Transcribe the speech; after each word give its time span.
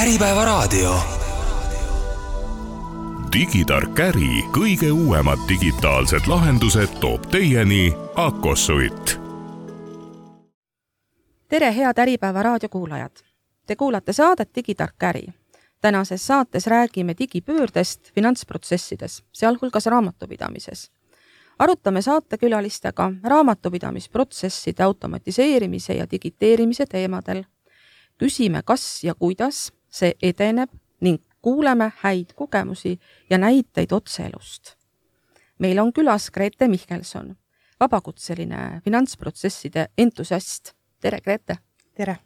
Äripäevaraadio. 0.00 0.94
digitark 3.32 3.98
äri, 4.00 4.44
kõige 4.52 4.88
uuemad 4.92 5.38
digitaalsed 5.48 6.24
lahendused 6.26 6.94
toob 7.00 7.26
teieni 7.30 7.92
Akosuit. 8.14 9.20
tere, 11.48 11.76
head 11.76 11.98
Äripäeva 11.98 12.42
raadiokuulajad! 12.42 13.12
Te 13.66 13.76
kuulate 13.76 14.12
saadet 14.12 14.50
Digitark 14.54 15.02
äri. 15.02 15.26
tänases 15.80 16.26
saates 16.26 16.66
räägime 16.66 17.14
digipöördest 17.18 18.14
finantsprotsessides, 18.14 19.24
sealhulgas 19.32 19.86
raamatupidamises 19.86 20.90
arutame 21.58 22.02
saatekülalistega 22.02 23.12
raamatupidamisprotsesside 23.22 24.82
automatiseerimise 24.82 25.92
ja 25.92 26.06
digiteerimise 26.10 26.86
teemadel. 26.86 27.44
küsime, 28.18 28.62
kas 28.64 29.04
ja 29.04 29.14
kuidas 29.14 29.72
see 29.90 30.14
edeneb 30.22 30.70
ning 31.00 31.18
kuuleme 31.42 31.92
häid 32.02 32.32
kogemusi 32.36 32.98
ja 33.30 33.38
näiteid 33.38 33.92
otseelust. 33.92 34.76
meil 35.58 35.78
on 35.78 35.92
külas 35.92 36.30
Grete 36.30 36.68
Mihkelson, 36.68 37.36
vabakutseline 37.80 38.80
finantsprotsesside 38.84 39.86
entusiast. 39.98 40.72
tere, 41.00 41.20
Grete! 41.20 41.56
tere! 41.94 42.16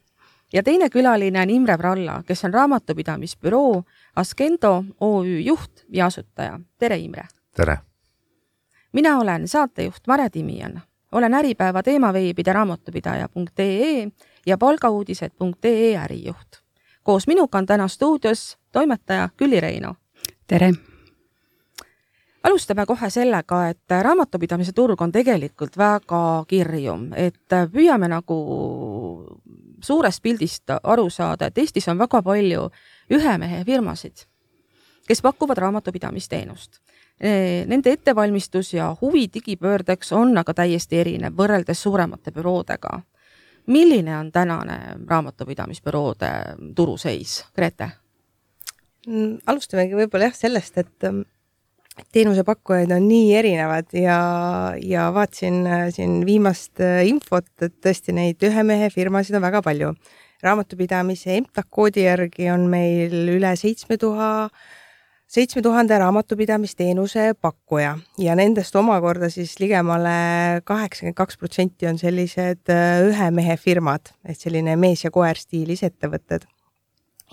ja 0.53 0.63
teine 0.63 0.91
külaline 0.91 1.43
on 1.43 1.51
Imre 1.51 1.79
Vralla, 1.79 2.23
kes 2.27 2.45
on 2.45 2.55
raamatupidamisbüroo 2.55 3.83
Askendo 4.17 4.85
OÜ 5.01 5.41
juht 5.41 5.85
ja 5.89 6.07
asutaja. 6.07 6.61
tere, 6.79 6.99
Imre! 6.99 7.25
tere! 7.57 7.79
mina 8.93 9.19
olen 9.19 9.49
saatejuht 9.49 10.07
Mare 10.07 10.31
Timian, 10.31 10.83
olen 11.13 11.35
Äripäeva 11.35 11.83
teemaveebide 11.83 12.53
raamatupidaja.ee 12.53 14.09
ja 14.47 14.59
palgauudised.ee 14.59 15.97
ärijuht. 15.97 16.64
Koos 17.05 17.27
minuga 17.27 17.59
on 17.59 17.67
täna 17.67 17.89
stuudios 17.89 18.59
toimetaja 18.73 19.29
Külli 19.37 19.61
Reino. 19.61 19.95
tere! 20.47 20.73
alustame 22.43 22.87
kohe 22.87 23.11
sellega, 23.11 23.69
et 23.69 23.95
raamatupidamise 24.03 24.73
turg 24.73 25.01
on 25.01 25.13
tegelikult 25.13 25.79
väga 25.79 26.45
kirju, 26.49 26.97
et 27.17 27.57
püüame 27.73 28.09
nagu 28.09 28.37
suurest 29.81 30.23
pildist 30.23 30.75
aru 30.83 31.09
saada, 31.11 31.47
et 31.47 31.59
Eestis 31.59 31.89
on 31.89 31.99
väga 31.99 32.23
palju 32.23 32.69
ühe 33.11 33.39
mehe 33.39 33.65
firmasid, 33.65 34.27
kes 35.09 35.23
pakuvad 35.23 35.59
raamatupidamisteenust 35.59 36.81
Nende 37.67 37.93
ettevalmistus 37.93 38.75
ja 38.75 38.97
huvi 39.01 39.29
digipöördeks 39.35 40.13
on 40.13 40.39
aga 40.39 40.55
täiesti 40.55 40.99
erinev 40.99 41.37
võrreldes 41.39 41.83
suuremate 41.83 42.33
büroodega. 42.35 43.01
Milline 43.67 44.17
on 44.19 44.33
tänane 44.33 44.79
raamatupidamisbüroode 45.09 46.31
turuseis, 46.77 47.45
Grete? 47.55 47.91
Mm, 49.07 49.39
alustamegi 49.47 49.97
võib-olla 49.99 50.31
jah 50.31 50.37
sellest, 50.37 50.79
et 50.81 51.07
ähm, 51.09 51.23
teenusepakkujaid 52.13 52.93
on 52.97 53.09
nii 53.09 53.35
erinevad 53.37 53.93
ja, 53.97 54.19
ja 54.81 55.09
vaatasin 55.15 55.59
äh, 55.67 55.83
siin 55.95 56.23
viimast 56.27 56.81
äh, 56.81 57.03
infot, 57.09 57.49
et 57.63 57.77
tõesti 57.85 58.15
neid 58.17 58.43
ühe 58.45 58.65
mehe 58.67 58.91
firmasid 58.93 59.37
on 59.37 59.45
väga 59.45 59.63
palju. 59.65 59.95
raamatupidamise 60.45 61.37
EMTAK 61.39 61.69
koodi 61.71 62.03
järgi 62.05 62.51
on 62.53 62.67
meil 62.69 63.15
üle 63.33 63.55
seitsme 63.57 63.97
tuhande 63.97 64.51
seitsme 65.35 65.63
tuhande 65.63 65.99
raamatupidamisteenuse 65.99 67.33
pakkuja 67.41 67.97
ja 68.23 68.35
nendest 68.39 68.77
omakorda 68.79 69.27
siis 69.33 69.57
ligemale 69.59 70.61
kaheksakümmend 70.65 71.17
kaks 71.19 71.39
protsenti 71.41 71.89
on 71.91 71.99
sellised 71.99 72.71
äh, 72.71 73.01
ühe 73.09 73.31
mehe 73.35 73.57
firmad, 73.59 74.13
et 74.23 74.39
selline 74.39 74.77
mees 74.79 75.03
ja 75.05 75.11
koer 75.15 75.39
stiilis 75.41 75.83
ettevõtted. 75.87 76.47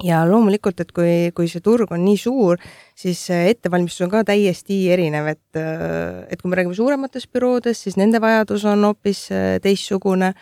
ja 0.03 0.23
loomulikult, 0.25 0.79
et 0.81 0.91
kui, 0.97 1.29
kui 1.35 1.49
see 1.51 1.61
turg 1.61 1.91
on 1.93 2.01
nii 2.01 2.17
suur, 2.17 2.57
siis 2.97 3.21
ettevalmistus 3.35 4.07
on 4.07 4.13
ka 4.15 4.23
täiesti 4.31 4.79
erinev, 4.89 5.27
et, 5.35 5.59
äh, 5.59 6.25
et 6.31 6.41
kui 6.41 6.49
me 6.49 6.57
räägime 6.57 6.77
suurematest 6.77 7.29
büroodest, 7.29 7.85
siis 7.85 7.99
nende 8.01 8.21
vajadus 8.23 8.65
on 8.65 8.89
hoopis 8.89 9.27
äh, 9.29 9.59
teistsugune 9.61 10.33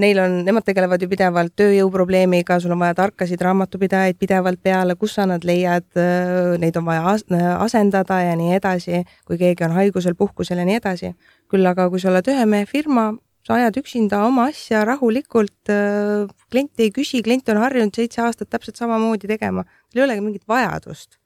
neil 0.00 0.18
on, 0.22 0.40
nemad 0.46 0.64
tegelevad 0.66 1.02
ju 1.02 1.08
pidevalt 1.10 1.54
tööjõuprobleemiga, 1.58 2.58
sul 2.60 2.74
on 2.74 2.82
vaja 2.82 2.96
tarkasid 2.98 3.40
raamatupidajaid 3.44 4.18
pidevalt 4.20 4.60
peale, 4.62 4.96
kus 5.00 5.16
sa 5.18 5.26
nad 5.28 5.44
leiad, 5.46 5.86
neid 6.60 6.76
on 6.80 6.86
vaja 6.88 7.16
asendada 7.60 8.20
ja 8.24 8.36
nii 8.38 8.54
edasi, 8.58 9.02
kui 9.28 9.40
keegi 9.40 9.66
on 9.68 9.76
haigusel, 9.76 10.16
puhkusel 10.18 10.62
ja 10.62 10.68
nii 10.68 10.78
edasi. 10.80 11.14
küll 11.50 11.66
aga 11.66 11.88
kui 11.90 12.00
sa 12.00 12.12
oled 12.12 12.28
ühe 12.30 12.46
mehe 12.46 12.66
firma, 12.66 13.10
sa 13.46 13.56
ajad 13.56 13.80
üksinda 13.80 14.22
oma 14.26 14.48
asja 14.50 14.84
rahulikult, 14.86 15.72
klient 16.50 16.84
ei 16.84 16.92
küsi, 16.94 17.22
klient 17.26 17.48
on 17.50 17.62
harjunud 17.62 17.94
seitse 17.94 18.22
aastat 18.22 18.50
täpselt 18.50 18.78
samamoodi 18.78 19.30
tegema, 19.30 19.64
tal 19.90 20.02
ei 20.02 20.06
olegi 20.06 20.26
mingit 20.26 20.46
vajadust 20.48 21.18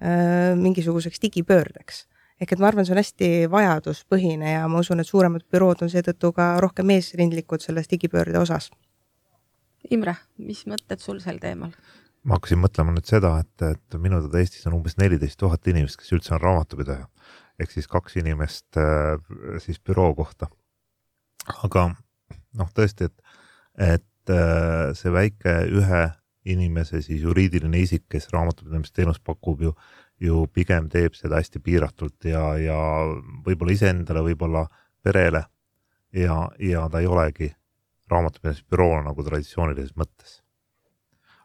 mingisuguseks 0.00 1.20
digipöördeks 1.20 2.06
ehk 2.40 2.52
et 2.54 2.60
ma 2.62 2.70
arvan, 2.70 2.86
see 2.86 2.94
on 2.94 3.00
hästi 3.02 3.30
vajaduspõhine 3.52 4.54
ja 4.54 4.68
ma 4.68 4.80
usun, 4.80 5.02
et 5.02 5.08
suuremad 5.08 5.44
bürood 5.52 5.84
on 5.84 5.92
seetõttu 5.92 6.32
ka 6.36 6.52
rohkem 6.64 6.92
eesrindlikud 6.96 7.62
selles 7.64 7.90
digipöörde 7.90 8.40
osas. 8.40 8.70
Imre, 9.90 10.16
mis 10.36 10.64
mõtted 10.68 11.02
sul 11.02 11.20
sel 11.24 11.40
teemal? 11.42 11.74
ma 12.20 12.36
hakkasin 12.36 12.60
mõtlema 12.60 12.92
nüüd 12.92 13.08
seda, 13.08 13.30
et, 13.40 13.62
et 13.64 13.94
minu 13.96 14.18
teada 14.20 14.42
Eestis 14.42 14.66
on 14.68 14.74
umbes 14.76 14.98
neliteist 15.00 15.38
tuhat 15.40 15.64
inimest, 15.72 15.96
kes 15.96 16.12
üldse 16.12 16.34
on 16.36 16.42
raamatupidaja 16.42 17.06
ehk 17.60 17.72
siis 17.74 17.88
kaks 17.88 18.16
inimest 18.20 18.78
äh, 18.80 19.16
siis 19.58 19.80
büroo 19.80 20.12
kohta. 20.16 20.48
aga 21.64 21.90
noh, 22.58 22.72
tõesti, 22.76 23.08
et, 23.08 23.36
et 23.96 24.32
äh, 24.32 24.92
see 24.96 25.12
väike 25.12 25.56
ühe 25.72 26.02
inimese 26.50 27.02
siis 27.04 27.24
juriidiline 27.24 27.82
isik, 27.84 28.06
kes 28.12 28.30
raamatupidamisteenust 28.32 29.24
pakub 29.24 29.64
ju 29.64 29.74
ju 30.20 30.44
pigem 30.52 30.88
teeb 30.92 31.16
seda 31.16 31.40
hästi 31.40 31.62
piiratult 31.64 32.28
ja, 32.28 32.42
ja 32.60 32.76
võib-olla 33.46 33.72
iseendale, 33.72 34.22
võib-olla 34.26 34.66
perele 35.02 35.44
ja, 36.12 36.42
ja 36.60 36.86
ta 36.92 37.00
ei 37.00 37.08
olegi 37.08 37.50
raamatupidamisbüroo 38.10 39.00
nagu 39.06 39.24
traditsioonilises 39.24 39.96
mõttes. 39.96 40.40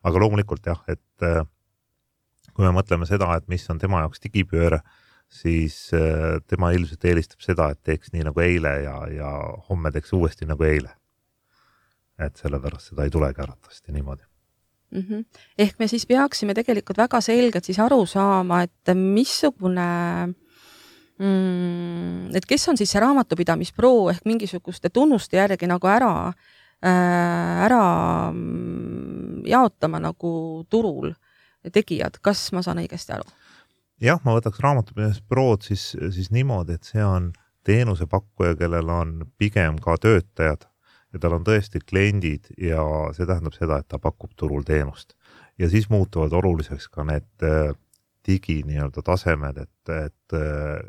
aga 0.05 0.21
loomulikult 0.21 0.67
jah, 0.67 0.81
et 0.87 1.25
äh, 1.25 1.41
kui 2.53 2.65
me 2.65 2.73
mõtleme 2.75 3.07
seda, 3.09 3.31
et 3.35 3.47
mis 3.49 3.65
on 3.69 3.79
tema 3.81 4.03
jaoks 4.03 4.21
digipööre, 4.21 4.81
siis 5.29 5.77
äh, 5.95 6.37
tema 6.47 6.71
ilmselt 6.75 7.05
eelistab 7.05 7.41
seda, 7.41 7.71
et 7.71 7.81
teeks 7.83 8.13
nii 8.13 8.27
nagu 8.27 8.43
eile 8.43 8.75
ja, 8.83 8.99
ja 9.09 9.33
homme 9.69 9.91
teeks 9.91 10.13
uuesti 10.13 10.45
nagu 10.49 10.67
eile. 10.67 10.93
et 12.19 12.37
sellepärast 12.39 12.93
seda 12.93 13.03
ei 13.03 13.11
tulegi 13.11 13.41
arvatavasti 13.43 13.91
niimoodi 13.91 14.23
mm. 14.91 15.01
-hmm. 15.01 15.25
ehk 15.57 15.79
me 15.79 15.87
siis 15.87 16.05
peaksime 16.05 16.53
tegelikult 16.53 16.97
väga 16.97 17.21
selgelt 17.21 17.65
siis 17.65 17.79
aru 17.79 18.05
saama, 18.05 18.61
et 18.61 18.95
missugune 18.95 19.87
mm,, 21.19 22.35
et 22.35 22.45
kes 22.45 22.69
on 22.69 22.77
siis 22.77 22.91
see 22.91 23.01
raamatupidamispro 23.01 24.09
ehk 24.09 24.25
mingisuguste 24.25 24.89
tunnuste 24.89 25.37
järgi 25.37 25.67
nagu 25.67 25.87
ära 25.87 26.27
äh,, 26.27 27.63
ära 27.65 27.85
mm, 28.31 29.45
jaotama 29.45 29.99
nagu 29.99 30.65
turul 30.69 31.13
tegijad, 31.71 32.19
kas 32.21 32.51
ma 32.51 32.61
saan 32.61 32.83
õigesti 32.83 33.15
aru? 33.15 33.25
jah, 34.01 34.19
ma 34.25 34.35
võtaks 34.37 34.59
raamatupidamisbürood 34.59 35.65
siis, 35.65 35.95
siis 36.11 36.31
niimoodi, 36.31 36.73
et 36.75 36.83
see 36.83 37.03
on 37.03 37.31
teenusepakkuja, 37.65 38.55
kellel 38.59 38.89
on 38.89 39.13
pigem 39.37 39.79
ka 39.81 39.97
töötajad 39.97 40.67
ja 41.15 41.21
tal 41.23 41.37
on 41.37 41.45
tõesti 41.47 41.79
kliendid 41.87 42.51
ja 42.59 42.83
see 43.15 43.27
tähendab 43.27 43.55
seda, 43.55 43.79
et 43.79 43.87
ta 43.91 43.99
pakub 44.01 44.33
turul 44.35 44.65
teenust. 44.67 45.15
ja 45.57 45.69
siis 45.71 45.89
muutuvad 45.89 46.33
oluliseks 46.33 46.89
ka 46.91 47.05
need 47.07 47.43
äh, 47.43 47.71
digi 48.27 48.61
nii-öelda 48.67 49.03
tasemed, 49.05 49.61
et, 49.63 49.93
et 49.95 50.35
äh, 50.35 50.83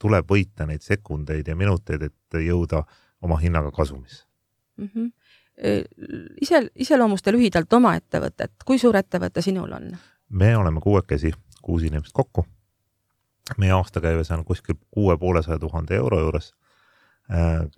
tuleb 0.00 0.30
võita 0.30 0.66
neid 0.66 0.82
sekundeid 0.82 1.48
ja 1.48 1.56
minuteid, 1.56 2.08
et 2.08 2.38
jõuda 2.40 2.84
oma 3.22 3.38
hinnaga 3.40 3.70
kasumisse 3.70 4.24
mm. 4.76 4.90
-hmm 4.94 5.12
ise, 6.42 6.58
iseloomusta 6.74 7.30
lühidalt 7.30 7.72
oma 7.72 7.92
ettevõtet, 7.94 8.64
kui 8.66 8.78
suur 8.78 8.96
ettevõte 8.98 9.42
sinul 9.42 9.70
on? 9.72 9.92
me 10.28 10.56
oleme 10.56 10.80
kuuekesi, 10.80 11.30
kuus 11.62 11.82
inimest 11.82 12.12
kokku. 12.12 12.46
meie 13.58 13.72
aastakäive 13.72 14.22
on 14.34 14.44
kuskil 14.44 14.74
kuue 14.90 15.16
poolesaja 15.18 15.58
tuhande 15.58 15.94
euro 15.94 16.20
juures 16.20 16.54
Äh, 16.54 16.63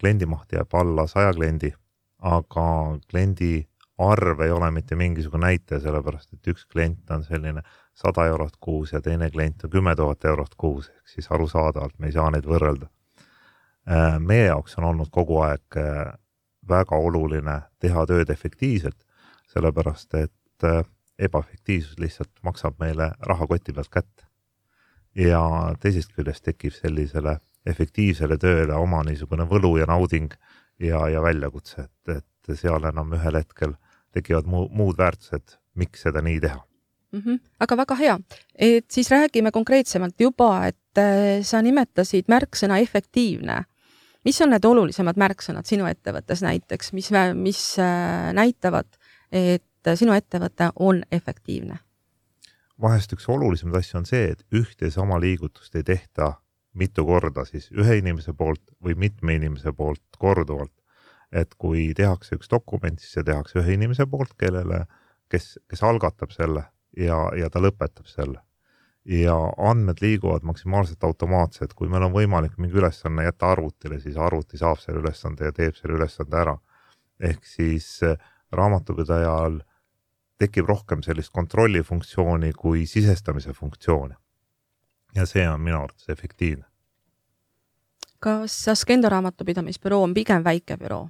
kliendimaht 0.01 0.53
jääb 0.53 0.75
alla 0.75 1.07
saja 1.07 1.33
kliendi, 1.33 1.71
aga 2.19 2.65
kliendi 3.11 3.67
arv 3.99 4.41
ei 4.41 4.51
ole 4.51 4.71
mitte 4.71 4.97
mingisugune 4.97 5.47
näitaja, 5.47 5.81
sellepärast 5.81 6.33
et 6.35 6.51
üks 6.53 6.67
klient 6.67 7.11
on 7.11 7.23
selline 7.25 7.63
sada 7.95 8.27
eurot 8.27 8.57
kuus 8.61 8.93
ja 8.93 9.01
teine 9.01 9.31
klient 9.31 9.65
on 9.65 9.71
kümme 9.71 9.95
tuhat 9.97 10.25
eurot 10.25 10.55
kuus, 10.59 10.91
ehk 10.91 11.09
siis 11.15 11.31
arusaadavalt 11.31 11.99
me 11.99 12.11
ei 12.11 12.17
saa 12.17 12.31
neid 12.35 12.49
võrrelda. 12.49 12.91
Äh, 13.87 14.19
meie 14.19 14.49
jaoks 14.51 14.77
on 14.79 14.91
olnud 14.91 15.13
kogu 15.15 15.39
aeg 15.47 15.79
äh, 15.81 16.13
väga 16.69 16.99
oluline 16.99 17.61
teha 17.79 18.07
tööd 18.07 18.31
efektiivselt, 18.31 18.99
sellepärast 19.53 20.15
et 20.19 20.33
ebaefektiivsus 21.19 21.99
lihtsalt 21.99 22.33
maksab 22.43 22.79
meile 22.81 23.13
rahakoti 23.21 23.73
pealt 23.73 23.91
kätte. 23.91 24.25
ja 25.15 25.41
teisest 25.81 26.13
küljest 26.13 26.45
tekib 26.45 26.75
sellisele 26.77 27.39
efektiivsele 27.67 28.39
tööle 28.39 28.75
oma 28.75 29.03
niisugune 29.07 29.47
võlu 29.51 29.77
ja 29.81 29.89
nauding 29.91 30.33
ja, 30.79 31.09
ja 31.09 31.23
väljakutse, 31.23 31.89
et, 31.89 32.17
et 32.19 32.57
seal 32.59 32.85
enam 32.89 33.13
ühel 33.17 33.41
hetkel 33.41 33.75
tekivad 34.15 34.49
muu, 34.51 34.69
muud 34.73 34.99
väärtused, 34.99 35.59
miks 35.75 36.07
seda 36.07 36.23
nii 36.25 36.41
teha 36.41 36.61
mm. 37.13 37.23
-hmm. 37.25 37.39
aga 37.61 37.77
väga 37.77 37.95
hea, 37.95 38.19
et 38.55 38.91
siis 38.91 39.11
räägime 39.11 39.51
konkreetsemalt 39.51 40.21
juba, 40.21 40.67
et 40.67 40.99
äh, 40.99 41.43
sa 41.43 41.63
nimetasid 41.63 42.29
märksõna 42.29 42.79
efektiivne. 42.79 43.65
mis 44.25 44.41
on 44.41 44.51
need 44.51 44.65
olulisemad 44.65 45.17
märksõnad 45.17 45.67
sinu 45.67 45.87
ettevõttes 45.87 46.43
näiteks, 46.43 46.93
mis, 46.93 47.11
mis 47.35 47.79
äh, 47.79 48.33
näitavad, 48.33 48.87
et 49.33 49.63
sinu 49.95 50.13
ettevõte 50.13 50.71
on 50.77 51.03
efektiivne? 51.13 51.79
vahest 52.83 53.13
üks 53.13 53.29
olulisemaid 53.29 53.79
asju 53.79 53.99
on 53.99 54.07
see, 54.07 54.33
et 54.33 54.45
ühte 54.53 54.85
ja 54.85 54.91
sama 54.91 55.21
liigutust 55.21 55.75
ei 55.75 55.83
tehta 55.83 56.35
mitu 56.77 57.05
korda 57.09 57.45
siis 57.49 57.71
ühe 57.73 57.99
inimese 58.01 58.35
poolt 58.37 58.63
või 58.85 58.97
mitme 59.07 59.37
inimese 59.41 59.73
poolt 59.73 60.19
korduvalt. 60.19 60.73
et 61.33 61.55
kui 61.59 61.93
tehakse 61.95 62.37
üks 62.37 62.49
dokument, 62.51 63.01
siis 63.01 63.17
see 63.17 63.25
tehakse 63.27 63.59
ühe 63.59 63.73
inimese 63.75 64.07
poolt, 64.07 64.37
kellele, 64.39 64.85
kes, 65.29 65.59
kes 65.69 65.83
algatab 65.83 66.31
selle 66.31 66.63
ja, 66.97 67.17
ja 67.37 67.51
ta 67.51 67.61
lõpetab 67.61 68.07
selle. 68.07 68.41
ja 69.07 69.35
andmed 69.59 70.01
liiguvad 70.03 70.43
maksimaalselt 70.43 71.05
automaatselt, 71.05 71.75
kui 71.79 71.89
meil 71.89 72.03
on 72.09 72.15
võimalik 72.15 72.57
mingi 72.59 72.75
ülesanne 72.79 73.23
jätta 73.23 73.53
arvutile, 73.55 74.01
siis 74.03 74.17
arvuti 74.19 74.59
saab 74.59 74.81
selle 74.83 74.99
ülesande 74.99 75.47
ja 75.47 75.53
teeb 75.53 75.77
selle 75.79 75.95
ülesande 75.99 76.37
ära. 76.37 76.57
ehk 77.21 77.45
siis 77.47 78.03
äh, 78.03 78.17
raamatupidajal 78.53 79.61
tekib 80.39 80.69
rohkem 80.69 81.03
sellist 81.03 81.33
kontrollifunktsiooni 81.33 82.53
kui 82.53 82.87
sisestamise 82.87 83.53
funktsiooni. 83.53 84.15
Ja 85.17 85.27
see 85.27 85.49
on 85.49 85.61
minu 85.61 85.83
arvates 85.83 86.09
efektiivne. 86.09 86.65
kas 88.21 88.69
Askendo 88.69 89.09
raamatupidamisbüroo 89.09 90.03
on 90.03 90.15
pigem 90.15 90.45
väike 90.45 90.77
büroo? 90.77 91.09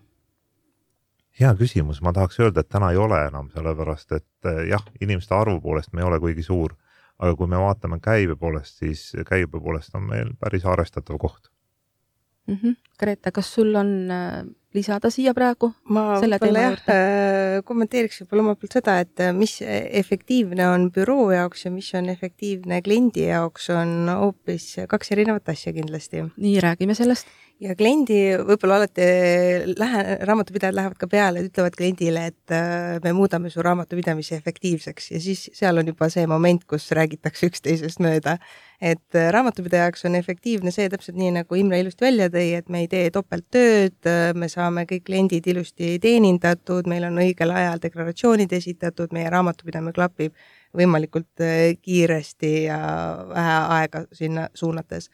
hea 1.40 1.54
küsimus, 1.54 2.00
ma 2.02 2.12
tahaks 2.12 2.40
öelda, 2.40 2.60
et 2.60 2.68
täna 2.68 2.90
ei 2.90 2.96
ole 2.96 3.18
enam, 3.26 3.50
sellepärast 3.52 4.12
et 4.12 4.48
eh, 4.50 4.62
jah, 4.70 4.84
inimeste 5.00 5.34
arvu 5.34 5.60
poolest 5.60 5.92
me 5.92 6.00
ei 6.00 6.08
ole 6.08 6.20
kuigi 6.20 6.42
suur, 6.42 6.74
aga 7.18 7.36
kui 7.36 7.46
me 7.46 7.60
vaatame 7.60 8.00
käibe 8.02 8.36
poolest, 8.36 8.78
siis 8.80 9.12
käibe 9.28 9.60
poolest 9.60 9.94
on 9.94 10.08
meil 10.08 10.32
päris 10.40 10.64
arvestatav 10.64 11.18
koht 11.18 11.50
mm. 12.46 12.58
-hmm. 12.62 12.76
Grete, 12.96 13.32
kas 13.34 13.50
sul 13.52 13.74
on 13.76 13.90
äh, 14.10 14.44
lisada 14.76 15.10
siia 15.12 15.34
praegu? 15.36 15.70
ma 15.92 16.18
võib-olla 16.20 16.64
jah, 16.64 16.76
äh, 16.92 17.56
kommenteeriks 17.68 18.22
võib-olla 18.22 18.46
omalt 18.46 18.60
poolt 18.62 18.76
seda, 18.78 18.98
et 19.04 19.24
äh, 19.24 19.32
mis 19.36 19.58
efektiivne 19.62 20.68
on 20.72 20.88
büroo 20.94 21.30
jaoks 21.34 21.66
ja 21.66 21.72
mis 21.74 21.90
on 21.98 22.10
efektiivne 22.12 22.82
kliendi 22.86 23.26
jaoks, 23.28 23.70
on 23.74 24.12
hoopis 24.12 24.72
kaks 24.88 25.12
erinevat 25.16 25.52
asja 25.52 25.74
kindlasti. 25.76 26.24
nii, 26.36 26.56
räägime 26.64 26.96
sellest 26.98 27.28
ja 27.62 27.72
kliendi 27.76 28.18
võib-olla 28.44 28.82
alati 28.82 29.04
lähe, 29.76 30.16
raamatupidajad 30.28 30.76
lähevad 30.76 30.98
ka 31.00 31.08
peale, 31.08 31.44
ütlevad 31.46 31.76
kliendile, 31.76 32.26
et 32.32 32.54
me 33.04 33.12
muudame 33.16 33.48
su 33.52 33.64
raamatupidamise 33.64 34.36
efektiivseks 34.36 35.10
ja 35.14 35.20
siis 35.24 35.46
seal 35.56 35.80
on 35.80 35.88
juba 35.88 36.10
see 36.12 36.26
moment, 36.28 36.66
kus 36.68 36.90
räägitakse 36.96 37.48
üksteisest 37.48 38.02
mööda. 38.04 38.36
et 38.76 39.16
raamatupidaja 39.32 39.86
jaoks 39.86 40.04
on 40.04 40.18
efektiivne 40.18 40.70
see 40.70 40.90
täpselt 40.92 41.16
nii, 41.16 41.30
nagu 41.38 41.56
Imre 41.56 41.80
ilusti 41.80 42.04
välja 42.04 42.28
tõi, 42.28 42.50
et 42.58 42.68
me 42.68 42.82
ei 42.84 42.85
tee 42.90 43.10
topelttööd, 43.14 43.98
äh, 44.08 44.32
me 44.34 44.48
saame 44.52 44.86
kõik 44.90 45.06
kliendid 45.08 45.46
ilusti 45.52 45.96
teenindatud, 46.02 46.88
meil 46.90 47.08
on 47.08 47.20
õigel 47.22 47.54
ajal 47.54 47.82
deklaratsioonid 47.82 48.52
esitatud, 48.52 49.14
meie 49.16 49.30
raamatupidamine 49.32 49.94
klapib 49.96 50.34
võimalikult 50.76 51.44
kiiresti 51.80 52.52
ja 52.66 52.78
vähe 53.30 53.56
aega 53.78 54.04
sinna 54.12 54.48
suunates. 54.54 55.10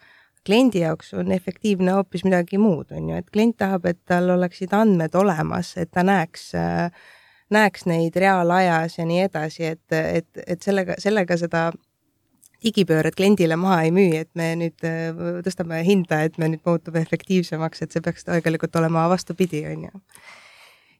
Kliendi 0.47 0.81
jaoks 0.83 1.13
on 1.15 1.31
efektiivne 1.31 1.93
hoopis 1.95 2.25
midagi 2.27 2.59
muud, 2.59 2.91
on 2.91 3.13
ju, 3.13 3.19
et 3.23 3.29
klient 3.31 3.57
tahab, 3.63 3.87
et 3.87 4.01
tal 4.11 4.31
oleksid 4.35 4.73
andmed 4.75 5.15
olemas, 5.15 5.77
et 5.79 5.93
ta 5.95 6.03
näeks 6.03 6.49
äh, 6.59 7.05
näeks 7.53 7.87
neid 7.87 8.17
reaalajas 8.17 8.99
ja 8.99 9.07
nii 9.07 9.25
edasi, 9.27 9.65
et, 9.75 9.93
et, 9.93 10.45
et 10.47 10.63
sellega, 10.63 10.97
sellega 11.03 11.37
seda 11.41 11.71
digipööret 12.65 13.17
kliendile 13.19 13.57
maha 13.61 13.83
ei 13.87 13.95
müü, 13.95 14.21
et 14.25 14.31
me 14.39 14.53
nüüd 14.61 14.87
äh, 14.87 15.11
tõstame 15.47 15.83
hinda, 15.87 16.23
et 16.27 16.39
me 16.39 16.53
nüüd 16.53 16.63
muutume 16.69 17.03
efektiivsemaks, 17.03 17.85
et 17.85 17.95
see 17.95 18.05
peaks 18.05 18.29
tegelikult 18.29 18.81
olema 18.81 19.09
vastupidi, 19.13 19.65
on 19.73 19.89
ju. 19.89 20.05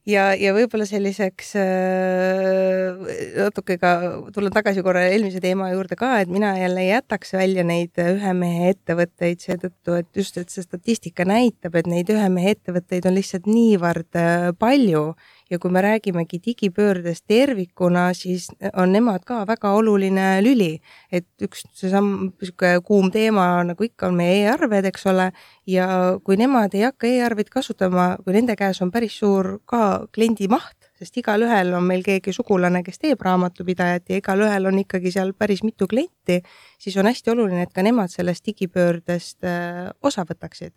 Ja, 0.03 0.33
ja 0.35 0.51
võib-olla 0.51 0.83
selliseks 0.83 1.53
äh, 1.61 3.13
natuke 3.37 3.77
ka, 3.79 3.91
tulen 4.35 4.51
tagasi 4.51 4.83
korra 4.83 5.05
eelmise 5.07 5.39
teema 5.43 5.69
juurde 5.71 5.95
ka, 5.95 6.17
et 6.19 6.31
mina 6.31 6.49
jälle 6.59 6.83
ei 6.83 6.89
jätaks 6.89 7.31
välja 7.37 7.63
neid 7.63 8.01
ühe 8.03 8.33
mehe 8.35 8.73
ettevõtteid 8.73 9.45
seetõttu, 9.45 9.95
et 10.01 10.19
just, 10.19 10.41
et 10.41 10.51
see 10.51 10.65
statistika 10.65 11.23
näitab, 11.23 11.79
et 11.79 11.87
neid 11.87 12.11
ühe 12.11 12.27
mehe 12.35 12.51
ettevõtteid 12.57 13.07
on 13.07 13.15
lihtsalt 13.15 13.47
niivõrd 13.47 14.19
äh, 14.19 14.49
palju 14.59 15.05
ja 15.49 15.59
kui 15.59 15.71
me 15.71 15.81
räägimegi 15.81 16.39
digipöördest 16.45 17.23
tervikuna, 17.27 18.13
siis 18.13 18.47
on 18.77 18.91
nemad 18.91 19.23
ka 19.25 19.43
väga 19.47 19.71
oluline 19.77 20.27
lüli, 20.43 20.77
et 21.11 21.27
üks 21.43 21.65
seesama 21.73 22.29
niisugune 22.29 22.81
kuum 22.85 23.11
teema 23.11 23.47
nagu 23.67 23.85
ikka 23.85 24.09
on 24.09 24.17
meie 24.19 24.43
e-arved, 24.45 24.87
eks 24.89 25.07
ole, 25.11 25.29
ja 25.69 25.87
kui 26.23 26.37
nemad 26.39 26.73
ei 26.75 26.85
hakka 26.87 27.09
e-arveid 27.09 27.51
kasutama, 27.53 28.13
kui 28.23 28.35
nende 28.35 28.55
käes 28.59 28.81
on 28.81 28.91
päris 28.91 29.17
suur 29.19 29.57
ka 29.69 30.07
kliendi 30.15 30.49
maht, 30.51 30.91
sest 30.99 31.17
igalühel 31.21 31.73
on 31.77 31.87
meil 31.87 32.05
keegi 32.05 32.33
sugulane, 32.35 32.83
kes 32.83 33.01
teeb 33.01 33.21
raamatupidajat 33.25 34.13
ja 34.13 34.21
igalühel 34.21 34.71
on 34.71 34.79
ikkagi 34.83 35.11
seal 35.15 35.33
päris 35.37 35.63
mitu 35.63 35.87
klienti, 35.87 36.41
siis 36.79 36.97
on 36.97 37.09
hästi 37.09 37.35
oluline, 37.35 37.67
et 37.67 37.73
ka 37.73 37.85
nemad 37.85 38.11
sellest 38.13 38.45
digipöördest 38.47 39.43
äh, 39.43 39.91
osa 40.01 40.25
võtaksid. 40.29 40.73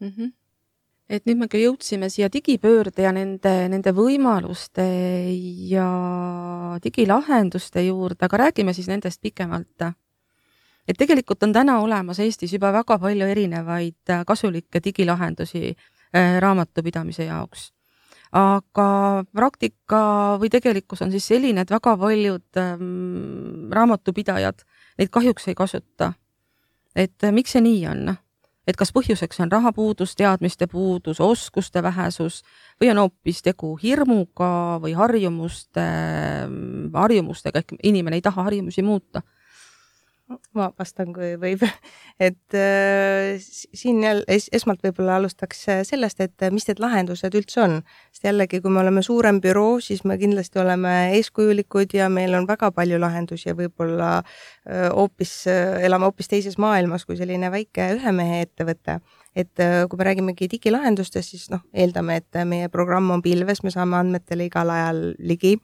Mm. 0.00 0.08
-hmm 0.08 0.41
et 1.12 1.26
nüüd 1.28 1.42
me 1.42 1.48
ka 1.50 1.60
jõudsime 1.60 2.08
siia 2.12 2.30
digipöörde 2.32 3.04
ja 3.04 3.12
nende, 3.12 3.52
nende 3.68 3.92
võimaluste 3.96 4.84
ja 5.68 5.88
digilahenduste 6.82 7.84
juurde, 7.84 8.24
aga 8.24 8.46
räägime 8.46 8.72
siis 8.72 8.88
nendest 8.88 9.20
pikemalt. 9.20 9.92
et 10.88 10.98
tegelikult 10.98 11.42
on 11.42 11.52
täna 11.52 11.78
olemas 11.80 12.18
Eestis 12.18 12.52
juba 12.52 12.72
väga 12.72 12.98
palju 12.98 13.26
erinevaid 13.26 14.14
kasulikke 14.26 14.80
digilahendusi 14.84 15.76
äh, 15.76 16.40
raamatupidamise 16.40 17.24
jaoks. 17.24 17.72
aga 18.32 19.24
praktika 19.32 20.38
või 20.40 20.48
tegelikkus 20.48 21.02
on 21.02 21.10
siis 21.10 21.26
selline, 21.26 21.60
et 21.60 21.70
väga 21.70 21.96
paljud 21.96 22.56
ähm, 22.56 23.70
raamatupidajad 23.70 24.64
neid 24.98 25.10
kahjuks 25.10 25.48
ei 25.48 25.54
kasuta. 25.54 26.12
et 26.96 27.24
äh, 27.24 27.32
miks 27.32 27.52
see 27.52 27.60
nii 27.60 27.86
on? 27.86 28.16
Et 28.66 28.78
kas 28.78 28.92
põhjuseks 28.94 29.40
on 29.42 29.52
rahapuudus, 29.52 30.14
teadmiste 30.18 30.68
puudus, 30.70 31.20
oskuste 31.20 31.82
vähesus 31.82 32.42
või 32.80 32.92
on 32.92 33.02
hoopis 33.04 33.42
tegu 33.42 33.74
hirmuga 33.82 34.78
või 34.82 34.94
harjumuste, 34.98 35.86
harjumustega 36.94 37.62
ehk 37.62 37.76
inimene 37.82 38.20
ei 38.20 38.24
taha 38.24 38.48
harjumusi 38.50 38.84
muuta 38.86 39.24
ma 40.56 40.68
vastan, 40.78 41.12
kui 41.14 41.34
võib. 41.40 41.62
et 42.26 42.56
äh, 42.56 43.36
siin 43.40 44.02
jälle 44.04 44.24
es, 44.30 44.48
esmalt 44.54 44.82
võib-olla 44.84 45.18
alustaks 45.20 45.62
äh, 45.72 45.82
sellest, 45.86 46.20
et 46.24 46.44
äh, 46.44 46.52
mis 46.54 46.66
need 46.68 46.82
lahendused 46.82 47.34
üldse 47.38 47.62
on. 47.64 47.78
sest 48.12 48.28
jällegi, 48.28 48.62
kui 48.64 48.72
me 48.72 48.82
oleme 48.82 49.02
suurem 49.04 49.40
büroo, 49.44 49.80
siis 49.84 50.04
me 50.08 50.18
kindlasti 50.20 50.62
oleme 50.62 50.94
eeskujulikud 51.18 51.96
ja 51.96 52.08
meil 52.12 52.34
on 52.38 52.48
väga 52.48 52.72
palju 52.74 53.00
lahendusi 53.02 53.50
ja 53.50 53.56
võib-olla 53.58 54.12
äh, 54.22 54.88
hoopis 54.92 55.34
äh,, 55.50 55.82
elame 55.86 56.08
hoopis 56.10 56.30
teises 56.32 56.58
maailmas 56.58 57.06
kui 57.08 57.18
selline 57.20 57.50
väike 57.52 57.92
ühe 57.98 58.16
mehe 58.16 58.42
ettevõte 58.46 59.00
et 59.36 59.60
äh, 59.64 59.82
kui 59.88 59.98
me 59.98 60.04
räägimegi 60.10 60.50
digilahendustest, 60.52 61.32
siis 61.32 61.48
noh, 61.52 61.62
eeldame, 61.72 62.20
et 62.20 62.44
meie 62.48 62.68
programm 62.72 63.10
on 63.14 63.22
pilves, 63.24 63.62
me 63.64 63.72
saame 63.72 63.96
andmetele 63.96 64.50
igal 64.50 64.70
ajal 64.72 65.06
ligi 65.18 65.56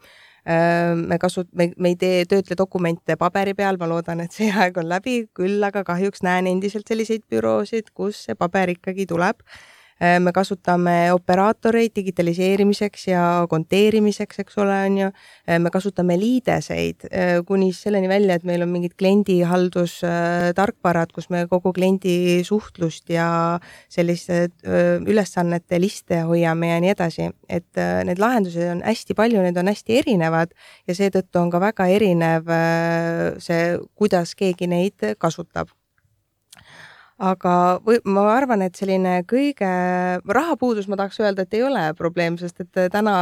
me 0.49 1.19
kasut-, 1.21 1.51
me, 1.53 1.73
me 1.77 1.93
ei 1.93 1.97
tee, 2.01 2.23
töötle 2.29 2.57
dokumente 2.57 3.17
paberi 3.21 3.53
peal, 3.55 3.77
ma 3.81 3.89
loodan, 3.91 4.23
et 4.25 4.33
see 4.33 4.49
aeg 4.49 4.79
on 4.81 4.89
läbi, 4.89 5.19
küll 5.37 5.65
aga 5.65 5.83
kahjuks 5.85 6.25
näen 6.25 6.49
endiselt 6.49 6.89
selliseid 6.89 7.27
büroosid, 7.29 7.91
kus 7.93 8.25
see 8.29 8.39
paber 8.39 8.73
ikkagi 8.73 9.05
tuleb. 9.11 9.45
Äh, 9.45 9.78
me 9.99 10.31
kasutame 10.35 11.13
operaatoreid 11.13 11.91
digitaliseerimiseks 11.97 13.07
ja 13.09 13.47
konteerimiseks, 13.51 14.39
eks 14.45 14.59
ole, 14.63 14.77
on 14.87 14.99
ju. 14.99 15.09
Äh, 15.49 15.59
me 15.63 15.71
kasutame 15.75 16.19
liideseid 16.21 17.09
äh, 17.09 17.45
kuni 17.47 17.73
selleni 17.75 18.09
välja, 18.11 18.35
et 18.39 18.45
meil 18.47 18.63
on 18.63 18.71
mingid 18.73 18.95
kliendihaldustarkvarad, 18.99 21.13
kus 21.15 21.31
me 21.35 21.47
kogu 21.51 21.73
kliendi 21.75 22.45
suhtlust 22.47 23.11
ja 23.11 23.59
selliste 23.91 24.49
ülesannete 25.09 25.81
liste 25.81 26.21
hoiame 26.29 26.69
ja 26.71 26.81
nii 26.83 26.91
edasi. 26.95 27.31
et 27.49 27.77
need 28.05 28.19
lahendused 28.21 28.71
on 28.71 28.83
hästi 28.85 29.15
palju, 29.17 29.41
need 29.43 29.57
on 29.57 29.67
hästi 29.71 29.99
erinevad 30.03 30.49
ja 30.87 30.95
seetõttu 30.95 31.39
on 31.41 31.51
ka 31.51 31.61
väga 31.63 31.87
erinev 31.91 32.45
see, 33.43 33.79
kuidas 33.97 34.35
keegi 34.39 34.67
neid 34.71 35.15
kasutab 35.19 35.69
aga 37.19 37.53
või, 37.83 37.99
ma 38.07 38.25
arvan, 38.31 38.63
et 38.63 38.79
selline 38.79 39.19
kõige, 39.29 39.69
rahapuudus, 40.23 40.87
ma 40.91 40.99
tahaks 41.01 41.19
öelda, 41.23 41.45
et 41.45 41.57
ei 41.59 41.65
ole 41.67 41.83
probleem, 41.99 42.39
sest 42.39 42.63
et 42.63 42.81
täna 42.95 43.15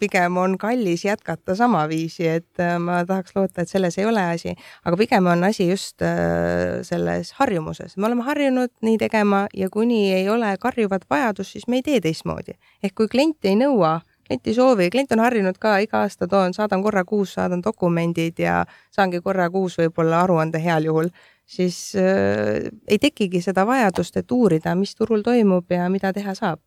pigem 0.00 0.38
on 0.42 0.56
kallis 0.58 1.04
jätkata 1.06 1.54
samaviisi, 1.58 2.26
et 2.40 2.62
äh, 2.62 2.76
ma 2.82 3.02
tahaks 3.06 3.36
loota, 3.36 3.62
et 3.62 3.70
selles 3.70 3.98
ei 3.98 4.08
ole 4.10 4.24
asi, 4.34 4.56
aga 4.84 4.98
pigem 4.98 5.30
on 5.30 5.46
asi 5.46 5.68
just 5.70 6.02
äh, 6.02 6.82
selles 6.86 7.34
harjumuses. 7.38 7.96
me 7.96 8.10
oleme 8.10 8.26
harjunud 8.26 8.72
nii 8.82 8.98
tegema 8.98 9.46
ja 9.54 9.70
kuni 9.70 10.12
ei 10.14 10.28
ole 10.28 10.56
karjuvat 10.58 11.06
vajadust, 11.10 11.54
siis 11.54 11.68
me 11.68 11.78
ei 11.78 11.86
tee 11.86 12.00
teistmoodi. 12.00 12.58
ehk 12.82 12.94
kui 12.94 13.08
klient 13.08 13.44
ei 13.44 13.54
nõua 13.56 14.00
klient 14.24 14.46
ei 14.48 14.54
soovi, 14.56 14.88
klient 14.90 15.12
on 15.12 15.20
harjunud 15.20 15.58
ka 15.60 15.76
iga 15.84 16.00
aasta 16.04 16.26
toon, 16.28 16.54
saadan 16.56 16.82
korra 16.82 17.04
kuus, 17.04 17.34
saadan 17.36 17.60
dokumendid 17.64 18.40
ja 18.40 18.62
saangi 18.94 19.20
korra 19.20 19.50
kuus 19.52 19.76
võib-olla 19.78 20.22
aruande 20.24 20.62
heal 20.64 20.88
juhul, 20.88 21.10
siis 21.44 21.94
äh, 22.00 22.70
ei 22.88 22.98
tekigi 22.98 23.42
seda 23.44 23.66
vajadust, 23.68 24.16
et 24.16 24.32
uurida, 24.32 24.74
mis 24.74 24.94
turul 24.94 25.22
toimub 25.22 25.70
ja 25.70 25.88
mida 25.92 26.12
teha 26.12 26.34
saab 26.34 26.60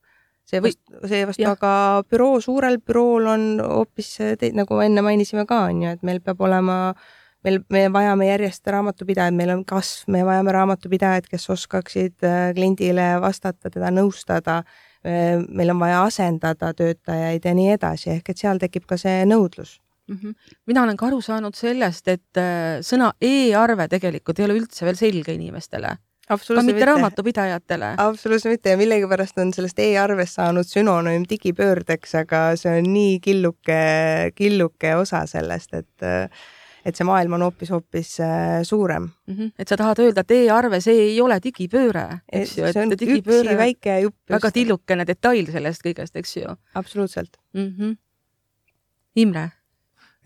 see 0.47 0.61
vast, 0.63 0.79
seevastu 1.09 1.47
aga 1.49 1.71
büroo, 2.09 2.39
suurel 2.43 2.79
bürool 2.79 3.27
on 3.33 3.47
hoopis, 3.59 4.15
nagu 4.55 4.81
enne 4.83 5.03
mainisime 5.03 5.45
ka, 5.49 5.65
on 5.71 5.81
ju, 5.83 5.95
et 5.97 6.05
meil 6.07 6.21
peab 6.23 6.41
olema 6.47 6.77
meil, 7.45 7.59
me 7.73 7.87
vajame 7.93 8.29
järjest 8.29 8.67
raamatupidajaid, 8.73 9.35
meil 9.37 9.53
on 9.55 9.63
kasv, 9.67 10.07
me 10.13 10.23
vajame 10.27 10.53
raamatupidajaid, 10.55 11.27
kes 11.31 11.49
oskaksid 11.53 12.27
äh, 12.27 12.51
kliendile 12.57 13.15
vastata, 13.23 13.71
teda 13.73 13.91
nõustada. 13.93 14.61
Äh, 15.05 15.43
meil 15.49 15.71
on 15.73 15.81
vaja 15.81 16.03
asendada 16.07 16.73
töötajaid 16.77 17.45
ja 17.45 17.57
nii 17.57 17.73
edasi, 17.75 18.11
ehk 18.17 18.33
et 18.33 18.45
seal 18.45 18.61
tekib 18.61 18.87
ka 18.89 18.99
see 18.99 19.25
nõudlus 19.29 19.77
mm. 20.07 20.17
-hmm. 20.17 20.57
mina 20.65 20.83
olen 20.83 20.97
ka 20.97 21.07
aru 21.07 21.21
saanud 21.21 21.55
sellest, 21.55 22.07
et 22.07 22.37
äh, 22.37 22.79
sõna 22.81 23.13
e-arve 23.21 23.87
tegelikult 23.87 24.39
ei 24.39 24.45
ole 24.45 24.59
üldse 24.59 24.85
veel 24.85 24.95
selge 24.95 25.33
inimestele 25.33 25.97
ka 26.27 26.63
mitte, 26.63 26.85
raamatupidajatele. 26.85 27.93
absoluutselt 27.97 28.51
mitte 28.51 28.69
ja 28.69 28.77
millegipärast 28.77 29.37
on 29.39 29.53
sellest 29.55 29.79
e-arvest 29.79 30.35
saanud 30.35 30.67
sünonüüm 30.67 31.23
digipöördeks, 31.29 32.15
aga 32.19 32.41
see 32.59 32.81
on 32.81 32.91
nii 32.93 33.19
killuke, 33.23 33.81
killuke 34.35 34.95
osa 34.95 35.25
sellest, 35.29 35.73
et 35.73 36.07
et 36.87 36.95
see 36.95 37.03
maailm 37.07 37.33
on 37.35 37.43
hoopis-hoopis 37.43 38.13
äh, 38.23 38.61
suurem 38.63 39.09
mm. 39.27 39.35
-hmm. 39.35 39.51
et 39.59 39.67
sa 39.67 39.77
tahad 39.77 39.99
öelda, 39.99 40.23
et 40.23 40.31
e-arve, 40.31 40.81
see 40.81 40.99
ei 41.07 41.21
ole 41.21 41.39
digipööre, 41.43 42.19
eks 42.31 42.57
ju, 42.57 42.65
et 42.65 42.99
digipööre 42.99 43.53
üksi 43.53 43.57
väike 43.57 43.99
jupp. 44.01 44.19
väga 44.29 44.51
tillukene 44.51 45.07
detail 45.07 45.51
sellest 45.51 45.83
kõigest, 45.83 46.15
eks 46.15 46.37
ju. 46.37 46.55
absoluutselt 46.75 47.37
mm. 47.53 47.75
-hmm. 47.79 47.97
Imre 49.15 49.51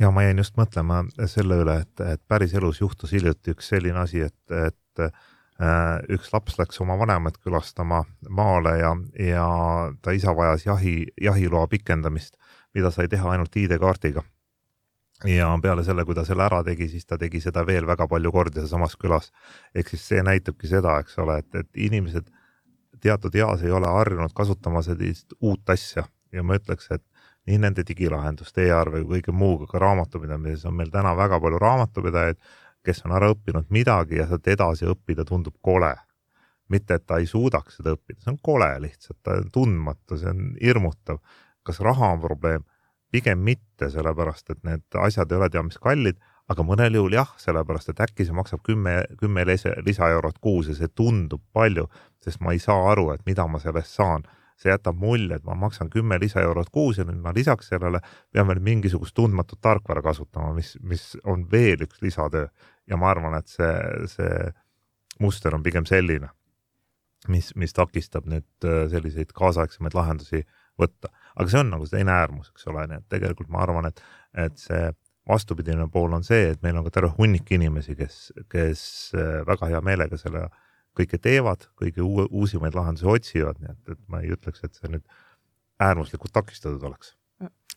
ja 0.02 0.10
ma 0.12 0.24
jäin 0.26 0.42
just 0.42 0.58
mõtlema 0.58 1.04
selle 1.30 1.62
üle, 1.64 1.78
et, 1.84 2.02
et 2.06 2.22
päriselus 2.28 2.82
juhtus 2.82 3.14
hiljuti 3.14 3.54
üks 3.56 3.70
selline 3.74 4.02
asi, 4.02 4.24
et, 4.26 4.56
et 4.56 5.04
äh, 5.06 6.02
üks 6.16 6.32
laps 6.34 6.58
läks 6.60 6.82
oma 6.82 6.98
vanemat 7.00 7.38
külastama 7.38 8.04
maale 8.30 8.78
ja, 8.82 8.96
ja 9.20 9.48
ta 10.02 10.16
isa 10.18 10.36
vajas 10.38 10.66
jahi, 10.66 10.96
jahiloa 11.22 11.68
pikendamist, 11.72 12.38
mida 12.74 12.92
sai 12.92 13.08
teha 13.12 13.36
ainult 13.36 13.56
ID-kaardiga 13.56 14.26
ja 15.30 15.52
peale 15.62 15.84
selle, 15.86 16.06
kui 16.06 16.18
ta 16.18 16.26
selle 16.26 16.48
ära 16.48 16.64
tegi, 16.66 16.88
siis 16.90 17.06
ta 17.06 17.18
tegi 17.22 17.42
seda 17.44 17.62
veel 17.68 17.86
väga 17.86 18.08
palju 18.10 18.32
kordi 18.34 18.62
sealsamas 18.62 18.98
külas. 18.98 19.32
ehk 19.76 19.94
siis 19.94 20.08
see 20.08 20.24
näitabki 20.26 20.68
seda, 20.68 20.98
eks 21.04 21.18
ole, 21.22 21.38
et, 21.44 21.56
et 21.56 21.84
inimesed 21.90 22.32
teatud 23.02 23.36
eas 23.36 23.62
ei 23.62 23.72
ole 23.72 23.90
harjunud 23.90 24.34
kasutama 24.34 24.82
sellist 24.86 25.34
uut 25.42 25.70
asja 25.70 26.08
ja 26.34 26.44
ma 26.44 26.58
ütleks, 26.58 26.90
et 26.92 27.06
nii 27.48 27.58
nende 27.58 27.84
digilahenduste 27.88 28.66
e, 28.66 28.70
e-arve 28.70 29.04
kui 29.04 29.20
kõige 29.20 29.34
muuga, 29.36 29.68
ka 29.70 29.82
raamatupidamises 29.82 30.66
on 30.70 30.78
meil 30.78 30.92
täna 30.94 31.16
väga 31.18 31.40
palju 31.42 31.62
raamatupidajaid, 31.62 32.40
kes 32.86 33.04
on 33.06 33.16
ära 33.18 33.32
õppinud 33.34 33.70
midagi 33.70 34.20
ja 34.20 34.28
sealt 34.30 34.48
edasi 34.48 34.90
õppida 34.90 35.26
tundub 35.28 35.58
kole. 35.62 35.96
mitte, 36.72 36.96
et 36.96 37.04
ta 37.06 37.18
ei 37.20 37.26
suudaks 37.28 37.82
seda 37.82 37.92
õppida, 37.98 38.22
see 38.24 38.32
on 38.32 38.38
kole 38.40 38.68
lihtsalt, 38.80 39.18
ta 39.24 39.34
on 39.36 39.50
tundmatu, 39.52 40.18
see 40.18 40.30
on 40.30 40.54
hirmutav. 40.62 41.18
kas 41.64 41.80
raha 41.80 42.14
on 42.14 42.22
probleem? 42.22 42.64
pigem 43.12 43.40
mitte, 43.44 43.90
sellepärast 43.92 44.54
et 44.54 44.62
need 44.64 44.84
asjad 44.96 45.32
ei 45.32 45.38
ole 45.38 45.50
teab 45.52 45.68
mis 45.68 45.80
kallid, 45.84 46.20
aga 46.52 46.64
mõnel 46.64 46.96
juhul 46.96 47.16
jah, 47.16 47.34
sellepärast 47.40 47.92
et 47.92 48.04
äkki 48.06 48.26
see 48.28 48.36
maksab 48.36 48.64
kümme, 48.64 49.02
kümme 49.20 49.44
lisaeurot 49.48 50.40
kuus 50.44 50.72
ja 50.72 50.76
see 50.78 50.92
tundub 50.96 51.44
palju, 51.54 51.88
sest 52.24 52.42
ma 52.44 52.56
ei 52.56 52.62
saa 52.64 52.92
aru, 52.94 53.10
et 53.16 53.26
mida 53.28 53.48
ma 53.48 53.60
sellest 53.60 54.00
saan. 54.00 54.24
See 54.62 54.72
jätab 54.72 54.98
mulje, 55.02 55.38
et 55.38 55.46
ma 55.48 55.56
maksan 55.58 55.90
kümme 55.94 56.20
lisaeurot 56.22 56.70
kuus 56.74 57.00
ja 57.00 57.06
nüüd 57.08 57.22
ma 57.24 57.34
lisaks 57.36 57.72
sellele 57.74 58.02
pean 58.32 58.48
veel 58.50 58.62
mingisugust 58.64 59.16
tundmatut 59.18 59.62
tarkvara 59.62 60.04
kasutama, 60.06 60.54
mis, 60.58 60.76
mis 60.82 61.16
on 61.26 61.48
veel 61.52 61.88
üks 61.88 62.02
lisatöö. 62.04 62.48
Ja 62.90 62.98
ma 62.98 63.12
arvan, 63.12 63.38
et 63.38 63.50
see, 63.50 63.74
see 64.12 64.52
muster 65.22 65.56
on 65.56 65.64
pigem 65.64 65.86
selline, 65.90 66.32
mis, 67.32 67.52
mis 67.56 67.74
takistab 67.78 68.28
nüüd 68.30 68.68
äh, 68.68 68.88
selliseid 68.92 69.34
kaasaegsemaid 69.38 69.96
lahendusi 69.98 70.44
võtta. 70.80 71.12
Aga 71.36 71.52
see 71.52 71.62
on 71.62 71.72
nagu 71.74 71.88
teine 71.90 72.14
äärmus, 72.16 72.52
eks 72.52 72.68
ole, 72.72 72.88
nii 72.90 73.02
et 73.02 73.08
tegelikult 73.14 73.52
ma 73.54 73.62
arvan, 73.66 73.90
et, 73.92 74.02
et 74.46 74.58
see 74.60 74.90
vastupidine 75.30 75.86
pool 75.94 76.14
on 76.18 76.26
see, 76.26 76.50
et 76.56 76.62
meil 76.66 76.80
on 76.80 76.86
ka 76.88 76.94
terve 76.98 77.14
hunnik 77.18 77.52
inimesi, 77.54 77.96
kes, 78.00 78.20
kes 78.52 78.84
äh, 79.16 79.42
väga 79.48 79.70
hea 79.72 79.82
meelega 79.86 80.20
selle 80.20 80.48
kõike 80.98 81.20
teevad, 81.22 81.66
kõige 81.80 82.04
uue, 82.04 82.28
uusimaid 82.30 82.76
lahendusi 82.76 83.08
otsivad, 83.08 83.60
nii 83.62 83.74
et, 83.74 83.96
et 83.96 84.02
ma 84.12 84.22
ei 84.24 84.34
ütleks, 84.36 84.64
et 84.66 84.78
see 84.78 84.92
nüüd 84.92 85.06
äärmuslikult 85.82 86.34
takistatud 86.36 86.84
oleks. 86.90 87.16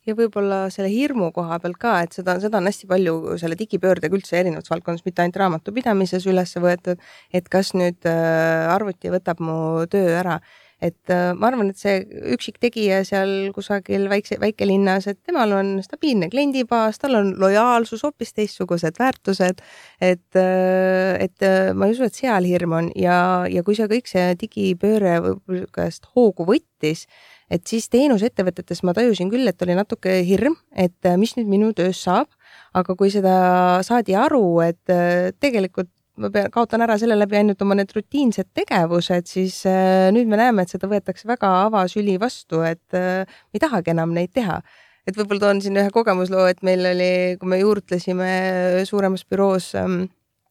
Ja 0.04 0.12
võib-olla 0.12 0.66
selle 0.68 0.90
hirmu 0.92 1.30
koha 1.32 1.56
pealt 1.62 1.78
ka, 1.80 1.94
et 2.04 2.12
seda, 2.12 2.34
seda 2.42 2.58
on 2.60 2.68
hästi 2.68 2.88
palju 2.90 3.14
selle 3.40 3.56
digipöördega 3.56 4.18
üldse 4.18 4.36
erinevates 4.36 4.68
valdkondades, 4.68 5.06
mitte 5.06 5.24
ainult 5.24 5.38
raamatupidamises 5.40 6.26
üles 6.28 6.52
võetud, 6.60 7.00
et 7.32 7.48
kas 7.48 7.72
nüüd 7.72 8.04
äh, 8.10 8.68
arvuti 8.74 9.12
võtab 9.14 9.40
mu 9.40 9.56
töö 9.88 10.12
ära 10.18 10.36
et 10.84 11.12
äh, 11.12 11.32
ma 11.36 11.48
arvan, 11.48 11.70
et 11.72 11.80
see 11.80 12.00
üksik 12.34 12.58
tegija 12.62 13.00
seal 13.06 13.50
kusagil 13.56 14.06
väikse, 14.10 14.38
väikelinnas, 14.42 15.08
et 15.10 15.20
temal 15.24 15.54
on 15.56 15.74
stabiilne 15.84 16.28
kliendibaas, 16.32 17.00
tal 17.00 17.16
on 17.20 17.32
lojaalsus, 17.40 18.04
hoopis 18.04 18.34
teistsugused 18.36 19.00
väärtused. 19.00 19.62
et, 20.00 20.36
äh, 20.36 21.14
et 21.24 21.42
äh, 21.42 21.72
ma 21.74 21.88
ei 21.88 21.96
usu, 21.96 22.04
et 22.08 22.20
seal 22.20 22.48
hirm 22.48 22.76
on 22.80 22.90
ja, 22.98 23.16
ja 23.50 23.64
kui 23.64 23.76
see 23.78 23.88
kõik 23.90 24.10
see 24.10 24.34
digipööre 24.40 25.18
käest 25.74 26.08
hoogu 26.14 26.46
võttis, 26.48 27.06
et 27.50 27.66
siis 27.68 27.88
teenusettevõtetes 27.92 28.82
ma 28.84 28.94
tajusin 28.96 29.30
küll, 29.32 29.48
et 29.48 29.62
oli 29.62 29.76
natuke 29.78 30.20
hirm, 30.26 30.56
et 30.76 31.14
mis 31.20 31.36
nüüd 31.38 31.48
minu 31.48 31.72
tööst 31.76 32.04
saab 32.04 32.28
aga 32.74 32.96
kui 32.98 33.10
seda 33.12 33.34
saadi 33.86 34.16
aru, 34.18 34.60
et 34.64 34.92
tegelikult 35.42 35.90
ma 36.20 36.30
pean, 36.34 36.50
kaotan 36.54 36.84
ära 36.86 36.96
selle 37.00 37.16
läbi 37.18 37.38
ainult 37.40 37.62
oma 37.64 37.76
need 37.78 37.92
rutiinsed 37.94 38.50
tegevused, 38.56 39.28
siis 39.30 39.60
äh, 39.70 40.08
nüüd 40.14 40.30
me 40.30 40.38
näeme, 40.40 40.64
et 40.64 40.74
seda 40.74 40.90
võetakse 40.90 41.28
väga 41.30 41.50
avasüli 41.66 42.16
vastu, 42.22 42.62
et 42.66 42.98
äh, 42.98 43.38
ei 43.54 43.62
tahagi 43.62 43.94
enam 43.94 44.14
neid 44.16 44.34
teha. 44.34 44.60
et 45.04 45.16
võib-olla 45.18 45.42
toon 45.42 45.58
siin 45.60 45.76
ühe 45.76 45.90
kogemusloo, 45.92 46.46
et 46.48 46.62
meil 46.64 46.86
oli, 46.88 47.36
kui 47.40 47.50
me 47.52 47.58
juurutlesime 47.60 48.28
suuremas 48.88 49.26
büroos 49.28 49.74
ähm, 49.76 50.06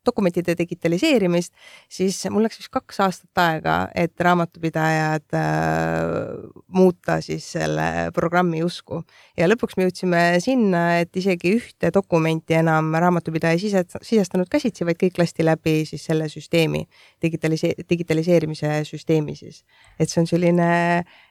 dokumentide 0.05 0.55
digitaliseerimist, 0.57 1.53
siis 1.91 2.19
mul 2.31 2.45
läks 2.45 2.60
vist 2.62 2.72
kaks 2.74 3.00
aastat 3.05 3.41
aega, 3.43 3.75
et 3.95 4.13
raamatupidajad 4.19 5.36
äh, 5.38 6.48
muuta 6.67 7.19
siis 7.24 7.45
selle 7.55 7.88
programmi 8.15 8.63
usku 8.65 9.01
ja 9.39 9.48
lõpuks 9.50 9.77
me 9.77 9.88
jõudsime 9.88 10.24
sinna, 10.43 10.83
et 11.03 11.15
isegi 11.19 11.55
ühte 11.57 11.91
dokumenti 11.93 12.57
enam 12.60 12.93
raamatupidaja 12.93 13.60
siset-, 13.62 14.00
sisestanud 14.01 14.51
käsitsi, 14.51 14.88
vaid 14.88 15.00
kõik 15.01 15.22
lasti 15.22 15.45
läbi 15.45 15.79
siis 15.89 16.05
selle 16.10 16.29
süsteemi, 16.31 16.86
digitalise-, 17.24 17.75
digitaliseerimise 17.89 18.81
süsteemi 18.89 19.38
siis. 19.39 19.63
et 20.00 20.10
see 20.10 20.24
on 20.24 20.27
selline, 20.29 20.72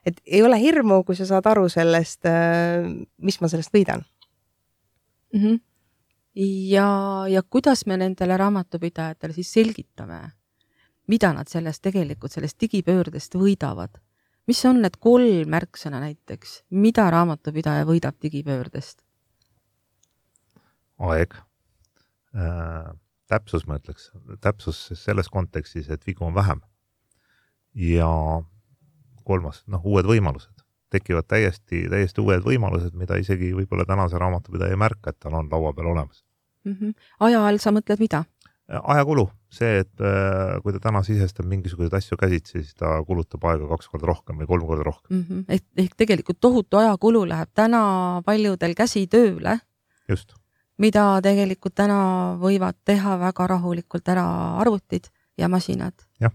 et 0.05 0.23
ei 0.25 0.41
ole 0.43 0.59
hirmu, 0.61 1.03
kui 1.03 1.17
sa 1.19 1.29
saad 1.29 1.47
aru 1.51 1.69
sellest 1.71 2.25
äh,, 2.29 2.89
mis 3.21 3.39
ma 3.41 3.51
sellest 3.51 3.73
võidan 3.73 4.03
mm. 5.33 5.39
-hmm 5.39 5.61
ja, 6.35 6.87
ja 7.29 7.43
kuidas 7.43 7.85
me 7.85 7.97
nendele 7.97 8.37
raamatupidajatele 8.37 9.33
siis 9.33 9.53
selgitame, 9.53 10.19
mida 11.07 11.33
nad 11.33 11.47
sellest 11.47 11.81
tegelikult, 11.83 12.31
sellest 12.31 12.59
digipöördest 12.61 13.35
võidavad? 13.35 14.01
mis 14.47 14.59
on 14.67 14.81
need 14.83 14.97
kolm 14.99 15.47
märksõna 15.47 16.01
näiteks, 16.03 16.63
mida 16.75 17.07
raamatupidaja 17.13 17.85
võidab 17.87 18.17
digipöördest? 18.21 18.99
aeg 21.03 21.35
äh,, 22.35 22.91
täpsus, 23.27 23.67
ma 23.67 23.79
ütleks, 23.79 24.11
täpsus 24.41 24.85
selles 24.99 25.29
kontekstis, 25.31 25.89
et 25.89 26.05
vigu 26.07 26.25
on 26.25 26.35
vähem. 26.35 26.61
ja 27.73 28.09
kolmas, 29.23 29.63
noh, 29.67 29.85
uued 29.85 30.05
võimalused 30.05 30.52
tekivad 30.93 31.27
täiesti, 31.29 31.87
täiesti 31.89 32.21
uued 32.21 32.45
võimalused, 32.45 32.93
mida 32.99 33.17
isegi 33.21 33.53
võib-olla 33.57 33.87
tänase 33.89 34.21
raamatupidaja 34.21 34.75
ei 34.75 34.79
märka, 34.79 35.13
et 35.13 35.19
tal 35.19 35.35
on 35.39 35.49
laua 35.51 35.73
peal 35.73 35.91
olemas 35.93 36.23
mm. 36.65 36.77
-hmm. 36.79 36.93
aja 37.19 37.47
all 37.47 37.59
sa 37.61 37.73
mõtled 37.75 37.99
mida? 37.99 38.23
ajakulu, 38.67 39.25
see, 39.51 39.81
et 39.83 40.01
äh, 40.01 40.55
kui 40.63 40.73
ta 40.73 40.79
täna 40.85 41.03
sisestab 41.03 41.45
mingisuguseid 41.51 41.93
asju 41.97 42.17
käsitsi, 42.17 42.61
siis 42.61 42.77
ta 42.79 42.95
kulutab 43.07 43.43
aega 43.49 43.67
kaks 43.73 43.89
korda 43.91 44.07
rohkem 44.07 44.39
või 44.39 44.47
kolm 44.47 44.67
korda 44.69 44.85
rohkem 44.87 45.17
mm. 45.17 45.25
-hmm. 45.29 45.43
ehk, 45.47 45.65
ehk 45.77 45.97
tegelikult 45.99 46.39
tohutu 46.39 46.79
ajakulu 46.79 47.25
läheb 47.27 47.51
täna 47.53 48.21
paljudel 48.25 48.73
käsitööle. 48.75 49.59
just. 50.09 50.33
mida 50.77 51.19
tegelikult 51.21 51.75
täna 51.75 51.99
võivad 52.39 52.79
teha 52.85 53.19
väga 53.19 53.47
rahulikult 53.47 54.07
ära 54.07 54.25
arvutid 54.63 55.11
ja 55.37 55.49
masinad. 55.49 55.93
jah 56.19 56.31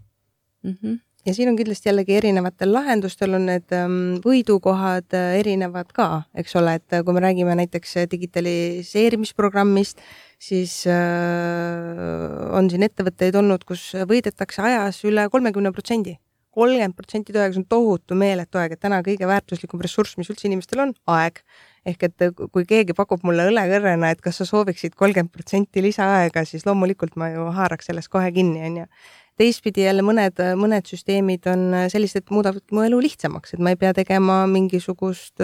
mm. 0.62 0.76
-hmm 0.82 1.07
ja 1.28 1.34
siin 1.34 1.50
on 1.50 1.56
kindlasti 1.58 1.90
jällegi 1.90 2.14
erinevatel 2.16 2.70
lahendustel 2.72 3.36
on 3.36 3.44
need 3.50 3.74
ähm, 3.76 3.98
võidukohad 4.24 5.16
äh, 5.16 5.34
erinevad 5.42 5.90
ka, 5.96 6.06
eks 6.40 6.56
ole, 6.60 6.78
et 6.80 6.96
äh, 6.96 7.02
kui 7.04 7.16
me 7.16 7.20
räägime 7.24 7.56
näiteks 7.58 7.96
äh, 8.00 8.06
digitaliseerimisprogrammist, 8.10 10.00
siis 10.38 10.72
on 10.86 12.70
siin 12.70 12.86
ettevõtteid 12.86 13.34
olnud, 13.40 13.64
kus 13.66 13.90
võidetakse 14.08 14.62
ajas 14.62 15.02
üle 15.08 15.26
kolmekümne 15.32 15.72
protsendi 15.74 16.14
kolmkümmend 16.58 16.96
protsenti 16.96 17.34
tööaega, 17.34 17.54
see 17.54 17.62
on 17.62 17.68
tohutu 17.70 18.16
meeletu 18.18 18.58
aeg, 18.58 18.72
et 18.74 18.80
täna 18.82 18.98
kõige 19.06 19.26
väärtuslikum 19.30 19.82
ressurss, 19.84 20.16
mis 20.18 20.30
üldse 20.32 20.48
inimestel 20.48 20.82
on, 20.82 20.94
aeg. 21.14 21.42
ehk 21.88 22.02
et 22.04 22.24
kui 22.52 22.66
keegi 22.68 22.96
pakub 22.98 23.22
mulle 23.24 23.46
õlekõrrena, 23.48 24.10
et 24.12 24.20
kas 24.24 24.40
sa 24.40 24.46
sooviksid 24.48 24.96
kolmkümmend 24.98 25.30
protsenti 25.32 25.84
lisaaega, 25.84 26.42
siis 26.48 26.66
loomulikult 26.66 27.14
ma 27.16 27.30
ju 27.30 27.46
haaraks 27.54 27.88
sellest 27.88 28.10
kohe 28.12 28.32
kinni, 28.34 28.64
onju 28.66 28.88
teistpidi 29.38 29.84
jälle 29.84 30.02
mõned, 30.04 30.40
mõned 30.58 30.88
süsteemid 30.90 31.46
on 31.50 31.64
sellised, 31.92 32.24
et 32.24 32.32
muudavad 32.34 32.64
mu 32.74 32.84
elu 32.86 33.00
lihtsamaks, 33.06 33.54
et 33.54 33.62
ma 33.62 33.72
ei 33.74 33.80
pea 33.80 33.94
tegema 33.96 34.40
mingisugust 34.50 35.42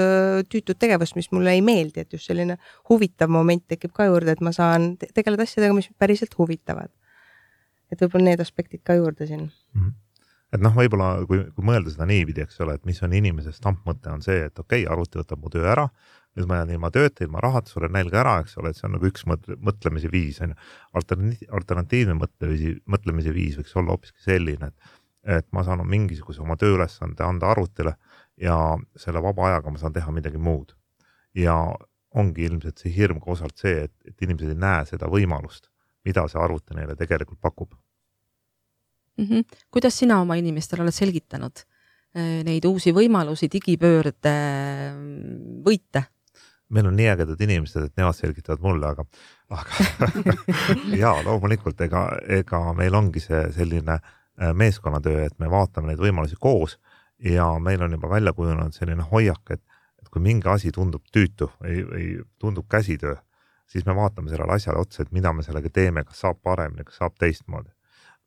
tüütut 0.51 0.81
tegevust, 0.83 1.17
mis 1.19 1.31
mulle 1.35 1.55
ei 1.55 1.63
meeldi, 1.65 2.05
et 2.05 2.17
just 2.17 2.31
selline 2.31 2.59
huvitav 2.91 3.33
moment 3.33 3.65
tekib 3.71 3.95
ka 3.97 4.09
juurde, 4.11 4.35
et 4.35 4.45
ma 4.45 4.53
saan 4.55 4.95
tegeleda 5.01 5.47
asjadega, 5.47 5.77
mis 5.77 5.91
päriselt 5.99 6.35
huvitavad. 6.39 6.91
et 7.93 8.01
võib-olla 8.01 8.33
need 8.33 8.41
aspektid 8.41 8.81
ka 8.83 8.97
juurde 8.99 9.27
siin 9.27 9.45
mm. 9.45 9.83
-hmm 9.83 9.93
et 10.55 10.63
noh, 10.63 10.75
võib-olla 10.77 11.27
kui, 11.27 11.41
kui 11.55 11.67
mõelda 11.67 11.91
seda 11.91 12.07
niipidi, 12.07 12.45
eks 12.45 12.61
ole, 12.61 12.77
et 12.79 12.85
mis 12.87 13.01
on 13.03 13.13
inimese 13.13 13.53
stampmõte, 13.53 14.11
on 14.15 14.23
see, 14.23 14.45
et 14.47 14.59
okei 14.59 14.85
okay,, 14.85 14.93
arvuti 14.93 15.19
võtab 15.19 15.43
mu 15.43 15.51
töö 15.51 15.67
ära, 15.71 15.89
nüüd 16.35 16.49
ma 16.51 16.59
jään 16.61 16.75
ilma 16.75 16.91
tööta, 16.95 17.25
ilma 17.25 17.43
rahata, 17.45 17.71
suren 17.71 17.95
nälga 17.95 18.21
ära, 18.25 18.35
eks 18.43 18.59
ole, 18.59 18.73
et 18.73 18.79
see 18.79 18.89
on 18.89 18.97
nagu 18.97 19.07
üks 19.07 19.27
mõtle, 19.31 19.57
mõtlemise 19.63 20.11
viis 20.11 20.41
on 20.43 20.55
ju. 20.55 20.59
alternatiiv, 21.01 21.49
alternatiivne 21.61 22.17
mõtlemise, 22.19 22.75
mõtlemise 22.91 23.35
viis 23.35 23.59
võiks 23.61 23.77
olla 23.79 23.95
hoopiski 23.95 24.25
selline, 24.25 24.71
et, 24.73 24.95
et 25.39 25.49
ma 25.55 25.65
saan 25.67 25.85
mingisuguse 25.89 26.43
oma 26.43 26.57
tööülesande 26.61 27.25
anda 27.27 27.53
arvutile 27.55 27.95
ja 28.41 28.57
selle 28.99 29.23
vaba 29.23 29.49
ajaga 29.51 29.71
ma 29.71 29.83
saan 29.83 29.95
teha 29.95 30.15
midagi 30.15 30.39
muud. 30.39 30.75
ja 31.35 31.55
ongi 32.15 32.45
ilmselt 32.47 32.79
see 32.79 32.93
hirm 32.95 33.19
ka 33.23 33.33
osalt 33.35 33.59
see, 33.59 33.89
et, 33.89 33.95
et 34.07 34.23
inimesed 34.23 34.53
ei 34.53 34.59
näe 34.59 34.85
seda 34.87 35.09
võimalust, 35.11 35.67
mida 36.07 36.27
see 36.31 36.39
arvuti 36.41 36.77
neile 36.77 36.95
tegelikult 36.97 37.41
pakub 37.43 37.75
mm. 39.17 39.25
-hmm. 39.25 39.45
kuidas 39.71 39.99
sina 39.99 40.21
oma 40.21 40.35
inimestele 40.35 40.83
oled 40.83 40.95
selgitanud 40.95 41.65
eh, 42.15 42.43
neid 42.47 42.65
uusi 42.65 42.93
võimalusi, 42.93 43.51
digipöörde 43.53 44.35
võite? 45.67 46.05
Meil 46.69 46.87
on 46.87 46.97
nii 46.97 47.09
ägedad 47.13 47.41
inimesed, 47.41 47.89
et 47.89 47.97
nemad 48.01 48.17
selgitavad 48.17 48.63
mulle, 48.65 48.89
aga, 48.89 49.05
aga 49.53 49.87
ja 51.03 51.15
loomulikult, 51.25 51.81
ega, 51.87 52.07
ega 52.41 52.61
meil 52.77 52.95
ongi 52.95 53.23
see 53.23 53.43
selline 53.57 53.99
äh, 53.99 54.55
meeskonnatöö, 54.57 55.27
et 55.27 55.39
me 55.39 55.51
vaatame 55.51 55.93
neid 55.93 56.03
võimalusi 56.03 56.39
koos 56.41 56.79
ja 57.25 57.51
meil 57.63 57.83
on 57.85 57.93
juba 57.97 58.11
välja 58.11 58.33
kujunenud 58.33 58.75
selline 58.77 59.07
hoiak, 59.13 59.45
et, 59.51 59.63
et 60.01 60.09
kui 60.09 60.23
mingi 60.25 60.49
asi 60.51 60.73
tundub 60.73 61.05
tüütu 61.13 61.51
või, 61.61 61.85
või 61.91 62.09
tundub 62.41 62.69
käsitöö, 62.71 63.17
siis 63.71 63.87
me 63.87 63.97
vaatame 63.97 64.33
sellele 64.33 64.57
asjale 64.57 64.81
otsa, 64.81 65.03
et 65.03 65.13
mida 65.13 65.33
me 65.33 65.45
sellega 65.47 65.71
teeme, 65.73 66.05
kas 66.05 66.25
saab 66.25 66.41
paremini, 66.43 66.85
kas 66.85 67.01
saab 67.03 67.19
teistmoodi. 67.21 67.71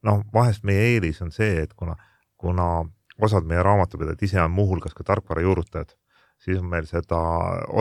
noh, 0.06 0.22
vahest 0.34 0.64
meie 0.64 0.94
eelis 0.94 1.22
on 1.26 1.32
see, 1.34 1.64
et 1.64 1.74
kuna, 1.74 1.96
kuna 2.38 2.86
osad 3.22 3.48
meie 3.50 3.64
raamatupidajad 3.66 4.22
ise 4.24 4.42
on 4.42 4.52
muuhulgas 4.52 4.94
ka 4.94 5.04
tarkvara 5.04 5.42
juurutajad 5.42 5.96
siis 6.44 6.60
on 6.60 6.68
meil 6.72 6.88
seda 6.90 7.20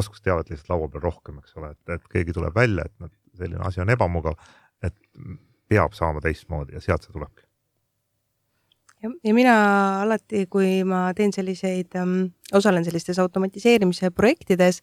oskusteavet 0.01 0.51
lihtsalt 0.51 0.73
laua 0.75 0.89
peal 0.93 1.05
rohkem, 1.05 1.41
eks 1.43 1.57
ole, 1.61 1.73
et, 1.75 1.97
et 1.97 2.07
keegi 2.13 2.37
tuleb 2.37 2.55
välja, 2.57 2.87
et 2.87 2.95
noh, 3.03 3.13
selline 3.37 3.65
asi 3.67 3.83
on 3.85 3.93
ebamugav, 3.93 4.39
et 4.85 4.97
peab 5.69 5.97
saama 5.97 6.23
teistmoodi 6.25 6.77
ja 6.77 6.83
sealt 6.83 7.07
see 7.07 7.15
tulebki. 7.15 7.45
ja, 9.03 9.35
mina 9.35 9.57
alati, 10.05 10.47
kui 10.51 10.81
ma 10.89 11.09
teen 11.17 11.35
selliseid 11.35 11.99
ähm,, 12.01 12.33
osalen 12.57 12.87
sellistes 12.87 13.19
automatiseerimise 13.23 14.11
projektides, 14.11 14.81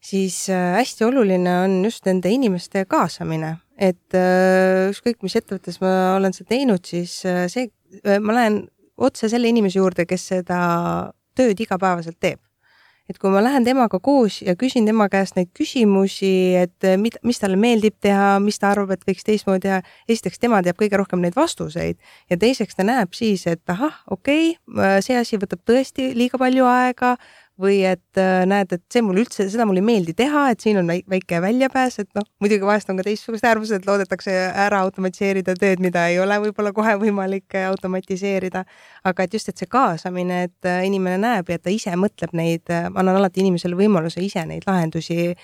siis 0.00 0.42
äh, 0.52 0.76
hästi 0.78 1.08
oluline 1.08 1.56
on 1.64 1.80
just 1.84 2.06
nende 2.08 2.32
inimeste 2.32 2.84
kaasamine, 2.88 3.56
et 3.78 4.18
äh, 4.18 4.90
ükskõik, 4.92 5.22
mis 5.24 5.38
ettevõttes 5.40 5.80
ma 5.82 5.94
olen 6.18 6.36
seda 6.36 6.52
teinud, 6.54 6.84
siis 6.84 7.22
äh, 7.28 7.46
see, 7.52 7.70
ma 8.20 8.36
lähen 8.36 8.62
otse 9.00 9.30
selle 9.32 9.48
inimese 9.48 9.80
juurde, 9.80 10.04
kes 10.06 10.28
seda 10.34 10.60
tööd 11.36 11.60
igapäevaselt 11.64 12.20
teeb 12.20 12.40
et 13.10 13.18
kui 13.18 13.32
ma 13.32 13.42
lähen 13.42 13.66
temaga 13.66 13.98
koos 14.02 14.40
ja 14.46 14.54
küsin 14.58 14.86
tema 14.86 15.08
käest 15.10 15.36
neid 15.38 15.50
küsimusi, 15.56 16.32
et 16.60 16.86
eh, 16.86 16.96
mida, 17.00 17.18
mis 17.26 17.42
talle 17.42 17.58
meeldib 17.60 17.98
teha, 18.02 18.38
mis 18.42 18.60
ta 18.62 18.70
arvab, 18.70 18.94
et 18.94 19.04
võiks 19.08 19.26
teistmoodi 19.26 19.66
teha, 19.66 19.80
esiteks 20.08 20.38
tema 20.42 20.62
teab 20.62 20.78
kõige 20.78 21.00
rohkem 21.00 21.22
neid 21.24 21.36
vastuseid 21.38 21.98
ja 22.30 22.38
teiseks 22.40 22.78
ta 22.78 22.86
näeb 22.86 23.16
siis, 23.16 23.46
et 23.50 23.74
ahah, 23.74 24.00
okei 24.10 24.54
okay,, 24.54 25.02
see 25.04 25.18
asi 25.18 25.40
võtab 25.42 25.64
tõesti 25.66 26.12
liiga 26.16 26.38
palju 26.40 26.68
aega 26.70 27.16
või 27.60 27.80
et 27.86 28.18
äh, 28.20 28.42
näed, 28.48 28.72
et 28.74 28.82
see 28.92 29.02
mulle 29.04 29.24
üldse, 29.24 29.46
seda 29.52 29.66
mulle 29.68 29.82
ei 29.82 29.86
meeldi 29.86 30.14
teha, 30.16 30.46
et 30.52 30.64
siin 30.64 30.80
on 30.80 30.88
väike 30.88 31.40
väljapääs, 31.44 32.00
et 32.02 32.08
noh, 32.18 32.26
muidugi 32.42 32.66
vahest 32.66 32.90
on 32.92 33.00
ka 33.00 33.06
teistsugused 33.06 33.46
äärmused, 33.46 33.86
loodetakse 33.88 34.34
ära 34.64 34.80
automatiseerida 34.86 35.54
tööd, 35.60 35.82
mida 35.84 36.06
ei 36.10 36.18
ole 36.22 36.38
võib-olla 36.46 36.72
kohe 36.76 36.96
võimalik 37.00 37.56
äh, 37.58 37.68
automatiseerida. 37.70 38.64
aga 39.04 39.24
et 39.24 39.34
just, 39.34 39.48
et 39.48 39.60
see 39.60 39.70
kaasamine, 39.70 40.42
et 40.48 40.68
äh, 40.68 40.82
inimene 40.88 41.18
näeb 41.20 41.52
ja 41.52 41.58
ta 41.58 41.72
ise 41.72 41.94
mõtleb 41.96 42.34
neid, 42.36 42.66
ma 42.68 43.02
annan 43.02 43.20
alati 43.20 43.44
inimesele 43.44 43.76
võimaluse 43.76 44.22
ise 44.24 44.44
neid 44.46 44.66
lahendusi 44.66 45.34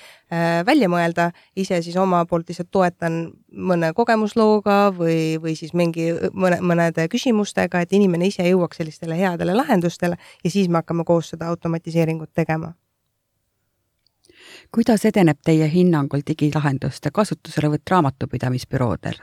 välja 0.67 0.89
mõelda, 0.91 1.31
ise 1.57 1.79
siis 1.83 1.97
oma 1.97 2.25
poolt 2.27 2.49
lihtsalt 2.51 2.71
toetan 2.75 3.19
mõne 3.53 3.93
kogemuslooga 3.95 4.91
või, 4.97 5.37
või 5.43 5.55
siis 5.55 5.75
mingi 5.75 6.09
mõne, 6.35 6.59
mõnede 6.61 7.07
küsimustega, 7.09 7.81
et 7.81 7.93
inimene 7.95 8.27
ise 8.27 8.43
jõuaks 8.49 8.81
sellistele 8.83 9.19
headele 9.19 9.55
lahendustele 9.55 10.19
ja 10.45 10.51
siis 10.51 10.69
me 10.69 10.83
hakkame 10.83 11.05
koos 11.05 11.31
seda 11.35 11.47
automatiseeringut 11.53 12.35
tegema. 12.35 12.75
kuidas 14.75 15.05
edeneb 15.05 15.39
teie 15.45 15.71
hinnangul 15.71 16.21
digilahenduste 16.27 17.11
kasutuselevõtt 17.11 17.91
raamatupidamisbüroodel? 17.91 19.23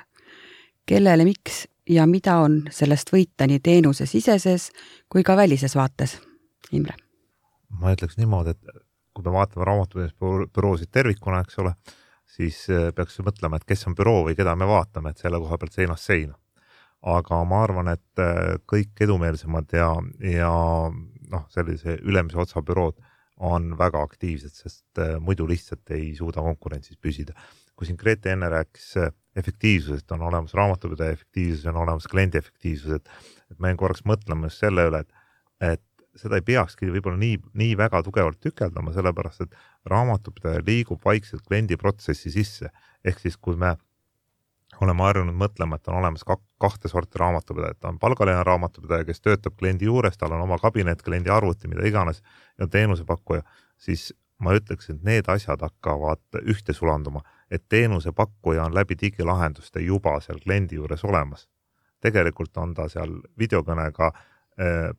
kellele, 0.86 1.26
miks 1.26 1.68
ja 1.90 2.08
mida 2.08 2.38
on 2.38 2.62
sellest 2.72 3.12
võita 3.12 3.48
nii 3.48 3.60
teenusesiseses 3.60 4.72
kui 5.10 5.24
ka 5.24 5.36
välises 5.38 5.76
vaates? 5.76 6.18
Imre. 6.72 6.96
ma 7.70 7.92
ütleks 7.92 8.18
niimoodi, 8.18 8.50
et 8.56 8.83
kui 9.14 9.26
me 9.26 9.34
vaatame 9.36 9.66
raamatupidamisbüroosid 9.70 10.90
tervikuna, 10.92 11.44
eks 11.46 11.60
ole 11.62 11.76
siis 12.34 12.64
äh, 12.72 12.90
peaks 12.96 13.20
mõtlema, 13.26 13.60
et 13.60 13.68
kes 13.70 13.88
on 13.90 13.98
büroo 13.98 14.24
või 14.28 14.38
keda 14.38 14.56
me 14.58 14.68
vaatame, 14.70 15.14
et 15.14 15.22
selle 15.22 15.40
koha 15.42 15.60
pealt 15.62 15.76
seinast 15.78 16.10
seina. 16.10 16.38
aga 17.04 17.42
ma 17.44 17.58
arvan, 17.66 17.90
et 17.92 18.22
äh, 18.24 18.56
kõik 18.70 19.02
edumeelsemad 19.04 19.74
ja, 19.76 19.90
ja 20.24 20.52
noh, 21.34 21.44
sellise 21.52 21.98
ülemise 22.00 22.40
otsa 22.40 22.62
bürood 22.64 22.96
on 23.44 23.74
väga 23.78 24.00
aktiivsed, 24.08 24.54
sest 24.56 25.02
äh, 25.04 25.18
muidu 25.20 25.48
lihtsalt 25.50 25.92
ei 25.92 26.14
suuda 26.16 26.42
konkurentsis 26.46 26.98
püsida. 26.98 27.36
kui 27.76 27.90
siin 27.90 27.98
Grete 27.98 28.30
enne 28.32 28.48
rääkis 28.54 28.92
efektiivsusest, 29.36 30.12
on 30.14 30.22
olemas 30.22 30.54
raamatupidaja 30.54 31.12
efektiivsus, 31.12 31.66
on 31.66 31.82
olemas 31.82 32.08
kliendi 32.08 32.38
efektiivsus, 32.38 33.00
et, 33.02 33.10
et 33.52 33.60
jäin 33.60 33.78
korraks 33.78 34.06
mõtlema 34.06 34.48
just 34.48 34.62
selle 34.62 34.86
üle, 34.88 35.02
et, 35.02 35.24
et 35.74 35.84
seda 36.20 36.38
ei 36.38 36.46
peakski 36.46 36.92
võib-olla 36.94 37.18
nii, 37.20 37.40
nii 37.60 37.78
väga 37.78 38.04
tugevalt 38.06 38.40
tükeldama, 38.44 38.94
sellepärast 38.94 39.46
et 39.46 39.56
raamatupidaja 39.90 40.62
liigub 40.66 41.02
vaikselt 41.06 41.46
kliendi 41.48 41.78
protsessi 41.78 42.32
sisse. 42.32 42.70
ehk 43.04 43.20
siis, 43.20 43.38
kui 43.38 43.56
me 43.60 43.76
oleme 44.82 45.04
harjunud 45.04 45.36
mõtlema, 45.36 45.76
et 45.76 45.88
on 45.88 46.00
olemas 46.00 46.24
kak, 46.24 46.42
kahte 46.62 46.88
sorti 46.88 47.20
raamatupidajat, 47.20 47.84
on 47.86 48.00
palgaline 48.00 48.44
raamatupidaja, 48.44 49.06
kes 49.06 49.22
töötab 49.22 49.58
kliendi 49.60 49.86
juures, 49.86 50.18
tal 50.18 50.32
on 50.32 50.42
oma 50.42 50.58
kabinet, 50.58 51.02
kliendi 51.04 51.30
arvuti, 51.30 51.68
mida 51.68 51.86
iganes 51.88 52.24
ja 52.60 52.68
teenusepakkuja, 52.68 53.44
siis 53.78 54.14
ma 54.40 54.56
ütleks, 54.58 54.90
et 54.90 55.04
need 55.04 55.30
asjad 55.30 55.62
hakkavad 55.62 56.42
ühte 56.42 56.74
sulanduma, 56.74 57.22
et 57.52 57.66
teenusepakkuja 57.70 58.66
on 58.66 58.76
läbi 58.76 58.98
digilahenduste 59.00 59.84
juba 59.84 60.20
seal 60.22 60.40
kliendi 60.44 60.80
juures 60.80 61.04
olemas. 61.04 61.48
tegelikult 62.04 62.58
on 62.58 62.74
ta 62.76 62.90
seal 62.92 63.14
videokõnega 63.40 64.08
äh, 64.10 64.24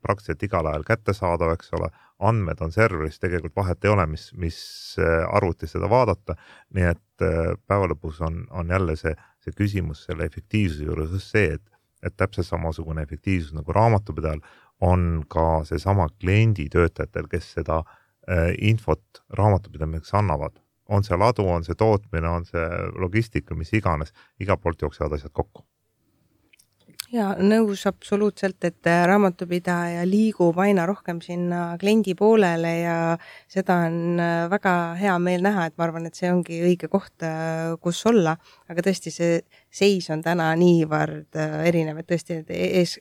praktiliselt 0.01 0.43
igal 0.43 0.67
ajal 0.67 0.83
kättesaadav, 0.87 1.53
eks 1.55 1.71
ole, 1.77 1.89
andmed 2.19 2.61
on 2.63 2.71
serveris, 2.71 3.19
tegelikult 3.19 3.55
vahet 3.55 3.85
ei 3.85 3.91
ole, 3.91 4.05
mis, 4.07 4.29
mis 4.39 4.57
eh, 4.99 5.23
arvutis 5.35 5.75
seda 5.75 5.89
vaadata. 5.91 6.35
nii 6.75 6.87
et 6.91 7.25
eh, 7.25 7.53
päeva 7.67 7.89
lõpus 7.91 8.21
on, 8.25 8.45
on 8.51 8.71
jälle 8.71 8.95
see, 8.99 9.15
see 9.43 9.55
küsimus 9.55 10.05
selle 10.07 10.27
efektiivsuse 10.29 10.87
juures 10.87 11.15
see, 11.23 11.55
et, 11.57 11.63
et 12.03 12.15
täpselt 12.17 12.47
samasugune 12.47 13.03
efektiivsus 13.03 13.55
nagu 13.55 13.71
raamatupidajal 13.75 14.41
on 14.83 15.23
ka 15.31 15.63
seesama 15.67 16.07
kliendi 16.19 16.67
töötajatel, 16.69 17.29
kes 17.31 17.53
seda 17.59 17.83
infot 18.57 19.21
raamatupidamiseks 19.37 20.15
annavad. 20.17 20.57
On 20.89 21.03
see 21.05 21.17
ladu, 21.17 21.45
on 21.45 21.63
see 21.63 21.77
tootmine, 21.77 22.25
on 22.25 22.45
see 22.45 22.65
logistika, 22.97 23.53
mis 23.55 23.69
iganes, 23.77 24.11
igalt 24.41 24.63
poolt 24.63 24.81
jooksevad 24.81 25.13
asjad 25.13 25.31
kokku 25.31 25.61
ja 27.13 27.27
nõus 27.37 27.85
absoluutselt, 27.89 28.57
et 28.65 28.87
äh, 28.89 29.03
raamatupidaja 29.07 30.03
liigub 30.07 30.57
aina 30.61 30.85
rohkem 30.89 31.19
sinna 31.21 31.75
kliendi 31.81 32.15
poolele 32.17 32.71
ja 32.79 32.95
seda 33.51 33.77
on 33.87 34.19
äh, 34.21 34.45
väga 34.51 34.73
hea 34.99 35.15
meel 35.21 35.43
näha, 35.45 35.67
et 35.69 35.77
ma 35.77 35.85
arvan, 35.87 36.07
et 36.09 36.17
see 36.17 36.31
ongi 36.31 36.61
õige 36.65 36.89
koht, 36.91 37.13
äh, 37.25 37.75
kus 37.81 38.01
olla. 38.09 38.35
aga 38.69 38.81
tõesti, 38.81 39.13
see 39.13 39.39
seis 39.69 40.09
on 40.09 40.23
täna 40.25 40.47
niivõrd 40.57 41.37
erinev, 41.67 41.99
et 42.01 42.07
tõesti 42.09 42.39
need 42.39 42.51
ees, 42.55 42.95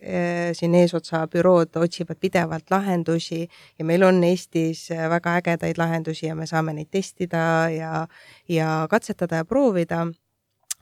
siin 0.58 0.74
eesotsa 0.76 1.22
bürood 1.30 1.76
otsivad 1.80 2.18
pidevalt 2.20 2.70
lahendusi 2.70 3.44
ja 3.78 3.86
meil 3.86 4.04
on 4.04 4.20
Eestis 4.26 4.88
väga 4.90 5.38
ägedaid 5.40 5.78
lahendusi 5.78 6.26
ja 6.26 6.34
me 6.36 6.48
saame 6.50 6.74
neid 6.76 6.90
testida 6.92 7.70
ja, 7.72 8.04
ja 8.50 8.72
katsetada 8.90 9.40
ja 9.40 9.48
proovida 9.48 10.04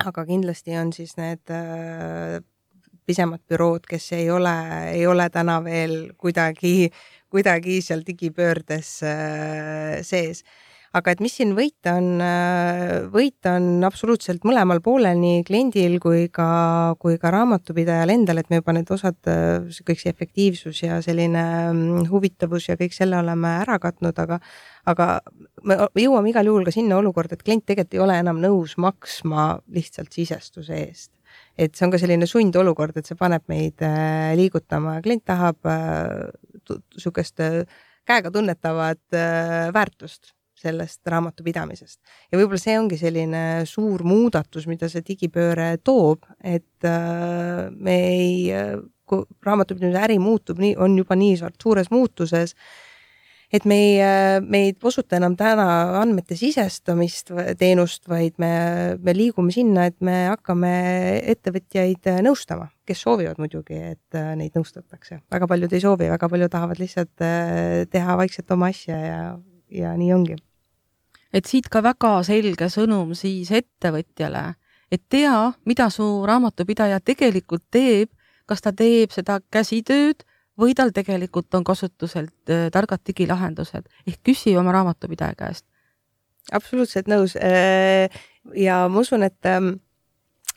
aga 0.03 0.25
kindlasti 0.27 0.75
on 0.81 0.91
siis 0.97 1.15
need 1.21 1.53
pisemad 3.07 3.43
bürood, 3.49 3.87
kes 3.89 4.13
ei 4.19 4.29
ole, 4.31 4.55
ei 4.93 5.07
ole 5.07 5.29
täna 5.33 5.59
veel 5.65 6.13
kuidagi, 6.19 6.91
kuidagi 7.33 7.81
seal 7.85 8.05
digipöördes 8.07 8.99
sees. 10.07 10.45
Aga 10.93 11.15
et 11.15 11.23
mis 11.25 11.33
siin 11.39 11.55
võita 11.57 11.95
on, 11.97 12.21
võita 13.15 13.55
on 13.57 13.81
absoluutselt 13.89 14.43
mõlemal 14.45 14.83
poolel, 14.85 15.17
nii 15.17 15.39
kliendil 15.49 15.95
kui 16.05 16.27
ka, 16.29 16.49
kui 17.01 17.17
ka 17.21 17.31
raamatupidajal 17.33 18.13
endal, 18.13 18.43
et 18.43 18.51
me 18.53 18.59
juba 18.61 18.75
need 18.77 18.93
osad, 18.93 19.17
kõik 19.89 20.03
see 20.03 20.13
efektiivsus 20.13 20.83
ja 20.85 20.99
selline 21.01 21.47
mm, 21.71 22.11
huvitavus 22.13 22.69
ja 22.69 22.77
kõik 22.77 22.93
selle 22.93 23.17
oleme 23.23 23.55
ära 23.63 23.79
katnud, 23.81 24.21
aga 24.21 24.43
aga 24.93 25.09
me 25.65 25.79
jõuame 25.97 26.29
igal 26.29 26.53
juhul 26.53 26.69
ka 26.69 26.77
sinna 26.77 27.01
olukorda, 27.01 27.39
et 27.39 27.47
klient 27.47 27.65
tegelikult 27.65 27.97
ei 27.97 28.05
ole 28.05 28.21
enam 28.21 28.45
nõus 28.45 28.77
maksma 28.77 29.49
lihtsalt 29.73 30.13
sisestuse 30.13 30.77
eest 30.77 31.15
et 31.59 31.75
see 31.77 31.87
on 31.87 31.93
ka 31.93 32.01
selline 32.01 32.27
sundolukord, 32.29 32.97
et 32.97 33.09
see 33.09 33.19
paneb 33.19 33.45
meid 33.53 33.83
äh, 33.85 34.33
liigutama 34.39 35.01
klient 35.05 35.25
tahab 35.29 35.61
niisugust 36.69 37.41
äh, 37.41 37.65
käega 38.09 38.31
tunnetavat 38.31 39.03
äh, 39.15 39.73
väärtust 39.75 40.33
sellest 40.63 41.07
raamatupidamisest. 41.07 41.99
ja 42.31 42.39
võib-olla 42.39 42.61
see 42.61 42.77
ongi 42.79 42.99
selline 43.01 43.43
suur 43.67 44.05
muudatus, 44.07 44.69
mida 44.71 44.89
see 44.91 45.03
digipööre 45.07 45.77
toob, 45.83 46.29
et 46.39 46.87
äh, 46.87 47.67
me 47.73 47.97
ei, 48.13 48.37
kui 49.09 49.27
raamatupidamise 49.43 50.05
äri 50.05 50.21
muutub 50.23 50.63
nii, 50.63 50.77
on 50.79 50.95
juba 50.99 51.19
nii 51.19 51.41
suures 51.41 51.91
muutuses, 51.91 52.55
et 53.53 53.67
me 53.69 53.77
ei, 53.77 53.97
me 54.41 54.63
ei 54.67 54.75
osuta 54.83 55.19
enam 55.19 55.35
täna 55.37 55.67
andmete 56.01 56.37
sisestamist 56.39 57.33
teenust, 57.61 58.07
vaid 58.09 58.39
me, 58.41 58.53
me 59.03 59.15
liigume 59.17 59.53
sinna, 59.53 59.87
et 59.91 59.99
me 60.01 60.29
hakkame 60.31 60.73
ettevõtjaid 61.35 62.09
nõustama, 62.25 62.71
kes 62.89 63.05
soovivad 63.05 63.43
muidugi, 63.43 63.77
et 63.93 64.19
äh, 64.19 64.33
neid 64.39 64.57
nõustatakse. 64.57 65.21
väga 65.33 65.51
paljud 65.51 65.73
ei 65.73 65.85
soovi, 65.85 66.09
väga 66.13 66.31
paljud 66.33 66.53
tahavad 66.53 66.81
lihtsalt 66.81 67.27
äh, 67.27 67.85
teha 67.93 68.17
vaikselt 68.21 68.57
oma 68.57 68.73
asja 68.73 68.99
ja, 69.03 69.21
ja 69.71 69.93
nii 69.99 70.17
ongi 70.17 70.39
et 71.33 71.49
siit 71.49 71.69
ka 71.73 71.81
väga 71.85 72.19
selge 72.27 72.69
sõnum 72.73 73.15
siis 73.17 73.51
ettevõtjale, 73.57 74.53
et 74.93 75.03
tea, 75.09 75.53
mida 75.65 75.89
su 75.91 76.05
raamatupidaja 76.29 77.01
tegelikult 77.01 77.65
teeb, 77.73 78.13
kas 78.47 78.61
ta 78.61 78.73
teeb 78.77 79.13
seda 79.15 79.39
käsitööd 79.53 80.27
või 80.59 80.75
tal 80.77 80.93
tegelikult 80.95 81.55
on 81.57 81.65
kasutuselt 81.65 82.51
äh, 82.51 82.69
targad 82.73 83.03
digilahendused 83.07 83.89
ehk 84.07 84.21
küsi 84.27 84.57
oma 84.59 84.75
raamatupidaja 84.77 85.37
käest. 85.39 85.65
absoluutselt 86.53 87.09
nõus. 87.09 87.37
Äh, 87.37 88.11
ja 88.59 88.87
ma 88.89 89.01
usun, 89.01 89.23
et 89.23 89.47
ähm, 89.47 89.77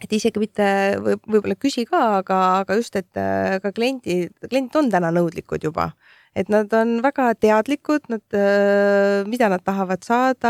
et 0.03 0.11
isegi 0.11 0.41
mitte 0.41 0.65
võib, 0.99 1.21
võib-olla 1.23 1.55
küsi 1.55 1.85
ka, 1.87 2.19
aga, 2.19 2.41
aga 2.63 2.75
just, 2.75 2.95
et 2.95 3.17
äh, 3.17 3.59
ka 3.63 3.71
kliendid, 3.71 4.35
kliendid 4.49 4.75
on 4.75 4.91
täna 4.91 5.13
nõudlikud 5.15 5.63
juba 5.63 5.93
et 6.35 6.49
nad 6.51 6.67
on 6.75 6.97
väga 6.99 7.29
teadlikud, 7.39 8.09
nad, 8.11 8.35
mida 9.31 9.47
nad 9.47 9.61
tahavad 9.63 10.01
saada 10.03 10.49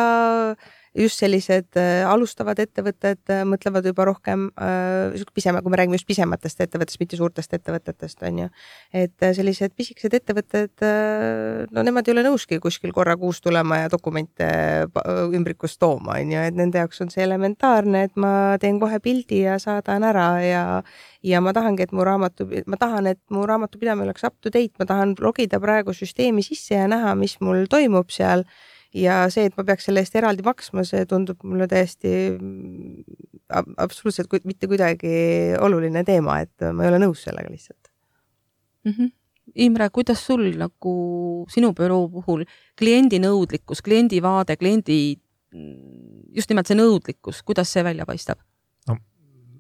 just 0.96 1.20
sellised 1.20 1.76
äh, 1.80 2.04
alustavad 2.08 2.60
ettevõtted 2.64 3.32
äh, 3.34 3.44
mõtlevad 3.48 3.86
juba 3.90 4.06
rohkem 4.08 4.48
äh, 4.56 5.26
pisema, 5.36 5.62
kui 5.64 5.74
me 5.74 5.80
räägime 5.80 6.00
just 6.00 6.08
pisematest 6.08 6.62
ettevõttest, 6.64 7.00
mitte 7.02 7.20
suurtest 7.20 7.54
ettevõtetest, 7.58 8.22
on 8.28 8.44
ju. 8.46 8.50
et 8.96 9.28
sellised 9.36 9.76
pisikesed 9.76 10.14
ettevõtted, 10.16 10.86
no 11.76 11.84
nemad 11.84 12.08
ei 12.08 12.16
ole 12.16 12.24
nõuski 12.28 12.60
kuskil 12.64 12.94
korra 12.96 13.18
kuus 13.20 13.42
tulema 13.44 13.82
ja 13.84 13.90
dokumente 13.92 14.48
ümbrikust 15.36 15.80
tooma, 15.82 16.20
on 16.22 16.32
ju, 16.32 16.46
et 16.48 16.56
nende 16.56 16.80
jaoks 16.80 17.04
on 17.04 17.12
see 17.12 17.26
elementaarne, 17.26 18.06
et 18.08 18.16
ma 18.22 18.32
teen 18.62 18.80
kohe 18.80 19.02
pildi 19.04 19.44
ja 19.46 19.60
saadan 19.62 20.08
ära 20.08 20.30
ja 20.46 20.64
ja 21.26 21.42
ma 21.42 21.52
tahangi, 21.58 21.88
et 21.88 21.96
mu 21.96 22.06
raamatu, 22.06 22.48
ma 22.70 22.78
tahan, 22.80 23.10
et 23.10 23.20
mu 23.34 23.46
raamatupidamine 23.50 24.08
oleks 24.08 24.24
up 24.28 24.38
to 24.42 24.52
date, 24.54 24.76
ma 24.80 24.88
tahan 24.88 25.16
logida 25.20 25.60
praegu 25.60 25.96
süsteemi 25.96 26.46
sisse 26.46 26.78
ja 26.78 26.88
näha, 26.88 27.16
mis 27.20 27.40
mul 27.42 27.66
toimub 27.72 28.14
seal 28.14 28.46
ja 28.96 29.18
see, 29.34 29.50
et 29.50 29.58
ma 29.58 29.66
peaks 29.68 29.90
selle 29.90 30.02
eest 30.04 30.16
eraldi 30.16 30.46
maksma, 30.46 30.86
see 30.88 31.04
tundub 31.10 31.44
mulle 31.48 31.68
täiesti 31.72 32.14
absoluutselt 33.52 34.32
mitte 34.48 34.70
kuidagi 34.72 35.12
oluline 35.62 36.06
teema, 36.08 36.40
et 36.46 36.66
ma 36.72 36.86
ei 36.86 36.94
ole 36.94 37.02
nõus 37.04 37.26
sellega 37.28 37.52
lihtsalt 37.52 37.92
mm. 38.86 38.92
-hmm. 38.92 39.14
Imre, 39.62 39.90
kuidas 39.94 40.24
sul 40.26 40.48
nagu 40.58 41.46
sinu 41.54 41.70
büroo 41.78 42.08
puhul 42.10 42.48
kliendi 42.80 43.20
nõudlikkus, 43.22 43.84
kliendi 43.86 44.18
vaade, 44.22 44.58
kliendi 44.58 44.98
just 46.36 46.50
nimelt 46.50 46.68
see 46.68 46.78
nõudlikkus, 46.80 47.44
kuidas 47.46 47.72
see 47.72 47.84
välja 47.84 48.06
paistab? 48.06 48.40
no 48.88 48.98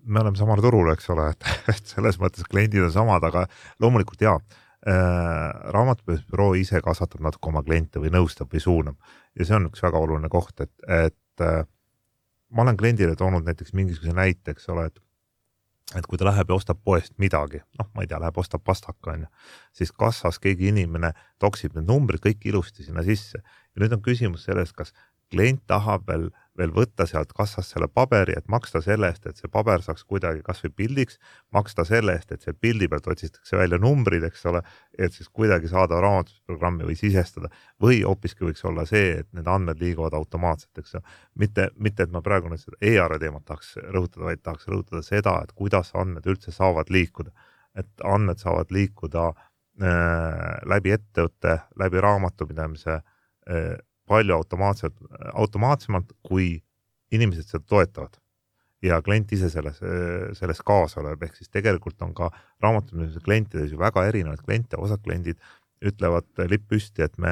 me 0.06 0.20
oleme 0.20 0.38
samal 0.38 0.62
turul, 0.62 0.90
eks 0.94 1.10
ole, 1.10 1.30
et, 1.32 1.46
et 1.76 1.96
selles 1.96 2.20
mõttes 2.22 2.48
kliendid 2.50 2.88
on 2.88 2.92
samad, 2.92 3.24
aga 3.24 3.46
loomulikult 3.80 4.22
jaa 4.22 4.40
raamatupidamisbüroo 4.86 6.54
ise 6.60 6.82
kasvatab 6.86 7.24
natuke 7.26 7.50
oma 7.50 7.64
kliente 7.66 8.02
või 8.02 8.12
nõustab 8.14 8.52
või 8.54 8.62
suunab. 8.62 9.16
Ja 9.34 9.48
see 9.48 9.58
on 9.58 9.70
üks 9.72 9.82
väga 9.82 9.98
oluline 9.98 10.30
koht, 10.30 10.62
et, 10.62 10.74
et 10.86 11.42
äh, 11.42 11.64
ma 12.54 12.66
olen 12.66 12.78
kliendile 12.78 13.16
toonud 13.18 13.48
näiteks 13.48 13.74
mingisuguse 13.74 14.14
näite, 14.14 14.54
eks 14.54 14.70
ole, 14.70 14.86
et 14.92 15.02
et 15.94 16.08
kui 16.10 16.18
ta 16.18 16.26
läheb 16.26 16.50
ja 16.50 16.56
ostab 16.58 16.80
poest 16.82 17.14
midagi, 17.22 17.60
noh, 17.78 17.88
ma 17.94 18.02
ei 18.02 18.08
tea, 18.10 18.18
läheb 18.20 18.38
ostab 18.42 18.64
pastaka 18.66 19.12
onju, 19.14 19.28
siis 19.76 19.92
kassas 19.94 20.40
keegi 20.42 20.72
inimene 20.72 21.12
toksib 21.40 21.76
need 21.78 21.86
numbrid 21.86 22.24
kõik 22.24 22.42
ilusti 22.50 22.84
sinna 22.84 23.04
sisse. 23.06 23.44
Ja 23.76 23.84
nüüd 23.84 23.94
on 23.94 24.02
küsimus 24.02 24.48
selles, 24.48 24.74
kas 24.74 24.96
klient 25.34 25.62
tahab 25.68 26.06
veel, 26.08 26.28
veel 26.58 26.72
võtta 26.76 27.06
sealt 27.10 27.34
kassast 27.36 27.74
selle 27.74 27.88
paberi, 27.92 28.36
et 28.38 28.48
maksta 28.52 28.80
selle 28.84 29.10
eest, 29.12 29.26
et 29.28 29.40
see 29.40 29.50
paber 29.52 29.82
saaks 29.84 30.06
kuidagi 30.08 30.44
kasvõi 30.46 30.72
pildiks, 30.82 31.18
maksta 31.56 31.86
selle 31.88 32.16
eest, 32.16 32.32
et 32.32 32.46
see 32.46 32.54
pildi 32.54 32.88
pealt 32.92 33.08
otsitakse 33.12 33.58
välja 33.60 33.80
numbrid, 33.82 34.24
eks 34.28 34.46
ole, 34.52 34.62
et 34.98 35.16
siis 35.16 35.30
kuidagi 35.30 35.70
saada 35.72 36.00
raamatusprogrammi 36.04 36.88
või 36.88 36.98
sisestada 37.00 37.50
või 37.82 38.02
hoopiski 38.04 38.48
võiks 38.48 38.64
olla 38.70 38.86
see, 38.90 39.18
et 39.24 39.30
need 39.36 39.50
andmed 39.52 39.82
liiguvad 39.82 40.16
automaatselt, 40.18 40.72
eks 40.80 40.96
ju. 40.98 41.02
mitte, 41.42 41.68
mitte, 41.76 42.06
et 42.06 42.14
ma 42.14 42.22
praegu 42.26 42.52
nüüd 42.52 42.62
seda 42.62 42.80
e-arve 42.94 43.20
teemat 43.24 43.48
tahaks 43.50 43.76
rõhutada, 43.82 44.30
vaid 44.30 44.46
tahaks 44.46 44.70
rõhutada 44.72 45.04
seda, 45.06 45.40
et 45.44 45.52
kuidas 45.58 45.92
andmed 45.98 46.30
üldse 46.30 46.54
saavad 46.56 46.94
liikuda, 46.94 47.34
et 47.76 48.08
andmed 48.08 48.40
saavad 48.40 48.72
liikuda 48.72 49.26
äh, 49.34 50.56
läbi 50.72 50.96
ettevõtte, 50.96 51.60
läbi 51.82 52.06
raamatupidamise 52.06 53.02
äh, 53.02 53.76
palju 54.10 54.36
automaatselt, 54.36 54.96
automaatsemalt, 55.34 56.14
kui 56.26 56.60
inimesed 57.16 57.50
seda 57.50 57.66
toetavad. 57.70 58.22
Ja 58.86 59.00
klient 59.02 59.32
ise 59.34 59.50
selles, 59.50 59.80
selles 60.38 60.60
kaasa 60.66 61.02
lööb, 61.02 61.24
ehk 61.26 61.38
siis 61.40 61.50
tegelikult 61.50 62.02
on 62.06 62.12
ka 62.14 62.30
raamatupidamise 62.62 63.22
klientides 63.26 63.72
ju 63.74 63.80
väga 63.82 64.04
erinevaid 64.12 64.44
kliente, 64.46 64.78
osad 64.78 65.02
kliendid 65.06 65.40
ütlevad 65.86 66.28
lipp 66.50 66.68
püsti, 66.72 67.04
et 67.04 67.18
me 67.22 67.32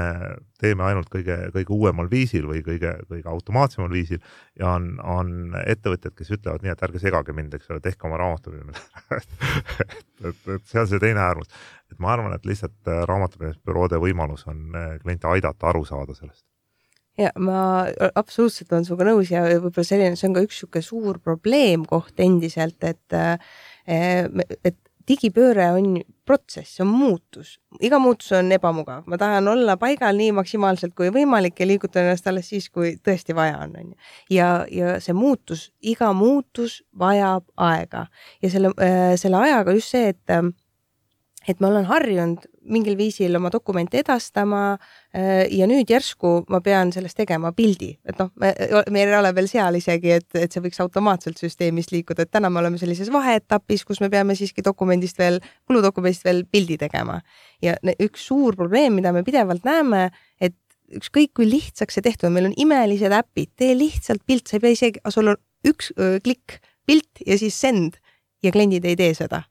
teeme 0.62 0.84
ainult 0.86 1.10
kõige, 1.12 1.36
kõige 1.56 1.74
uuemal 1.74 2.10
viisil 2.12 2.46
või 2.50 2.62
kõige, 2.66 2.92
kõige 3.10 3.30
automaatsemal 3.32 3.92
viisil. 3.94 4.20
Ja 4.60 4.74
on, 4.78 4.90
on 5.00 5.58
ettevõtjad, 5.64 6.16
kes 6.18 6.34
ütlevad 6.38 6.66
nii, 6.66 6.74
et 6.74 6.86
ärge 6.88 7.02
segage 7.02 7.36
mind, 7.36 7.56
eks 7.58 7.72
ole, 7.72 7.82
tehke 7.84 8.08
oma 8.10 8.20
raamatupidamine 8.22 8.84
et, 9.20 9.38
et, 10.30 10.48
et 10.58 10.66
see 10.70 10.82
on 10.82 10.90
see 10.92 11.02
teine 11.04 11.24
äärmus. 11.24 11.54
et 11.92 12.02
ma 12.04 12.14
arvan, 12.16 12.34
et 12.36 12.50
lihtsalt 12.50 12.94
raamatupidamisbüroode 13.10 14.02
võimalus 14.02 14.48
on 14.52 14.66
kliente 15.04 15.30
aidata 15.32 15.72
aru 15.72 15.86
saada 15.88 16.18
sellest 16.18 16.46
ja 17.18 17.30
ma 17.38 17.86
absoluutselt 18.16 18.72
olen 18.74 18.88
sinuga 18.88 19.10
nõus 19.10 19.34
ja 19.34 19.44
võib-olla 19.46 19.86
selline, 19.88 20.18
see 20.18 20.30
on 20.30 20.38
ka 20.38 20.46
üks 20.46 20.58
niisugune 20.58 20.88
suur 20.88 21.20
probleemkoht 21.24 22.24
endiselt, 22.24 22.80
et 22.88 23.18
eh, 23.18 24.26
et 24.64 24.80
digipööre 25.04 25.66
on 25.76 25.98
protsess, 26.24 26.78
see 26.78 26.84
on 26.86 26.92
muutus, 26.96 27.58
iga 27.84 28.00
muutus 28.00 28.32
on 28.38 28.52
ebamugav, 28.56 29.04
ma 29.12 29.20
tahan 29.20 29.50
olla 29.52 29.76
paigal 29.80 30.16
nii 30.16 30.32
maksimaalselt 30.38 30.94
kui 30.96 31.12
võimalik 31.12 31.60
ja 31.60 31.68
liigutan 31.68 32.08
ennast 32.08 32.30
alles 32.32 32.48
siis, 32.54 32.70
kui 32.72 32.94
tõesti 33.04 33.36
vaja 33.36 33.58
on, 33.66 33.76
on 33.82 33.92
ju. 33.92 33.98
ja, 34.38 34.50
ja 34.72 34.96
see 35.04 35.16
muutus, 35.18 35.68
iga 35.84 36.14
muutus 36.16 36.80
vajab 37.00 37.44
aega. 37.68 38.06
Ja 38.42 38.54
selle, 38.54 38.72
eh, 38.80 39.14
selle 39.20 39.44
ajaga 39.44 39.76
just 39.76 39.92
see, 39.92 40.14
et 40.16 40.38
et 41.48 41.60
ma 41.60 41.70
olen 41.70 41.86
harjunud 41.88 42.46
mingil 42.72 42.96
viisil 42.98 43.36
oma 43.36 43.50
dokumente 43.52 44.00
edastama 44.00 44.62
äh, 44.74 45.44
ja 45.52 45.68
nüüd 45.68 45.90
järsku 45.92 46.44
ma 46.52 46.62
pean 46.64 46.94
sellest 46.96 47.18
tegema 47.20 47.52
pildi, 47.56 47.92
et 48.08 48.20
noh, 48.20 48.32
me, 48.40 48.54
meil 48.94 49.12
ei 49.12 49.18
ole 49.18 49.34
veel 49.36 49.50
seal 49.52 49.78
isegi, 49.80 50.14
et, 50.20 50.28
et 50.40 50.54
see 50.54 50.64
võiks 50.64 50.80
automaatselt 50.84 51.42
süsteemist 51.42 51.94
liikuda, 51.96 52.26
et 52.26 52.34
täna 52.34 52.52
me 52.54 52.62
oleme 52.64 52.80
sellises 52.82 53.12
vaheetapis, 53.14 53.84
kus 53.88 54.00
me 54.04 54.12
peame 54.14 54.38
siiski 54.40 54.64
dokumendist 54.66 55.20
veel, 55.20 55.42
kuludokumendist 55.68 56.28
veel 56.28 56.44
pildi 56.50 56.80
tegema. 56.82 57.20
ja 57.64 57.76
üks 58.02 58.28
suur 58.28 58.56
probleem, 58.60 58.96
mida 59.00 59.14
me 59.16 59.24
pidevalt 59.24 59.66
näeme, 59.68 60.10
et 60.40 60.56
ükskõik 60.94 61.34
kui 61.36 61.48
lihtsaks 61.50 61.98
see 61.98 62.06
tehtud 62.06 62.30
on, 62.30 62.38
meil 62.38 62.52
on 62.52 62.60
imelised 62.60 63.12
äpid, 63.16 63.52
tee 63.60 63.76
lihtsalt 63.78 64.24
pilt, 64.28 64.48
sa 64.48 64.60
ei 64.60 64.64
pea 64.64 64.78
isegi, 64.78 65.04
sul 65.12 65.34
on 65.34 65.40
üks 65.68 65.92
öö, 65.96 66.20
klikk, 66.24 66.60
pilt 66.88 67.24
ja 67.28 67.38
siis 67.40 67.56
send 67.60 68.00
ja 68.44 68.52
kliendid 68.52 68.86
ei 68.86 69.00
tee 69.00 69.14
seda 69.16 69.46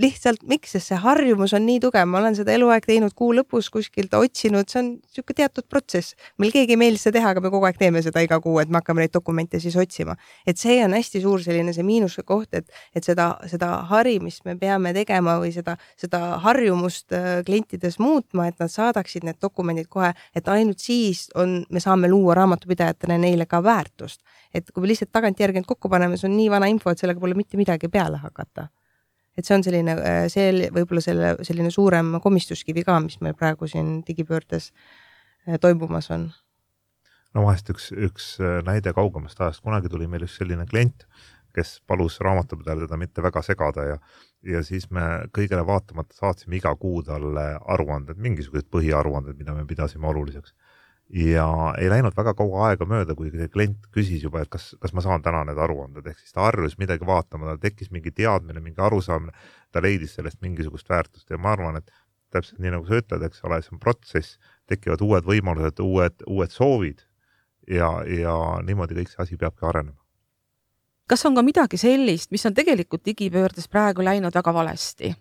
lihtsalt 0.00 0.42
miks, 0.50 0.72
sest 0.74 0.90
see 0.90 0.96
harjumus 0.98 1.52
on 1.54 1.62
nii 1.68 1.78
tugev, 1.82 2.06
ma 2.10 2.18
olen 2.18 2.34
seda 2.34 2.54
eluaeg 2.56 2.86
teinud 2.88 3.14
kuu 3.14 3.30
lõpus 3.36 3.68
kuskilt 3.70 4.14
otsinud, 4.18 4.66
see 4.70 4.80
on 4.80 4.88
niisugune 4.96 5.38
teatud 5.38 5.68
protsess. 5.70 6.16
meil 6.38 6.50
keegi 6.54 6.74
ei 6.74 6.80
meeldi 6.80 6.98
seda 6.98 7.20
teha, 7.20 7.30
aga 7.34 7.44
me 7.44 7.52
kogu 7.54 7.68
aeg 7.68 7.78
teeme 7.78 8.02
seda 8.02 8.24
iga 8.24 8.40
kuu, 8.42 8.58
et 8.58 8.72
me 8.72 8.80
hakkame 8.80 9.04
neid 9.04 9.14
dokumente 9.14 9.60
siis 9.62 9.76
otsima. 9.78 10.16
et 10.46 10.58
see 10.58 10.80
on 10.84 10.96
hästi 10.98 11.22
suur 11.22 11.42
selline 11.46 11.72
see 11.76 11.86
miinuse 11.86 12.26
koht, 12.26 12.50
et, 12.58 12.66
et 12.94 13.06
seda, 13.06 13.30
seda 13.50 13.70
harimist 13.92 14.44
me 14.44 14.56
peame 14.58 14.92
tegema 14.96 15.38
või 15.38 15.54
seda, 15.54 15.76
seda 16.00 16.40
harjumust 16.42 17.14
äh, 17.14 17.30
klientides 17.46 18.00
muutma, 18.02 18.48
et 18.50 18.58
nad 18.58 18.72
saadaksid 18.74 19.24
need 19.24 19.38
dokumendid 19.42 19.86
kohe, 19.88 20.10
et 20.34 20.48
ainult 20.50 20.82
siis 20.82 21.28
on, 21.38 21.60
me 21.70 21.80
saame 21.80 22.10
luua 22.10 22.34
raamatupidajatele 22.42 23.18
neile 23.18 23.46
ka 23.46 23.62
väärtust. 23.62 24.22
et 24.54 24.70
kui 24.70 24.82
me 24.82 24.90
lihtsalt 24.90 25.12
tagantjärgi 25.12 25.62
need 25.62 25.70
kokku 25.70 25.88
paneme, 25.88 26.18
see 26.18 26.26
on 26.26 26.36
nii 26.36 26.50
vana 26.50 26.66
info, 26.66 26.90
et 26.90 26.98
sellega 26.98 27.20
pole 27.20 27.38
mitte 27.38 27.56
midagi 27.56 27.88
peale 27.88 28.18
hakata 28.18 28.72
et 29.36 29.46
see 29.46 29.56
on 29.56 29.64
selline, 29.66 29.96
äh, 29.98 30.24
see 30.32 30.70
võib-olla 30.74 31.02
selle 31.04 31.34
selline 31.46 31.72
suurem 31.74 32.14
komistuskivi 32.22 32.84
ka, 32.86 32.98
mis 33.04 33.20
meil 33.24 33.36
praegu 33.38 33.68
siin 33.70 34.00
digipöördes 34.06 34.70
äh, 34.70 35.58
toimumas 35.60 36.10
on. 36.14 36.28
no 37.34 37.46
vahest 37.48 37.70
üks, 37.74 37.90
üks 37.92 38.34
äh, 38.42 38.60
näide 38.66 38.94
kaugemast 38.96 39.40
ajast, 39.40 39.64
kunagi 39.64 39.90
tuli 39.92 40.08
meil 40.10 40.26
üks 40.28 40.38
selline 40.40 40.66
klient, 40.70 41.06
kes 41.54 41.78
palus 41.86 42.18
raamatupidajal 42.22 42.86
teda 42.86 42.98
mitte 42.98 43.22
väga 43.22 43.42
segada 43.46 43.88
ja, 43.88 43.98
ja 44.54 44.62
siis 44.66 44.88
me 44.90 45.26
kõigele 45.34 45.66
vaatamata 45.66 46.16
saatsime 46.16 46.58
iga 46.58 46.74
kuu 46.78 47.02
talle 47.06 47.50
aruanded, 47.74 48.18
mingisugused 48.18 48.70
põhiaruanded, 48.74 49.38
mida 49.38 49.54
me 49.54 49.66
pidasime 49.66 50.10
oluliseks 50.10 50.54
ja 51.12 51.46
ei 51.78 51.90
läinud 51.90 52.16
väga 52.16 52.34
kaua 52.34 52.68
aega 52.70 52.86
mööda, 52.88 53.14
kui 53.14 53.30
klient 53.52 53.88
küsis 53.94 54.22
juba, 54.24 54.42
et 54.42 54.50
kas, 54.52 54.72
kas 54.80 54.94
ma 54.96 55.04
saan 55.04 55.22
täna 55.22 55.44
need 55.44 55.58
aruanded, 55.60 56.06
ehk 56.06 56.18
siis 56.20 56.32
ta 56.32 56.46
harjus 56.46 56.78
midagi 56.80 57.06
vaatama, 57.06 57.50
tal 57.50 57.60
tekkis 57.62 57.92
mingi 57.94 58.10
teadmine, 58.14 58.62
mingi 58.64 58.80
arusaamine, 58.80 59.34
ta 59.72 59.82
leidis 59.84 60.16
sellest 60.18 60.40
mingisugust 60.42 60.88
väärtust. 60.88 61.28
Ja 61.30 61.38
ma 61.38 61.52
arvan, 61.52 61.76
et 61.80 61.90
täpselt 62.34 62.62
nii 62.62 62.72
nagu 62.74 62.88
sa 62.88 63.00
ütled, 63.02 63.26
eks 63.28 63.44
ole, 63.46 63.60
see 63.62 63.74
on 63.76 63.82
protsess, 63.82 64.38
tekivad 64.70 65.04
uued 65.04 65.28
võimalused, 65.28 65.82
uued, 65.84 66.24
uued 66.30 66.54
soovid 66.54 67.04
ja, 67.68 67.90
ja 68.08 68.34
niimoodi 68.64 68.96
kõik 68.98 69.12
see 69.12 69.22
asi 69.22 69.38
peabki 69.40 69.68
arenema. 69.68 70.00
kas 71.08 71.26
on 71.28 71.36
ka 71.36 71.44
midagi 71.44 71.78
sellist, 71.78 72.30
mis 72.32 72.46
on 72.48 72.56
tegelikult 72.56 73.04
digipöördes 73.04 73.68
praegu 73.68 74.04
läinud 74.04 74.34
väga 74.34 74.54
valesti 74.54 75.12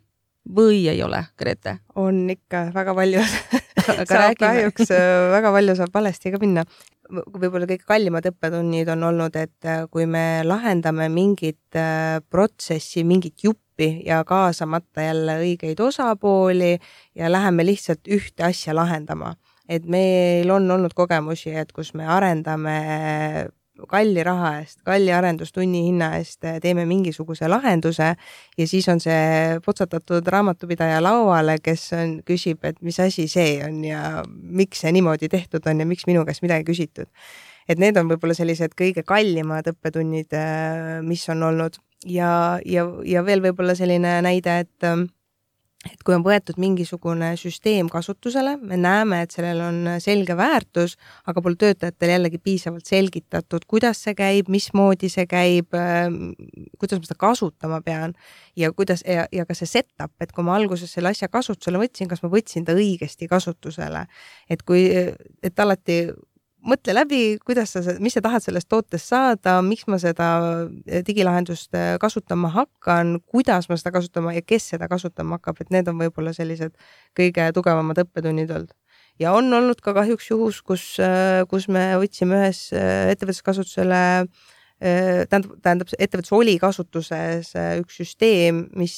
või 0.49 0.83
ei 0.91 1.03
ole, 1.03 1.23
Grete? 1.39 1.77
on 1.95 2.25
ikka 2.29 2.67
väga 2.75 2.95
palju 2.95 3.21
saab 4.09 4.35
kahjuks 4.39 4.91
äh, 4.91 5.29
väga 5.33 5.53
palju 5.55 5.75
saab 5.79 5.93
valesti 5.93 6.33
ka 6.33 6.41
minna. 6.41 6.65
võib-olla 7.11 7.67
kõige 7.69 7.85
kallimad 7.87 8.27
õppetunnid 8.31 8.89
on 8.93 9.03
olnud, 9.11 9.35
et 9.35 9.69
äh, 9.69 9.85
kui 9.91 10.05
me 10.05 10.43
lahendame 10.43 11.09
mingit 11.13 11.79
äh, 11.79 12.19
protsessi, 12.29 13.03
mingit 13.07 13.43
juppi 13.43 14.03
ja 14.05 14.23
kaasamata 14.27 15.07
jälle 15.07 15.39
õigeid 15.41 15.79
osapooli 15.81 16.77
ja 17.15 17.31
läheme 17.31 17.65
lihtsalt 17.65 18.07
ühte 18.07 18.45
asja 18.49 18.75
lahendama 18.75 19.35
et 19.69 19.85
meil 19.87 20.49
on 20.51 20.69
olnud 20.71 20.93
kogemusi, 20.95 21.53
et 21.55 21.71
kus 21.71 21.93
me 21.97 22.07
arendame 22.09 22.77
kalli 23.89 24.23
raha 24.23 24.51
eest, 24.61 24.79
kalli 24.85 25.11
arendustunni 25.13 25.83
hinna 25.87 26.13
eest 26.19 26.43
eh, 26.47 26.59
teeme 26.63 26.85
mingisuguse 26.89 27.49
lahenduse 27.51 28.09
ja 28.57 28.67
siis 28.67 28.87
on 28.91 29.01
see 29.03 29.59
potsatatud 29.65 30.27
raamatupidaja 30.35 31.01
lauale, 31.03 31.57
kes 31.63 31.87
on, 31.97 32.17
küsib, 32.27 32.63
et 32.67 32.81
mis 32.81 32.99
asi 33.03 33.27
see 33.31 33.57
on 33.65 33.81
ja 33.87 34.23
miks 34.27 34.83
see 34.83 34.93
niimoodi 34.95 35.29
tehtud 35.31 35.65
on 35.69 35.83
ja 35.83 35.89
miks 35.89 36.07
minu 36.09 36.25
käest 36.27 36.45
midagi 36.45 36.67
küsitud. 36.71 37.09
et 37.67 37.79
need 37.79 37.97
on 37.97 38.09
võib-olla 38.11 38.35
sellised 38.35 38.73
kõige 38.79 39.05
kallimad 39.07 39.67
õppetunnid, 39.71 40.33
eh, 40.35 41.01
mis 41.01 41.27
on 41.29 41.43
olnud 41.49 41.79
ja, 42.05 42.59
ja, 42.65 42.87
ja 43.07 43.25
veel 43.25 43.43
võib-olla 43.43 43.75
selline 43.75 44.19
näide, 44.25 44.59
et 44.65 44.91
et 45.91 46.03
kui 46.05 46.15
on 46.15 46.23
võetud 46.23 46.59
mingisugune 46.61 47.33
süsteem 47.39 47.89
kasutusele, 47.91 48.55
me 48.61 48.77
näeme, 48.79 49.21
et 49.25 49.35
sellel 49.35 49.59
on 49.65 49.79
selge 50.03 50.35
väärtus, 50.39 50.95
aga 51.27 51.43
pole 51.43 51.59
töötajatele 51.59 52.15
jällegi 52.15 52.39
piisavalt 52.43 52.87
selgitatud, 52.87 53.67
kuidas 53.69 54.03
see 54.05 54.15
käib, 54.17 54.51
mismoodi 54.53 55.11
see 55.11 55.27
käib, 55.29 55.75
ähm, 55.77 56.33
kuidas 56.79 57.01
ma 57.01 57.09
seda 57.09 57.19
kasutama 57.25 57.81
pean 57.85 58.15
ja 58.59 58.71
kuidas 58.71 59.03
ja, 59.07 59.27
ja 59.31 59.47
ka 59.49 59.57
see 59.57 59.69
setup, 59.69 60.13
et 60.23 60.31
kui 60.31 60.45
ma 60.47 60.55
alguses 60.55 60.91
selle 60.93 61.11
asja 61.11 61.27
kasutusele 61.31 61.81
võtsin, 61.81 62.11
kas 62.11 62.23
ma 62.23 62.31
võtsin 62.31 62.67
ta 62.67 62.75
õigesti 62.77 63.27
kasutusele. 63.31 64.05
et 64.49 64.63
kui, 64.63 64.87
et 65.43 65.59
alati 65.59 66.05
mõtle 66.67 66.95
läbi, 66.95 67.21
kuidas 67.43 67.73
sa, 67.75 67.81
mis 68.03 68.15
sa 68.15 68.21
tahad 68.23 68.43
sellest 68.43 68.69
tootest 68.71 69.11
saada, 69.11 69.57
miks 69.65 69.85
ma 69.91 69.99
seda 70.01 70.27
eh, 70.87 71.03
digilahendust 71.05 71.75
eh, 71.77 71.95
kasutama 72.01 72.51
hakkan, 72.53 73.17
kuidas 73.29 73.69
ma 73.69 73.77
seda 73.79 73.93
kasutama 73.95 74.35
ja 74.35 74.43
kes 74.45 74.71
seda 74.73 74.87
kasutama 74.91 75.39
hakkab, 75.39 75.61
et 75.63 75.73
need 75.75 75.91
on 75.91 75.99
võib-olla 75.99 76.33
sellised 76.35 76.75
kõige 77.17 77.49
tugevamad 77.55 78.03
õppetunnid 78.05 78.53
olnud. 78.55 78.73
ja 79.19 79.33
on 79.37 79.51
olnud 79.53 79.81
ka 79.83 79.93
kahjuks 79.93 80.31
juhus, 80.31 80.61
kus, 80.65 80.87
eh, 81.03 81.43
kus 81.49 81.67
me 81.67 81.91
võtsime 82.01 82.41
ühes 82.41 82.65
ettevõttes 82.73 83.43
kasutusele 83.43 84.03
tähendab, 84.83 85.51
tähendab, 85.63 85.91
ettevõttes 85.95 86.33
oli 86.35 86.57
kasutuses 86.59 87.53
üks 87.79 88.01
süsteem, 88.01 88.65
mis, 88.75 88.97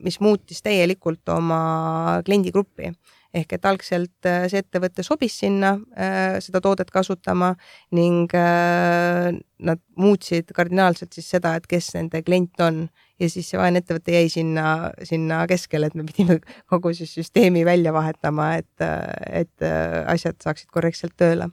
mis 0.00 0.16
muutis 0.24 0.62
täielikult 0.64 1.28
oma 1.34 2.22
kliendigruppi 2.24 2.94
ehk 3.36 3.54
et 3.56 3.66
algselt 3.68 4.28
äh, 4.28 4.44
see 4.52 4.60
ettevõte 4.60 5.04
sobis 5.06 5.38
sinna 5.40 5.72
äh, 5.96 6.36
seda 6.44 6.60
toodet 6.64 6.90
kasutama 6.92 7.52
ning 7.96 8.32
äh, 8.36 9.30
nad 9.62 9.80
muutsid 9.96 10.52
kardinaalselt 10.56 11.16
siis 11.16 11.30
seda, 11.32 11.54
et 11.56 11.68
kes 11.70 11.92
nende 11.96 12.22
klient 12.26 12.60
on 12.64 12.84
ja 13.22 13.30
siis 13.32 13.48
see 13.48 13.60
vaene 13.60 13.80
ettevõte 13.80 14.14
jäi 14.16 14.28
sinna, 14.32 14.66
sinna 15.08 15.42
keskele, 15.50 15.88
et 15.88 15.96
me 15.96 16.04
pidime 16.08 16.40
kogu 16.70 16.92
siis 16.96 17.14
süsteemi 17.16 17.64
välja 17.64 17.94
vahetama, 17.94 18.52
et, 18.58 18.84
et 19.30 19.64
asjad 20.10 20.40
saaksid 20.42 20.72
korrektselt 20.74 21.14
tööle. 21.20 21.46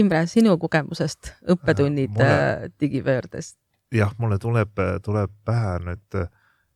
Imre, 0.00 0.22
sinu 0.30 0.56
kogemusest 0.62 1.34
õppetunnid 1.52 2.16
mulle... 2.16 2.72
digipöördest? 2.80 3.58
jah, 3.92 4.14
mulle 4.20 4.40
tuleb, 4.40 4.80
tuleb 5.04 5.36
pähe 5.48 5.76
nüüd 5.84 6.18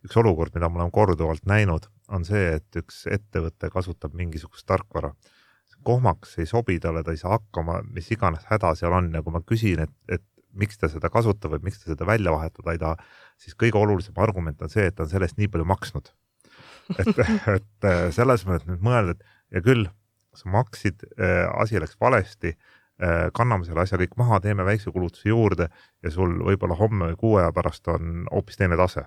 üks 0.05 0.21
olukord, 0.21 0.53
mida 0.53 0.69
ma 0.69 0.83
olen 0.83 0.93
korduvalt 0.93 1.45
näinud 1.49 1.89
on 2.09 2.25
see, 2.27 2.57
et 2.57 2.79
üks 2.79 3.05
ettevõte 3.11 3.69
kasutab 3.73 4.15
mingisugust 4.17 4.67
tarkvara. 4.67 5.13
kohmaks 5.83 6.37
ei 6.39 6.45
sobi 6.47 6.77
talle, 6.79 7.01
ta 7.03 7.11
ei 7.11 7.17
saa 7.19 7.33
hakkama, 7.33 7.81
mis 7.91 8.07
iganes 8.11 8.45
häda 8.47 8.69
seal 8.79 8.93
on 8.95 9.09
ja 9.11 9.19
kui 9.23 9.33
ma 9.35 9.41
küsin, 9.43 9.81
et, 9.83 9.91
et 10.07 10.23
miks 10.55 10.77
ta 10.79 10.87
seda 10.87 11.09
kasutab 11.11 11.51
või 11.51 11.65
miks 11.67 11.81
ta 11.81 11.91
seda 11.91 12.07
välja 12.07 12.31
vahetada 12.31 12.71
ei 12.71 12.79
taha, 12.79 12.95
siis 13.41 13.57
kõige 13.59 13.81
olulisem 13.81 14.15
argument 14.23 14.61
on 14.61 14.71
see, 14.71 14.85
et 14.87 14.95
ta 14.95 15.03
on 15.03 15.11
selle 15.11 15.27
eest 15.27 15.41
nii 15.41 15.49
palju 15.51 15.65
maksnud. 15.67 16.13
et, 16.99 17.19
et 17.57 17.89
selles 18.15 18.45
mõttes 18.47 18.69
nüüd 18.69 18.85
mõelda, 18.85 19.17
et 19.17 19.57
ja 19.57 19.63
küll, 19.65 19.89
sa 20.37 20.49
maksid 20.53 21.03
äh,, 21.17 21.49
asi 21.61 21.81
läks 21.81 21.97
valesti 22.01 22.53
äh,, 22.53 23.27
kanname 23.35 23.67
selle 23.67 23.83
asja 23.83 23.99
kõik 23.99 24.15
maha, 24.17 24.39
teeme 24.43 24.65
väikse 24.67 24.93
kulutuse 24.95 25.29
juurde 25.29 25.67
ja 26.03 26.13
sul 26.13 26.39
võib-olla 26.47 26.79
homme 26.79 27.11
või 27.11 27.19
kuu 27.19 27.35
aja 27.41 27.51
pärast 27.53 27.91
on 27.91 28.23
hoopis 28.31 28.61
teine 28.61 28.79
tase 28.79 29.05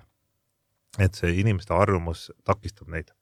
et 1.01 1.17
see 1.17 1.37
inimeste 1.41 1.73
arvamus 1.73 2.27
takistab 2.47 2.89
neid. 2.93 3.13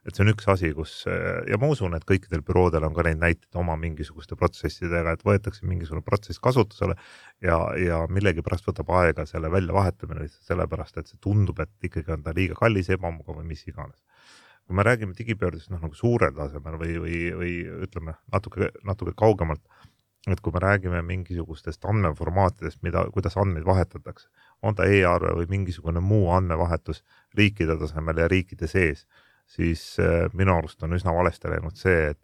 et 0.00 0.16
see 0.16 0.24
on 0.24 0.30
üks 0.32 0.46
asi, 0.48 0.70
kus 0.72 1.02
ja 1.04 1.58
ma 1.60 1.68
usun, 1.68 1.92
et 1.92 2.06
kõikidel 2.08 2.40
büroodel 2.40 2.86
on 2.86 2.94
ka 2.96 3.02
neid 3.04 3.18
näiteid 3.20 3.58
oma 3.60 3.74
mingisuguste 3.76 4.36
protsessidega, 4.40 5.12
et 5.12 5.24
võetakse 5.28 5.66
mingisugune 5.68 6.00
protsess 6.06 6.40
kasutusele 6.40 6.96
ja, 7.44 7.58
ja 7.76 7.98
millegipärast 8.08 8.64
võtab 8.70 8.94
aega 9.02 9.26
selle 9.28 9.50
väljavahetamine 9.52 10.24
lihtsalt 10.24 10.54
sellepärast, 10.54 10.96
et 10.96 11.12
see 11.12 11.20
tundub, 11.20 11.60
et 11.60 11.90
ikkagi 11.90 12.16
on 12.16 12.24
ta 12.24 12.32
liiga 12.36 12.56
kallis, 12.56 12.88
ebamugav 12.96 13.42
või 13.42 13.50
mis 13.52 13.66
iganes 13.68 14.00
kui 14.70 14.76
me 14.78 14.84
räägime 14.86 15.16
digipöördest 15.18 15.72
noh, 15.72 15.80
nagu 15.82 15.96
suurel 15.98 16.30
tasemel 16.30 16.76
või, 16.78 16.92
või, 17.02 17.16
või 17.34 17.54
ütleme 17.88 18.12
natuke, 18.30 18.68
natuke 18.86 19.16
kaugemalt, 19.18 19.64
et 20.28 20.40
kui 20.40 20.52
me 20.52 20.60
räägime 20.60 21.02
mingisugustest 21.02 21.84
andmeformaatidest, 21.88 22.82
mida, 22.82 23.06
kuidas 23.14 23.36
andmeid 23.40 23.64
vahetatakse, 23.64 24.28
on 24.62 24.76
ta 24.76 24.84
e-arve 24.84 25.32
või 25.38 25.46
mingisugune 25.48 26.02
muu 26.04 26.28
andmevahetus 26.36 27.04
riikide 27.38 27.78
tasemel 27.80 28.20
ja 28.20 28.28
riikide 28.28 28.68
sees, 28.68 29.06
siis 29.48 29.96
äh, 30.02 30.26
minu 30.36 30.58
arust 30.58 30.82
on 30.82 30.92
üsna 30.98 31.14
valesti 31.16 31.48
läinud 31.48 31.78
see, 31.80 32.10
et 32.12 32.20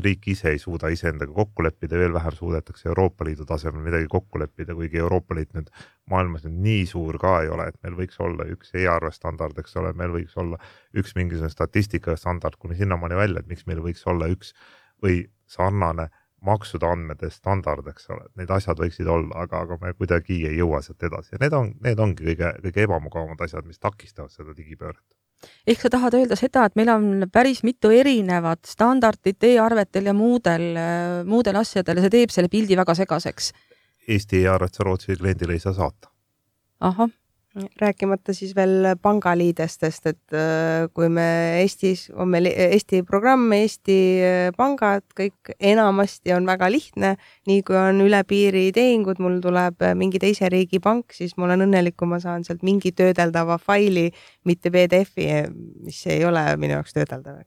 riik 0.00 0.28
ise 0.32 0.52
ei 0.54 0.58
suuda 0.62 0.88
iseendaga 0.88 1.32
kokku 1.34 1.64
leppida, 1.66 1.98
veel 1.98 2.12
vähem 2.14 2.32
suudetakse 2.32 2.88
Euroopa 2.88 3.24
Liidu 3.26 3.44
tasemel 3.44 3.82
midagi 3.84 4.06
kokku 4.08 4.38
leppida, 4.38 4.74
kuigi 4.74 5.02
Euroopa 5.02 5.34
Liit 5.34 5.50
nüüd 5.56 5.68
maailmas 6.10 6.46
nüüd 6.46 6.60
nii 6.66 6.86
suur 6.86 7.18
ka 7.20 7.40
ei 7.42 7.50
ole, 7.52 7.66
et 7.68 7.76
meil 7.82 7.98
võiks 7.98 8.20
olla 8.22 8.46
üks 8.54 8.70
e-arve 8.78 9.10
standard, 9.12 9.58
eks 9.58 9.76
ole, 9.82 9.92
meil 9.98 10.14
võiks 10.14 10.38
olla 10.40 10.60
üks 10.96 11.16
mingisugune 11.18 11.50
statistika 11.52 12.16
standard 12.16 12.56
kuni 12.62 12.78
sinnamaani 12.78 13.18
välja, 13.18 13.42
et 13.42 13.50
miks 13.50 13.66
meil 13.66 13.82
võiks 13.84 14.06
olla 14.08 14.30
üks 14.30 14.54
või 15.02 15.24
sarnane 15.50 16.08
maksude 16.46 16.86
andmete 16.88 17.30
standard, 17.30 17.86
eks 17.92 18.10
ole, 18.10 18.26
et 18.26 18.42
need 18.42 18.50
asjad 18.54 18.80
võiksid 18.80 19.08
olla, 19.10 19.44
aga, 19.44 19.64
aga 19.66 19.78
me 19.82 19.92
kuidagi 19.96 20.40
ei 20.48 20.58
jõua 20.58 20.82
sealt 20.84 21.02
edasi 21.08 21.34
ja 21.34 21.40
need 21.42 21.56
on, 21.56 21.72
need 21.84 22.00
ongi 22.00 22.26
kõige, 22.30 22.52
kõige 22.66 22.84
ebamugavamad 22.86 23.44
asjad, 23.44 23.66
mis 23.68 23.80
takistavad 23.82 24.32
seda 24.32 24.54
digipööret. 24.56 25.04
ehk 25.66 25.80
sa 25.80 25.90
tahad 25.92 26.16
öelda 26.18 26.36
seda, 26.36 26.64
et 26.64 26.76
meil 26.76 26.92
on 26.92 27.28
päris 27.32 27.62
mitu 27.64 27.92
erinevat 27.94 28.64
standardit 28.68 29.44
e-arvetel 29.52 30.10
ja 30.10 30.16
muudel, 30.16 30.66
muudel 31.28 31.60
asjadel 31.60 32.00
ja 32.00 32.06
see 32.06 32.16
teeb 32.16 32.34
selle 32.34 32.52
pildi 32.52 32.76
väga 32.76 32.96
segaseks? 33.04 33.52
Eesti 34.08 34.44
e-arvet 34.44 34.74
sa 34.74 34.84
Rootsi 34.84 35.16
kliendile 35.16 35.56
ei 35.56 35.62
saa 35.62 35.76
saata. 35.76 36.08
ahah 36.80 37.19
rääkimata 37.54 38.32
siis 38.34 38.54
veel 38.54 38.94
pangaliidestest, 39.02 40.06
et 40.06 40.34
äh, 40.34 40.86
kui 40.94 41.08
me 41.10 41.26
Eestis, 41.60 42.06
on 42.14 42.28
meil 42.30 42.46
Eesti 42.46 43.02
programm, 43.02 43.50
Eesti 43.52 43.96
äh, 44.22 44.50
pangad, 44.56 45.02
kõik 45.18 45.50
enamasti 45.58 46.32
on 46.36 46.46
väga 46.46 46.70
lihtne. 46.70 47.16
nii 47.50 47.62
kui 47.66 47.76
on 47.76 48.00
üle 48.04 48.22
piiri 48.24 48.70
tehingud, 48.72 49.18
mul 49.18 49.40
tuleb 49.42 49.82
äh, 49.82 49.94
mingi 49.98 50.20
teise 50.22 50.48
riigi 50.48 50.78
pank, 50.80 51.12
siis 51.16 51.34
ma 51.36 51.48
olen 51.48 51.66
õnnelik, 51.66 51.96
kui 51.98 52.08
ma 52.10 52.20
saan 52.22 52.46
sealt 52.46 52.62
mingi 52.62 52.92
töödeldava 52.92 53.58
faili, 53.58 54.10
mitte 54.44 54.70
PDF-i, 54.70 55.48
mis 55.86 56.04
ei 56.06 56.24
ole 56.24 56.44
minu 56.56 56.78
jaoks 56.78 56.94
töödeldav. 56.94 57.42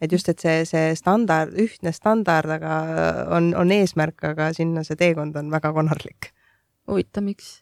et 0.00 0.12
just, 0.12 0.28
et 0.28 0.40
see, 0.40 0.64
see 0.66 0.94
standard, 0.96 1.52
ühtne 1.60 1.92
standard, 1.92 2.50
aga 2.50 3.26
on, 3.36 3.52
on 3.54 3.70
eesmärk, 3.70 4.24
aga 4.24 4.48
sinna 4.56 4.82
see 4.82 4.96
teekond 4.96 5.36
on 5.36 5.52
väga 5.52 5.72
konarlik. 5.76 6.32
huvitav, 6.88 7.22
miks? 7.28 7.60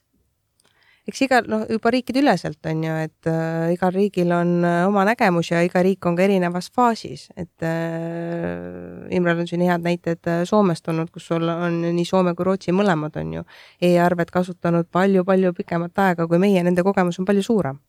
Eks 1.11 1.25
igal, 1.27 1.47
noh, 1.51 1.65
juba 1.71 1.91
riikide 1.93 2.23
üleselt 2.23 2.67
on 2.71 2.85
ju, 2.87 2.95
et 3.05 3.29
äh, 3.29 3.73
igal 3.75 3.93
riigil 3.95 4.31
on 4.35 4.53
äh, 4.65 4.85
oma 4.87 5.05
nägemus 5.09 5.51
ja 5.51 5.61
iga 5.67 5.83
riik 5.85 6.07
on 6.07 6.17
ka 6.19 6.25
erinevas 6.25 6.71
faasis, 6.75 7.27
et 7.37 7.67
äh, 7.67 9.11
Imrel 9.17 9.43
on 9.43 9.51
siin 9.51 9.65
head 9.67 9.85
näited 9.85 10.31
äh, 10.31 10.43
Soomest 10.49 10.89
olnud, 10.89 11.11
kus 11.11 11.27
sul 11.33 11.49
on 11.51 11.83
nii 11.83 12.07
Soome 12.07 12.35
kui 12.39 12.47
Rootsi 12.47 12.75
mõlemad 12.77 13.19
on 13.21 13.37
ju 13.41 13.45
e-arvet 13.91 14.31
kasutanud 14.31 14.89
palju-palju 14.93 15.55
pikemat 15.59 16.05
aega 16.07 16.29
kui 16.31 16.41
meie, 16.43 16.63
nende 16.65 16.87
kogemus 16.87 17.19
on 17.21 17.29
palju 17.29 17.45
suurem. 17.45 17.81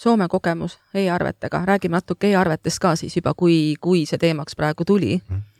Soome 0.00 0.30
kogemus 0.32 0.78
e-arvetega, 0.96 1.66
räägime 1.68 1.98
natuke 1.98 2.30
e-arvetest 2.30 2.80
ka 2.80 2.94
siis 2.96 3.18
juba, 3.18 3.34
kui, 3.36 3.76
kui 3.80 4.06
see 4.08 4.20
teemaks 4.22 4.56
praegu 4.56 4.86
tuli 4.88 5.18
mm. 5.18 5.36
-hmm 5.36 5.59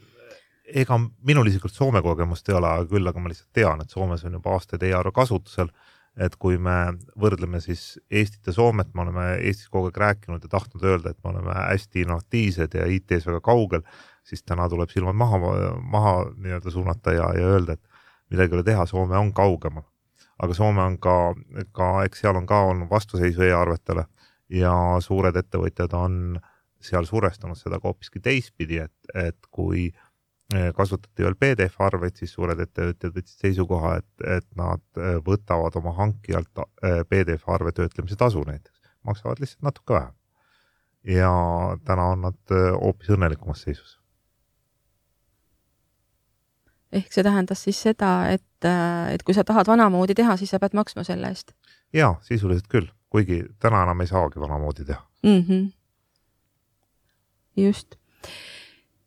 ega 0.74 0.98
minul 1.26 1.48
isiklikult 1.50 1.74
Soome 1.76 2.02
kogemust 2.04 2.48
ei 2.50 2.56
ole, 2.56 2.72
küll 2.90 3.08
aga 3.08 3.22
ma 3.22 3.30
lihtsalt 3.30 3.50
tean, 3.56 3.80
et 3.82 3.92
Soomes 3.92 4.24
on 4.26 4.36
juba 4.38 4.54
aastaid 4.56 4.84
e-arve 4.86 5.12
kasutusel. 5.16 5.72
et 6.20 6.34
kui 6.42 6.56
me 6.58 6.90
võrdleme 7.22 7.60
siis 7.62 8.00
Eestit 8.10 8.48
ja 8.50 8.52
Soomet, 8.52 8.88
me 8.94 9.04
oleme 9.04 9.24
Eestis 9.46 9.68
kogu 9.70 9.88
aeg 9.88 9.96
rääkinud 10.02 10.42
ja 10.42 10.48
tahtnud 10.50 10.82
öelda, 10.84 11.12
et 11.12 11.18
me 11.24 11.30
oleme 11.30 11.54
hästi 11.54 12.02
innovatiivsed 12.02 12.74
ja 12.74 12.88
IT-s 12.90 13.28
väga 13.28 13.38
kaugel, 13.40 13.84
siis 14.26 14.42
täna 14.42 14.66
tuleb 14.68 14.90
silmad 14.90 15.14
maha, 15.14 15.38
maha 15.80 16.16
nii-öelda 16.34 16.74
suunata 16.74 17.14
ja, 17.14 17.30
ja 17.38 17.46
öelda, 17.54 17.78
et 17.78 18.34
midagi 18.34 18.52
ei 18.52 18.58
ole 18.58 18.66
teha, 18.66 18.86
Soome 18.90 19.16
on 19.16 19.30
kaugemal. 19.32 19.86
aga 20.42 20.54
Soome 20.54 20.82
on 20.82 20.98
ka, 20.98 21.16
ka 21.72 21.92
eks 22.04 22.26
seal 22.26 22.36
on 22.36 22.46
ka 22.46 22.58
olnud 22.72 22.90
vastuseisu 22.90 23.46
e-arvetele 23.46 24.04
ja 24.50 24.74
suured 25.00 25.36
ettevõtjad 25.36 25.94
on 25.94 26.40
seal 26.80 27.06
survestanud 27.06 27.56
seda 27.56 27.78
ka 27.78 27.88
hoopiski 27.88 28.20
teistpidi, 28.20 28.82
et, 28.82 29.14
et 29.14 29.38
kui 29.54 29.92
äh, 29.94 30.09
kasutati 30.74 31.22
veel 31.22 31.36
PDF-arveid, 31.38 32.16
siis 32.18 32.32
suured 32.34 32.58
ettevõtjad 32.64 33.14
võtsid 33.14 33.44
seisukoha, 33.44 33.94
et, 34.00 34.24
et 34.38 34.46
nad 34.58 34.82
äh, 34.98 35.18
võtavad 35.26 35.76
oma 35.78 35.92
hankijalt 35.98 36.62
äh, 36.62 37.02
PDF-arve 37.08 37.72
töötlemise 37.76 38.18
tasu 38.18 38.42
näiteks, 38.46 38.80
maksavad 39.06 39.42
lihtsalt 39.42 39.62
natuke 39.68 39.94
vähem. 39.94 40.14
ja 41.04 41.30
täna 41.84 42.10
on 42.12 42.20
nad 42.20 42.54
hoopis 42.82 43.10
õnnelikumas 43.14 43.62
seisus. 43.62 43.98
ehk 46.92 47.12
see 47.12 47.22
tähendas 47.22 47.62
siis 47.62 47.82
seda, 47.82 48.28
et, 48.28 48.66
et 49.14 49.22
kui 49.22 49.34
sa 49.34 49.44
tahad 49.44 49.70
vanamoodi 49.70 50.14
teha, 50.14 50.36
siis 50.36 50.50
sa 50.50 50.58
pead 50.58 50.74
maksma 50.74 51.04
selle 51.06 51.30
eest? 51.30 51.54
jaa, 51.92 52.18
sisuliselt 52.26 52.66
küll, 52.68 52.90
kuigi 53.08 53.44
täna 53.62 53.84
enam 53.86 54.00
ei 54.00 54.10
saagi 54.10 54.40
vanamoodi 54.40 54.84
teha 54.84 55.06
mm. 55.22 55.42
-hmm. 55.48 55.72
just 57.56 57.94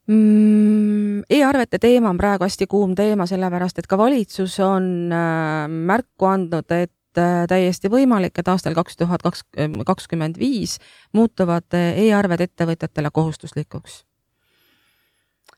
mm,? 0.08 1.24
E-arvete 1.30 1.80
teema 1.80 2.10
on 2.10 2.18
praegu 2.18 2.48
hästi 2.48 2.68
kuum 2.68 2.96
teema, 2.96 3.28
sellepärast 3.30 3.80
et 3.80 3.88
ka 3.88 3.98
valitsus 3.98 4.60
on 4.64 4.86
äh, 5.14 5.68
märku 5.72 6.28
andnud, 6.30 6.72
et 6.76 7.20
äh, 7.20 7.44
täiesti 7.50 7.92
võimalik, 7.92 8.38
et 8.40 8.50
aastal 8.52 8.76
kaks 8.78 9.00
tuhat 9.00 9.24
kakskümmend 9.24 10.40
viis 10.42 10.80
muutuvad 11.14 11.78
äh, 11.78 11.94
e-arved 12.08 12.44
ettevõtjatele 12.48 13.14
kohustuslikuks. 13.14 14.04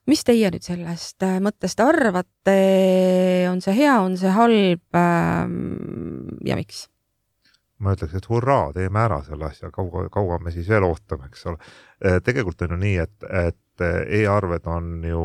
mis 0.05 0.21
teie 0.23 0.51
nüüd 0.53 0.61
sellest 0.61 1.23
mõttest 1.41 1.79
arvate, 1.81 2.59
on 3.49 3.61
see 3.61 3.73
hea, 3.73 3.95
on 4.01 4.17
see 4.21 4.29
halb 4.29 4.99
ähm, 4.99 6.27
ja 6.45 6.55
miks? 6.55 6.85
ma 7.81 7.91
ütleks, 7.91 8.13
et 8.15 8.29
hurraa, 8.29 8.69
teeme 8.73 9.01
ära 9.01 9.17
selle 9.25 9.49
asja, 9.49 9.71
kaua, 9.73 10.05
kaua 10.13 10.37
me 10.39 10.51
siis 10.53 10.69
veel 10.69 10.85
ootame, 10.87 11.27
eks 11.27 11.45
ole. 11.49 11.57
tegelikult 12.23 12.61
on 12.63 12.71
ju 12.71 12.77
nii, 12.85 12.95
et, 13.03 13.25
et 13.27 13.57
et 13.75 14.21
e-arved 14.21 14.67
on 14.71 15.03
ju 15.03 15.23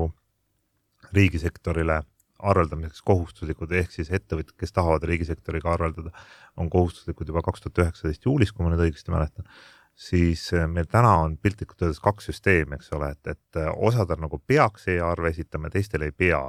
riigisektorile 1.14 2.02
arveldamiseks 2.40 3.02
kohustuslikud, 3.04 3.72
ehk 3.76 3.92
siis 3.92 4.10
ettevõtjad, 4.14 4.54
kes 4.58 4.72
tahavad 4.72 5.04
riigisektoriga 5.08 5.74
arveldada, 5.74 6.12
on 6.56 6.70
kohustuslikud 6.72 7.28
juba 7.28 7.42
kaks 7.44 7.64
tuhat 7.64 7.82
üheksateist 7.84 8.24
juulis, 8.26 8.52
kui 8.52 8.64
ma 8.64 8.72
nüüd 8.72 8.86
õigesti 8.86 9.12
mäletan, 9.12 9.48
siis 9.94 10.46
eh, 10.56 10.66
meil 10.70 10.88
täna 10.90 11.12
on 11.24 11.36
piltlikult 11.42 11.82
öeldes 11.84 12.00
kaks 12.00 12.30
süsteemi, 12.30 12.78
eks 12.78 12.92
ole, 12.96 13.12
et, 13.12 13.34
et 13.34 13.60
eh, 13.60 13.68
osadel 13.76 14.22
nagu 14.22 14.40
peaks 14.46 14.88
e-arve 14.94 15.34
esitama, 15.34 15.72
teistel 15.72 16.06
ei 16.06 16.16
pea. 16.16 16.46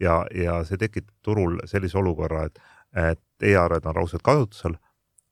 ja, 0.00 0.24
ja 0.34 0.62
see 0.66 0.78
tekitab 0.78 1.14
turul 1.22 1.60
sellise 1.70 1.98
olukorra, 1.98 2.46
et, 2.46 2.62
et 2.98 3.50
e-arved 3.52 3.86
on 3.86 3.94
raudselt 3.94 4.22
kasutusel 4.22 4.78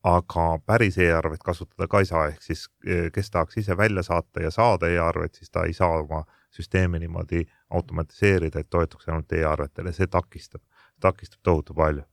aga 0.04 0.44
päris 0.66 0.96
e-arvet 0.98 1.42
kasutada 1.44 1.88
ka 1.88 2.00
ei 2.00 2.08
saa, 2.08 2.26
ehk 2.30 2.44
siis 2.44 2.64
e, 2.86 3.10
kes 3.12 3.30
tahaks 3.30 3.58
ise 3.60 3.76
välja 3.76 4.02
saata 4.02 4.42
ja 4.42 4.50
saada 4.50 4.88
e-arvet, 4.88 5.34
siis 5.34 5.50
ta 5.50 5.66
ei 5.68 5.74
saa 5.76 6.00
oma 6.00 6.22
süsteemi 6.56 6.98
niimoodi 7.02 7.44
automatiseerida, 7.70 8.60
et 8.60 8.70
toetuks 8.70 9.08
ainult 9.08 9.32
e-arvetele, 9.32 9.92
see 9.92 10.08
takistab, 10.10 10.62
takistab 11.00 11.40
tohutu 11.42 11.74
palju. 11.74 12.04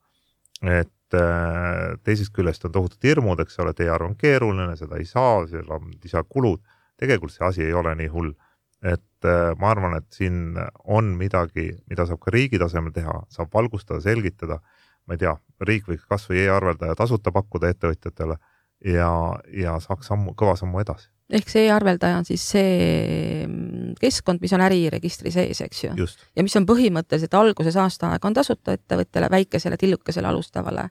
et 0.63 1.13
e, 1.13 1.23
teisest 2.03 2.33
küljest 2.35 2.65
on 2.65 2.73
tohutud 2.75 3.03
hirmud, 3.03 3.39
eks 3.39 3.59
ole, 3.63 3.71
et 3.71 3.85
e-arve 3.85 4.11
on 4.11 4.17
keeruline, 4.19 4.75
seda 4.75 4.99
ei 4.99 5.05
saa, 5.05 5.45
seal 5.47 5.71
on 5.71 5.93
lisakulud. 6.03 6.59
tegelikult 6.97 7.31
see 7.31 7.45
asi 7.45 7.63
ei 7.63 7.73
ole 7.73 7.95
nii 7.95 8.07
hull. 8.11 8.33
et 8.83 9.25
e, 9.25 9.37
ma 9.57 9.71
arvan, 9.71 9.95
et 9.97 10.11
siin 10.11 10.59
on 10.83 11.15
midagi, 11.17 11.71
mida 11.89 12.05
saab 12.05 12.19
ka 12.19 12.35
riigi 12.35 12.59
tasemel 12.59 12.91
teha, 12.91 13.21
saab 13.29 13.53
valgustada, 13.53 14.01
selgitada 14.01 14.59
ma 15.07 15.15
ei 15.15 15.23
tea, 15.23 15.33
riik 15.67 15.87
võiks 15.89 16.05
kasvõi 16.09 16.45
e-arveldaja 16.45 16.95
tasuta 16.99 17.31
pakkuda 17.35 17.71
ettevõtjatele 17.73 18.37
ja, 18.85 19.11
ja 19.53 19.77
saaks 19.83 20.09
sammu, 20.11 20.33
kõva 20.37 20.55
sammu 20.59 20.81
edasi. 20.83 21.09
ehk 21.33 21.49
see 21.51 21.65
e-arveldaja 21.67 22.19
on 22.21 22.27
siis 22.27 22.43
see 22.53 23.47
keskkond, 23.99 24.43
mis 24.43 24.53
on 24.53 24.63
äriregistri 24.67 25.31
sees, 25.33 25.61
eks 25.65 25.83
ju? 25.83 26.07
ja 26.35 26.45
mis 26.45 26.55
on 26.59 26.67
põhimõtteliselt 26.69 27.33
alguses 27.39 27.79
aasta 27.79 28.11
aega 28.13 28.29
on 28.29 28.37
tasuta 28.37 28.75
ettevõtjale, 28.77 29.31
väikesele 29.31 29.77
tillukesele 29.77 30.27
alustavale 30.27 30.89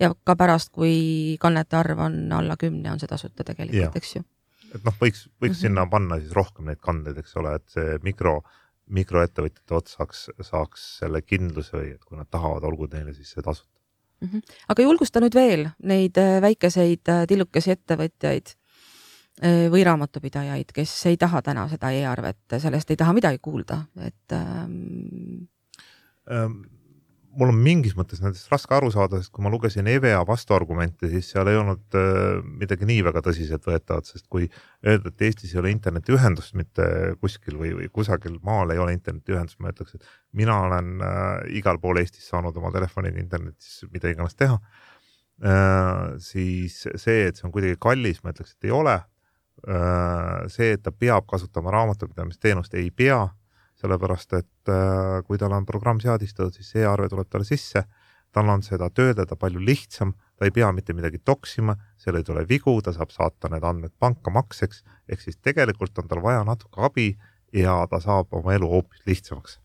ja 0.00 0.12
ka 0.24 0.36
pärast, 0.36 0.72
kui 0.74 1.36
kannete 1.40 1.78
arv 1.78 2.04
on 2.06 2.22
alla 2.32 2.56
kümne, 2.60 2.92
on 2.92 3.00
see 3.00 3.10
tasuta 3.10 3.44
tegelikult, 3.46 3.96
eks 3.96 4.16
ju? 4.16 4.24
et 4.72 4.84
noh, 4.84 4.94
võiks, 5.00 5.26
võiks 5.28 5.40
mm 5.40 5.46
-hmm. 5.52 5.60
sinna 5.60 5.86
panna 5.86 6.18
siis 6.20 6.32
rohkem 6.32 6.68
neid 6.70 6.80
kandeid, 6.80 7.18
eks 7.18 7.36
ole, 7.36 7.54
et 7.60 7.68
see 7.68 7.98
mikro 8.02 8.40
mikroettevõtjate 8.90 9.76
ots 9.76 9.98
saaks, 9.98 10.24
saaks 10.40 10.86
selle 11.02 11.22
kindluse 11.22 11.76
või 11.76 11.92
et 11.94 12.02
kui 12.04 12.18
nad 12.18 12.28
tahavad, 12.30 12.64
olgu 12.66 12.88
neile 12.92 13.14
siis 13.14 13.30
see 13.34 13.44
tasuta 13.44 13.70
mm. 14.20 14.28
-hmm. 14.28 14.58
aga 14.68 14.82
julgusta 14.82 15.22
nüüd 15.22 15.34
veel 15.34 15.68
neid 15.82 16.18
äh, 16.18 16.40
väikeseid 16.42 17.08
äh, 17.08 17.24
tillukesi 17.28 17.74
ettevõtjaid 17.76 18.54
äh, 19.44 19.68
või 19.72 19.84
raamatupidajaid, 19.86 20.74
kes 20.74 20.94
ei 21.06 21.16
taha 21.16 21.42
täna 21.42 21.68
seda 21.68 21.92
e-arvet, 21.92 22.58
sellest 22.58 22.90
ei 22.90 22.96
taha 22.96 23.12
midagi 23.12 23.38
kuulda, 23.42 23.84
et 23.96 24.38
ähm.... 24.38 26.70
Mul 27.38 27.48
on 27.48 27.58
mingis 27.64 27.94
mõttes 27.96 28.20
nendest 28.20 28.50
raske 28.52 28.74
aru 28.76 28.90
saada, 28.92 29.18
sest 29.20 29.32
kui 29.32 29.44
ma 29.44 29.50
lugesin 29.52 29.86
EVEA 29.88 30.20
vastuargumente, 30.28 31.08
siis 31.08 31.30
seal 31.32 31.48
ei 31.48 31.56
olnud 31.56 31.96
äh, 31.96 32.42
midagi 32.60 32.88
nii 32.88 33.00
väga 33.06 33.22
tõsiseltvõetavat, 33.24 34.10
sest 34.10 34.26
kui 34.32 34.48
öelda, 34.84 35.08
et 35.08 35.24
Eestis 35.28 35.54
ei 35.54 35.62
ole 35.62 35.72
internetiühendust 35.72 36.56
mitte 36.60 36.86
kuskil 37.22 37.56
või, 37.60 37.72
või 37.78 37.88
kusagil 37.92 38.36
maal 38.44 38.74
ei 38.74 38.82
ole 38.82 38.96
internetiühendust, 38.98 39.60
ma 39.64 39.72
ütleks, 39.72 39.96
et 39.96 40.08
mina 40.36 40.58
olen 40.66 40.92
äh, 41.00 41.22
igal 41.60 41.80
pool 41.80 42.02
Eestis 42.02 42.28
saanud 42.28 42.56
oma 42.60 42.72
telefoniga 42.74 43.20
internetis 43.22 43.80
mida 43.94 44.12
iganes 44.12 44.36
teha 44.36 44.58
äh,. 45.42 46.18
siis 46.20 46.82
see, 46.84 47.26
et 47.28 47.38
see 47.38 47.48
on 47.48 47.54
kuidagi 47.54 47.80
kallis, 47.80 48.20
ma 48.22 48.36
ütleks, 48.36 48.56
et 48.58 48.68
ei 48.68 48.76
ole 48.76 49.00
see, 50.50 50.72
et 50.74 50.80
ta 50.82 50.90
peab 50.90 51.26
kasutama 51.30 51.70
raamatupidamisteenust, 51.70 52.72
ei 52.74 52.90
pea 52.90 53.20
sellepärast 53.82 54.38
et 54.38 54.70
äh, 54.70 55.18
kui 55.26 55.40
tal 55.40 55.54
on 55.56 55.66
programm 55.66 56.00
seadistatud, 56.02 56.54
siis 56.54 56.76
e-arve 56.82 57.10
tuleb 57.10 57.30
talle 57.30 57.48
sisse, 57.48 57.84
tal 58.32 58.48
on 58.48 58.62
seda 58.64 58.88
töödelda 58.94 59.36
palju 59.36 59.60
lihtsam, 59.60 60.14
ta 60.38 60.46
ei 60.46 60.54
pea 60.54 60.70
mitte 60.72 60.94
midagi 60.96 61.20
toksima, 61.24 61.74
seal 62.00 62.18
ei 62.18 62.26
tule 62.26 62.46
vigu, 62.48 62.78
ta 62.82 62.94
saab 62.94 63.12
saata 63.12 63.50
need 63.52 63.66
andmed 63.66 63.92
panka 64.00 64.32
makseks, 64.32 64.82
ehk 65.08 65.20
siis 65.20 65.40
tegelikult 65.42 65.98
on 65.98 66.08
tal 66.08 66.22
vaja 66.24 66.44
natuke 66.48 66.80
abi 66.86 67.10
ja 67.52 67.82
ta 67.90 68.00
saab 68.00 68.32
oma 68.38 68.54
elu 68.56 68.70
hoopis 68.70 69.04
lihtsamaks. 69.06 69.58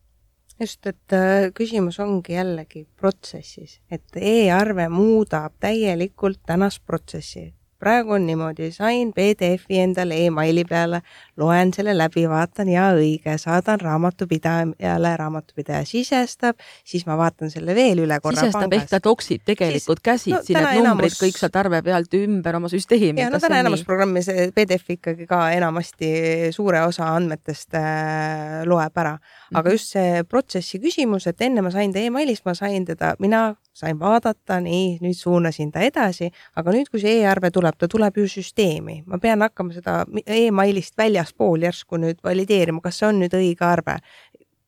Just, 0.58 0.86
et 0.90 1.14
äh, 1.14 1.52
küsimus 1.54 2.00
ongi 2.02 2.34
jällegi 2.34 2.82
protsessis, 2.98 3.78
et 3.90 4.16
e-arve 4.18 4.88
muudab 4.90 5.54
täielikult 5.62 6.40
tänast 6.46 6.82
protsessi. 6.86 7.52
Praegu 7.78 8.12
on 8.16 8.26
niimoodi, 8.26 8.70
sain 8.74 9.12
PDF-i 9.14 9.78
endale 9.78 10.16
emaili 10.26 10.64
peale, 10.68 11.00
loen 11.36 11.72
selle 11.74 11.94
läbi, 11.96 12.24
vaatan 12.28 12.68
ja 12.72 12.88
õige, 12.96 13.36
saadan 13.38 13.80
raamatupidajale, 13.80 15.12
raamatupidaja 15.16 15.84
sisestab, 15.86 16.58
siis 16.84 17.06
ma 17.06 17.16
vaatan 17.20 17.50
selle 17.52 17.74
veel 17.76 18.02
üle 18.04 18.18
korra 18.22 18.40
sisestab 18.42 18.66
pangas. 18.66 18.82
ehk 18.82 18.90
ta 18.90 19.00
toksib 19.04 19.44
tegelikult 19.46 20.00
käsitsi 20.04 20.54
no 20.56 20.60
need 20.64 20.82
numbrid 20.84 21.12
enamus- 21.12 21.22
kõik 21.22 21.38
sealt 21.38 21.56
arve 21.56 21.82
pealt 21.82 22.14
ümber 22.18 22.56
oma 22.56 22.68
süsteemi. 22.72 23.20
ja 23.20 23.30
no 23.30 23.38
täna 23.38 23.60
enamus 23.62 23.84
programmi 23.84 24.22
see 24.22 24.50
PDF 24.52 24.90
ikkagi 24.98 25.26
ka 25.26 25.50
enamasti 25.52 26.10
suure 26.52 26.82
osa 26.86 27.14
andmetest 27.14 27.74
äh, 27.74 28.64
loeb 28.66 28.96
ära, 28.98 29.18
aga 29.54 29.68
Mhm. 29.68 29.72
just 29.72 29.92
see 29.92 30.22
protsessi 30.24 30.78
küsimus, 30.80 31.26
et 31.26 31.40
enne 31.42 31.62
ma 31.62 31.70
sain 31.70 31.92
ta 31.92 31.98
emailist, 31.98 32.44
ma 32.44 32.54
sain 32.54 32.84
teda, 32.84 33.14
mina 33.18 33.56
sain 33.78 33.98
vaadata, 34.00 34.58
nii, 34.64 34.98
nüüd 35.04 35.16
suunasin 35.16 35.70
ta 35.74 35.82
edasi, 35.86 36.30
aga 36.58 36.74
nüüd, 36.74 36.90
kui 36.90 37.02
see 37.02 37.20
e-arve 37.22 37.50
tuleb, 37.54 37.78
ta 37.78 37.88
tuleb 37.90 38.18
ju 38.18 38.26
süsteemi, 38.30 39.02
ma 39.06 39.20
pean 39.22 39.44
hakkama 39.44 39.76
seda 39.76 40.00
emailist 40.26 40.96
väljaspool 40.98 41.66
järsku 41.68 42.00
nüüd 42.02 42.22
valideerima, 42.24 42.82
kas 42.84 43.00
see 43.00 43.08
on 43.10 43.22
nüüd 43.22 43.36
õige 43.38 43.66
arve 43.66 43.98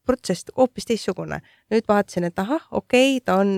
protsess 0.06 0.50
hoopis 0.56 0.86
teistsugune. 0.88 1.40
nüüd 1.70 1.86
vaatasin, 1.86 2.24
et 2.26 2.38
ahah, 2.42 2.64
okei 2.74 3.16
okay,, 3.16 3.20
ta 3.24 3.36
on, 3.38 3.52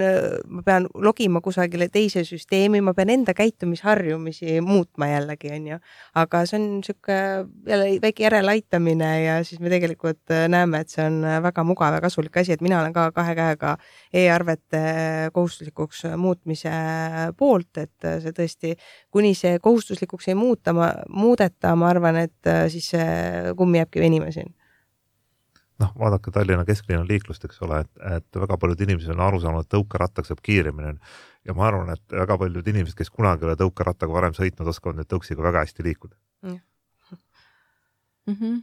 ma 0.52 0.62
pean 0.66 0.86
logima 1.00 1.40
kusagile 1.40 1.86
teise 1.88 2.26
süsteemi, 2.28 2.82
ma 2.84 2.92
pean 2.92 3.08
enda 3.14 3.32
käitumisharjumisi 3.32 4.58
muutma 4.60 5.08
jällegi, 5.08 5.52
on 5.56 5.70
ju. 5.70 5.78
aga 6.20 6.42
see 6.48 6.58
on 6.58 6.66
niisugune 6.74 7.18
jälle 7.72 7.88
väike 8.02 8.26
järeleaitamine 8.26 9.10
ja 9.22 9.38
siis 9.44 9.60
me 9.64 9.72
tegelikult 9.72 10.34
äh, 10.34 10.44
näeme, 10.52 10.82
et 10.82 10.92
see 10.92 11.06
on 11.06 11.22
väga 11.46 11.64
mugav 11.64 11.96
ja 11.96 12.04
kasulik 12.04 12.36
asi, 12.36 12.52
et 12.52 12.64
mina 12.64 12.80
olen 12.80 12.92
ka 12.92 13.08
kahe 13.16 13.36
käega 13.38 13.76
e-arvete 14.12 14.82
kohustuslikuks 15.32 16.04
muutmise 16.20 16.72
poolt, 17.38 17.80
et 17.80 18.10
see 18.24 18.36
tõesti, 18.36 18.74
kuni 19.10 19.32
see 19.38 19.56
kohustuslikuks 19.62 20.28
ei 20.28 20.36
muuta, 20.36 20.76
ma, 20.76 20.92
muudeta, 21.08 21.76
ma 21.76 21.88
arvan, 21.94 22.20
et 22.26 22.50
äh, 22.50 22.66
siis 22.72 22.92
see 22.92 23.54
kumm 23.56 23.80
jääbki 23.80 24.04
venima 24.04 24.28
siin 24.34 24.52
noh, 25.82 25.92
vaadake 25.98 26.32
Tallinna 26.34 26.64
kesklinna 26.68 27.04
liiklust, 27.08 27.44
eks 27.46 27.62
ole, 27.66 27.82
et, 27.84 27.92
et 28.16 28.40
väga 28.44 28.58
paljud 28.60 28.82
inimesed 28.86 29.14
on 29.14 29.22
aru 29.26 29.40
saanud, 29.42 29.66
et 29.66 29.74
tõukerattaga 29.74 30.30
saab 30.30 30.42
kiiremini. 30.44 30.98
ja 31.48 31.54
ma 31.58 31.66
arvan, 31.68 31.90
et 31.94 32.18
väga 32.22 32.36
paljud 32.38 32.68
inimesed, 32.74 32.96
kes 32.98 33.10
kunagi 33.10 33.44
ei 33.44 33.50
ole 33.50 33.56
tõukerattaga 33.60 34.14
varem 34.14 34.36
sõitnud, 34.36 34.68
oskavad 34.68 35.00
nüüd 35.00 35.10
tõuksiga 35.10 35.42
väga 35.42 35.64
hästi 35.64 35.88
liikuda. 35.88 36.14
mm. 36.46 36.60
-hmm. 38.28 38.62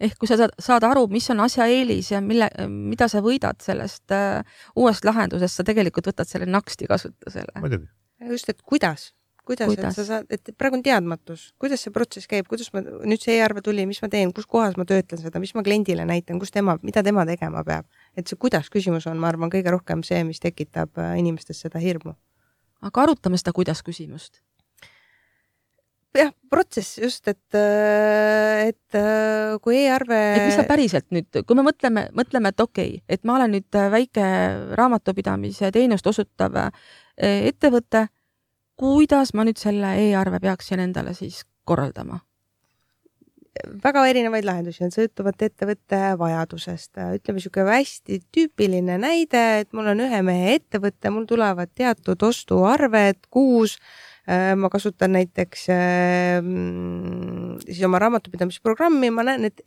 ehk 0.00 0.18
kui 0.18 0.28
sa 0.28 0.36
saad, 0.36 0.56
saad 0.58 0.84
aru, 0.90 1.06
mis 1.06 1.30
on 1.30 1.40
asja 1.46 1.66
eelis 1.66 2.10
ja 2.10 2.20
mille, 2.20 2.50
mida 2.68 3.08
sa 3.08 3.22
võidad 3.22 3.62
sellest 3.62 4.10
äh, 4.10 4.44
uuest 4.76 5.04
lahendusest, 5.04 5.54
sa 5.54 5.64
tegelikult 5.64 6.06
võtad 6.12 6.28
selle 6.28 6.46
naksti 6.46 6.86
kasutusele. 6.86 7.60
muidugi. 7.60 7.86
just, 8.30 8.48
et 8.48 8.62
kuidas, 8.62 9.12
kuidas, 9.50 9.70
kuidas., 9.72 9.90
et 9.90 9.98
sa 9.98 10.06
saad, 10.06 10.28
et 10.30 10.52
praegu 10.58 10.78
on 10.78 10.84
teadmatus, 10.86 11.48
kuidas 11.60 11.82
see 11.84 11.94
protsess 11.94 12.30
käib, 12.30 12.48
kuidas 12.50 12.70
ma, 12.74 12.82
nüüd 12.82 13.22
see 13.22 13.36
e-arve 13.38 13.64
tuli, 13.66 13.86
mis 13.90 14.00
ma 14.04 14.10
teen, 14.12 14.34
kus 14.36 14.48
kohas 14.50 14.78
ma 14.80 14.86
töötlen 14.88 15.22
seda, 15.22 15.42
mis 15.42 15.54
ma 15.58 15.64
kliendile 15.66 16.06
näitan, 16.08 16.38
kus 16.42 16.54
tema, 16.54 16.76
mida 16.86 17.02
tema 17.06 17.26
tegema 17.28 17.64
peab. 17.66 17.88
et 18.16 18.30
see 18.30 18.38
kuidas 18.40 18.70
küsimus 18.70 19.08
on, 19.10 19.18
ma 19.20 19.30
arvan, 19.32 19.52
kõige 19.52 19.74
rohkem 19.74 20.04
see, 20.06 20.22
mis 20.28 20.42
tekitab 20.42 21.00
äh, 21.02 21.16
inimestes 21.22 21.66
seda 21.66 21.82
hirmu. 21.82 22.14
aga 22.86 23.02
arutame 23.06 23.40
seda 23.40 23.52
kuidas 23.56 23.82
küsimust 23.86 24.40
jah, 26.16 26.30
protsess 26.50 26.98
just, 26.98 27.28
et, 27.30 27.58
et 28.66 28.98
kui 29.62 29.78
e-arve. 29.84 30.18
et 30.36 30.46
mis 30.48 30.56
sa 30.58 30.64
päriselt 30.68 31.06
nüüd, 31.14 31.42
kui 31.46 31.58
me 31.58 31.64
mõtleme, 31.66 32.08
mõtleme, 32.16 32.50
et 32.50 32.64
okei 32.64 32.96
okay,, 32.96 33.04
et 33.08 33.26
ma 33.28 33.36
olen 33.38 33.54
nüüd 33.54 33.80
väike 33.94 34.24
raamatupidamise 34.78 35.70
teenust 35.74 36.06
osutav 36.10 36.56
ettevõte, 37.20 38.08
kuidas 38.80 39.34
ma 39.36 39.44
nüüd 39.44 39.60
selle 39.60 39.92
e-arve 40.06 40.40
peaksin 40.40 40.80
endale 40.80 41.14
siis 41.16 41.44
korraldama? 41.68 42.22
väga 43.84 44.04
erinevaid 44.08 44.46
lahendusi 44.46 44.84
on 44.86 44.92
sõltuvalt 44.94 45.42
ettevõtte 45.42 45.98
vajadusest. 46.16 46.92
ütleme 47.18 47.40
niisugune 47.40 47.74
hästi 47.74 48.20
tüüpiline 48.32 48.96
näide, 49.02 49.42
et 49.64 49.74
mul 49.76 49.90
on 49.92 50.00
ühe 50.06 50.20
mehe 50.24 50.54
ettevõte, 50.56 51.10
mul 51.12 51.26
tulevad 51.28 51.72
teatud 51.76 52.22
ostuarved 52.30 53.26
kuus 53.30 53.76
ma 54.56 54.68
kasutan 54.70 55.12
näiteks 55.16 55.64
siis 57.64 57.80
oma 57.84 57.98
raamatupidamisprogrammi, 57.98 59.10
ma 59.10 59.24
näen, 59.26 59.48
et 59.48 59.62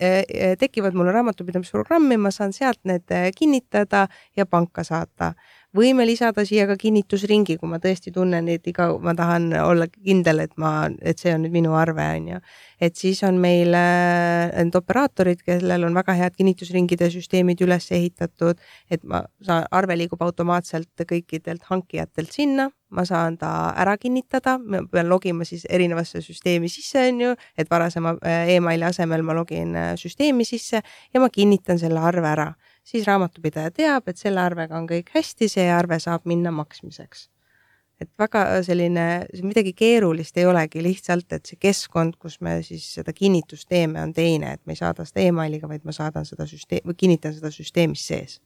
tekivad 0.60 0.96
mulle 0.96 1.12
raamatupidamisprogrammi, 1.12 2.18
ma 2.18 2.32
saan 2.32 2.54
sealt 2.56 2.80
need 2.88 3.12
kinnitada 3.38 4.08
ja 4.38 4.46
panka 4.46 4.86
saata. 4.88 5.34
Võime 5.78 6.06
lisada 6.06 6.46
siia 6.46 6.66
ka 6.70 6.76
kinnitusringi, 6.80 7.58
kui 7.62 7.70
ma 7.70 7.80
tõesti 7.82 8.14
tunnen, 8.14 8.48
et 8.54 8.68
iga, 8.70 8.90
ma 9.02 9.16
tahan 9.18 9.50
olla 9.64 9.88
kindel, 9.94 10.44
et 10.46 10.54
ma, 10.62 10.90
et 11.02 11.22
see 11.22 11.34
on 11.34 11.44
nüüd 11.46 11.56
minu 11.56 11.74
arve, 11.78 12.06
on 12.18 12.30
ju. 12.36 12.44
et 12.84 12.96
siis 13.00 13.24
on 13.24 13.40
meil 13.40 13.74
need 13.74 14.76
operaatorid, 14.76 15.44
kellel 15.46 15.88
on 15.88 15.96
väga 15.96 16.16
head 16.20 16.38
kinnitusringide 16.38 17.10
süsteemid 17.14 17.62
üles 17.66 17.90
ehitatud, 17.92 18.62
et 18.92 19.04
ma 19.04 19.24
saan, 19.42 19.68
arve 19.72 19.98
liigub 19.98 20.22
automaatselt 20.22 21.06
kõikidelt 21.10 21.66
hankijatelt 21.70 22.32
sinna 22.34 22.70
ma 22.94 23.06
saan 23.06 23.38
ta 23.42 23.74
ära 23.80 23.96
kinnitada, 23.98 24.58
ma 24.60 24.84
pean 24.92 25.10
logima 25.10 25.46
siis 25.48 25.66
erinevasse 25.70 26.22
süsteemi 26.22 26.70
sisse, 26.70 27.08
on 27.10 27.22
ju, 27.24 27.32
et 27.58 27.70
varasema 27.72 28.16
emaili 28.54 28.86
asemel 28.86 29.26
ma 29.26 29.36
login 29.38 29.74
süsteemi 30.00 30.46
sisse 30.46 30.84
ja 30.84 31.24
ma 31.24 31.32
kinnitan 31.34 31.82
selle 31.82 32.04
arve 32.04 32.30
ära. 32.30 32.52
Siis 32.84 33.08
raamatupidaja 33.08 33.72
teab, 33.72 34.08
et 34.08 34.20
selle 34.20 34.42
arvega 34.44 34.78
on 34.78 34.88
kõik 34.90 35.14
hästi, 35.16 35.50
see 35.52 35.70
arve 35.72 36.00
saab 36.04 36.28
minna 36.30 36.52
maksmiseks. 36.52 37.30
et 38.02 38.10
väga 38.20 38.42
selline, 38.66 39.04
midagi 39.46 39.72
keerulist 39.80 40.38
ei 40.38 40.48
olegi, 40.50 40.82
lihtsalt, 40.84 41.30
et 41.32 41.46
see 41.48 41.60
keskkond, 41.62 42.18
kus 42.20 42.42
me 42.44 42.58
siis 42.66 42.88
seda 42.98 43.14
kinnitust 43.16 43.70
teeme, 43.70 44.02
on 44.02 44.12
teine, 44.14 44.58
et 44.58 44.66
me 44.66 44.74
ei 44.74 44.80
saada 44.82 45.06
seda 45.08 45.24
emailiga, 45.24 45.70
vaid 45.72 45.86
ma 45.88 45.94
saadan 45.96 46.26
seda 46.28 46.48
süsteemi 46.50 46.90
või 46.90 46.98
kinnitan 47.00 47.38
seda 47.38 47.52
süsteemis 47.54 48.04
sees 48.10 48.42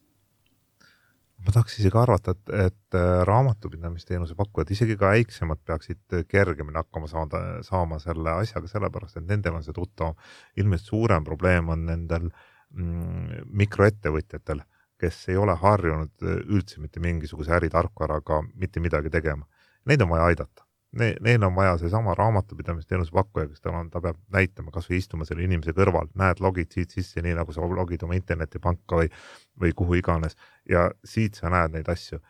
ma 1.46 1.54
tahaks 1.54 1.78
isegi 1.78 1.98
arvata, 1.98 2.34
et, 2.34 2.52
et 2.66 2.98
raamatupidamisteenuse 3.28 4.34
pakkujad, 4.38 4.70
isegi 4.74 4.96
ka 4.98 5.12
väiksemad 5.14 5.60
peaksid 5.66 6.18
kergemini 6.28 6.80
hakkama 6.80 7.10
saada, 7.10 7.42
saama 7.66 8.00
selle 8.02 8.34
asjaga, 8.42 8.70
sellepärast 8.70 9.20
et 9.20 9.26
nendel 9.28 9.58
on 9.58 9.66
see 9.66 9.74
tuttavam. 9.76 10.18
ilmselt 10.58 10.90
suurem 10.90 11.24
probleem 11.24 11.70
on 11.74 11.86
nendel 11.86 12.26
mm, 12.26 12.57
mikroettevõtjatel, 12.70 14.62
kes 14.98 15.28
ei 15.32 15.36
ole 15.36 15.54
harjunud 15.56 16.24
üldse 16.44 16.80
mitte 16.82 17.00
mingisuguse 17.00 17.54
äritarkvaraga 17.56 18.42
mitte 18.54 18.80
midagi 18.80 19.10
tegema. 19.10 19.46
Neid 19.86 20.02
on 20.04 20.10
vaja 20.10 20.24
aidata 20.32 20.68
ne, 20.92 21.16
neil 21.20 21.42
on 21.42 21.54
vaja 21.54 21.76
seesama 21.78 22.14
raamatupidamisteenuse 22.14 23.12
pakkuja, 23.12 23.48
kes 23.48 23.60
tal 23.60 23.76
on, 23.76 23.90
ta 23.90 24.00
peab 24.00 24.18
näitama, 24.32 24.72
kasvõi 24.74 25.00
istuma 25.02 25.26
selle 25.28 25.44
inimese 25.44 25.74
kõrval, 25.76 26.10
näed, 26.18 26.42
logid 26.44 26.72
siit 26.74 26.94
sisse, 26.94 27.22
nii 27.24 27.36
nagu 27.38 27.54
sa 27.54 27.66
logid 27.80 28.02
oma 28.06 28.16
internetipanka 28.18 29.02
või, 29.02 29.12
või 29.60 29.74
kuhu 29.76 30.00
iganes 30.00 30.36
ja 30.68 30.88
siit 31.04 31.38
sa 31.40 31.52
näed 31.52 31.76
neid 31.76 31.88
asju. 31.88 32.20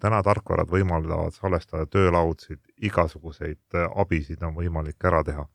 täna 0.00 0.20
tarkvarad 0.22 0.68
võimaldavad 0.70 1.34
salvestada 1.34 1.86
töölaudsid, 1.90 2.60
igasuguseid 2.78 3.74
abisid 3.96 4.42
on 4.42 4.54
võimalik 4.54 5.04
ära 5.04 5.24
teha. 5.24 5.48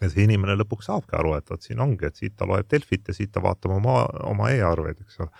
Ja 0.00 0.10
see 0.10 0.26
inimene 0.26 0.56
lõpuks 0.58 0.88
saabki 0.90 1.18
aru, 1.18 1.34
et 1.38 1.50
vot 1.50 1.62
siin 1.62 1.80
ongi, 1.82 2.06
et 2.08 2.16
siit 2.18 2.36
ta 2.36 2.48
loeb 2.48 2.68
Delfit 2.70 3.08
ja 3.08 3.16
siit 3.16 3.32
ta 3.34 3.42
vaatab 3.44 3.76
oma, 3.76 4.04
oma 4.28 4.50
e-arveid, 4.54 5.02
eks 5.04 5.20
ole. 5.22 5.30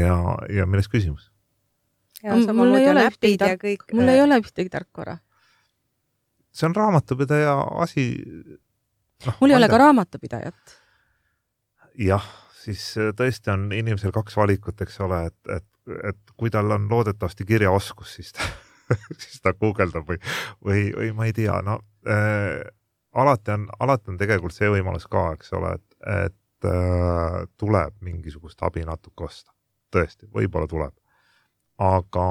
ja, 0.00 0.16
ja 0.52 0.66
milles 0.66 0.90
küsimus? 0.92 1.30
mul 2.22 2.76
ei 2.78 2.88
ole 2.90 3.08
ühtegi 3.10 3.38
tark-, 3.40 3.92
mul 3.92 4.08
ei 4.08 4.20
ole 4.22 4.38
ühtegi 4.42 4.70
tarkvara 4.70 5.18
see 6.52 6.68
on 6.68 6.76
raamatupidaja 6.76 7.58
asi 7.60 8.04
no,. 9.26 9.32
mul 9.40 9.50
ei 9.50 9.56
ole 9.56 9.68
ka 9.68 9.78
raamatupidajat. 9.78 10.76
jah, 11.98 12.26
siis 12.64 12.84
tõesti 13.16 13.52
on 13.52 13.70
inimesel 13.72 14.12
kaks 14.14 14.36
valikut, 14.36 14.80
eks 14.84 15.00
ole, 15.04 15.24
et, 15.30 15.56
et, 15.56 15.96
et 16.12 16.36
kui 16.36 16.52
tal 16.52 16.70
on 16.76 16.88
loodetavasti 16.90 17.48
kirjaoskus, 17.48 18.14
siis 18.18 18.32
ta 18.36 18.48
siis 19.22 19.40
ta 19.40 19.54
guugeldab 19.56 20.08
või, 20.08 20.20
või, 20.64 20.86
või 20.96 21.10
ma 21.16 21.28
ei 21.28 21.36
tea, 21.36 21.56
no 21.64 21.80
äh, 22.08 22.60
alati 23.12 23.50
on, 23.50 23.66
alati 23.80 24.10
on 24.10 24.18
tegelikult 24.20 24.54
see 24.54 24.70
võimalus 24.72 25.08
ka, 25.10 25.32
eks 25.36 25.52
ole, 25.58 25.74
et, 25.78 25.96
et 26.26 26.68
äh, 26.68 27.42
tuleb 27.60 27.96
mingisugust 28.00 28.62
abi 28.62 28.86
natuke 28.88 29.28
osta. 29.28 29.52
tõesti, 29.92 30.28
võib-olla 30.32 30.68
tuleb. 30.68 30.94
aga 31.78 32.26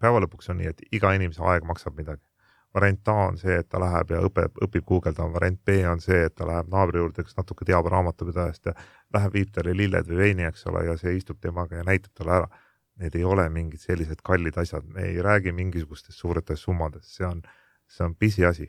päeva 0.00 0.20
lõpuks 0.20 0.50
on 0.50 0.60
nii, 0.60 0.72
et 0.72 0.82
iga 0.92 1.12
inimese 1.16 1.42
aeg 1.44 1.64
maksab 1.64 1.96
midagi 1.96 2.24
variant 2.74 3.08
A 3.08 3.14
on 3.28 3.38
see, 3.38 3.56
et 3.58 3.68
ta 3.68 3.80
läheb 3.82 4.12
ja 4.14 4.20
õpeb, 4.26 4.58
õpib 4.66 4.86
guugeldama, 4.86 5.32
variant 5.34 5.58
B 5.66 5.80
on 5.90 6.02
see, 6.02 6.20
et 6.26 6.34
ta 6.38 6.46
läheb 6.46 6.70
naabri 6.70 7.02
juurde, 7.02 7.24
kes 7.26 7.36
natuke 7.38 7.66
teab 7.66 7.88
raamatupidajast 7.90 8.70
ja 8.70 8.74
läheb, 9.14 9.32
viib 9.34 9.54
talle 9.54 9.74
lilled 9.76 10.10
või 10.10 10.20
veini, 10.22 10.46
eks 10.48 10.66
ole, 10.70 10.84
ja 10.86 10.96
see 11.00 11.16
istub 11.18 11.40
temaga 11.42 11.80
ja 11.80 11.86
näitab 11.86 12.14
talle 12.18 12.36
ära. 12.40 12.66
Need 13.00 13.16
ei 13.16 13.24
ole 13.24 13.46
mingid 13.50 13.80
sellised 13.82 14.20
kallid 14.22 14.58
asjad, 14.60 14.84
me 14.86 15.08
ei 15.08 15.22
räägi 15.24 15.54
mingisugustest 15.56 16.18
suuretest 16.18 16.68
summadest, 16.68 17.08
see 17.16 17.26
on, 17.26 17.42
see 17.88 18.04
on 18.06 18.14
pisiasi. 18.14 18.68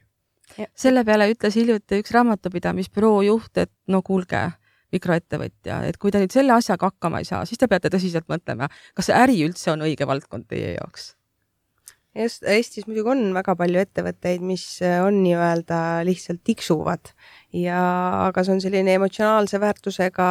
Selle 0.76 1.06
peale 1.08 1.30
ütles 1.32 1.56
hiljuti 1.56 2.02
üks 2.02 2.12
raamatupidamisbüroo 2.16 3.22
juht, 3.28 3.54
et 3.58 3.72
no 3.88 4.02
kuulge, 4.06 4.50
mikroettevõtja, 4.92 5.84
et 5.88 5.98
kui 5.98 6.12
te 6.12 6.20
nüüd 6.20 6.34
selle 6.36 6.54
asjaga 6.58 6.92
hakkama 6.92 7.22
ei 7.24 7.30
saa, 7.30 7.46
siis 7.48 7.62
te 7.62 7.70
peate 7.72 7.92
tõsiselt 7.94 8.28
mõtlema, 8.32 8.68
kas 8.98 9.08
see 9.10 9.18
äri 9.18 9.40
üldse 9.48 9.72
on 9.72 9.88
õige 9.88 10.08
valdkond 10.08 10.50
teie 10.52 10.76
jaoks 10.76 11.14
just, 12.16 12.44
Eestis 12.44 12.88
muidugi 12.88 13.12
on 13.14 13.22
väga 13.36 13.56
palju 13.56 13.82
ettevõtteid, 13.82 14.44
mis 14.44 14.64
on 14.84 15.22
nii-öelda 15.24 15.80
lihtsalt 16.08 16.42
tiksuvad 16.48 17.12
ja, 17.56 17.80
aga 18.28 18.44
see 18.44 18.56
on 18.56 18.64
selline 18.64 18.96
emotsionaalse 18.98 19.60
väärtusega 19.62 20.28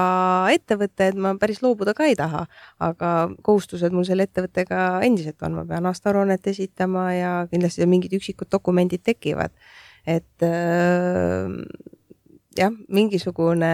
ettevõte, 0.54 1.10
et 1.10 1.20
ma 1.20 1.34
päris 1.40 1.62
loobuda 1.64 1.94
ka 1.96 2.08
ei 2.08 2.16
taha. 2.18 2.46
aga 2.80 3.12
kohustused 3.46 3.94
mul 3.96 4.04
selle 4.08 4.28
ettevõttega 4.28 5.00
endiselt 5.06 5.40
on, 5.46 5.56
ma 5.60 5.66
pean 5.68 5.88
aastaaruannet 5.88 6.50
esitama 6.52 7.10
ja 7.16 7.32
kindlasti 7.50 7.88
mingid 7.88 8.18
üksikud 8.20 8.50
dokumendid 8.52 9.04
tekivad. 9.04 9.54
Et 10.10 10.44
äh, 10.46 11.48
jah, 12.58 12.76
mingisugune 12.92 13.72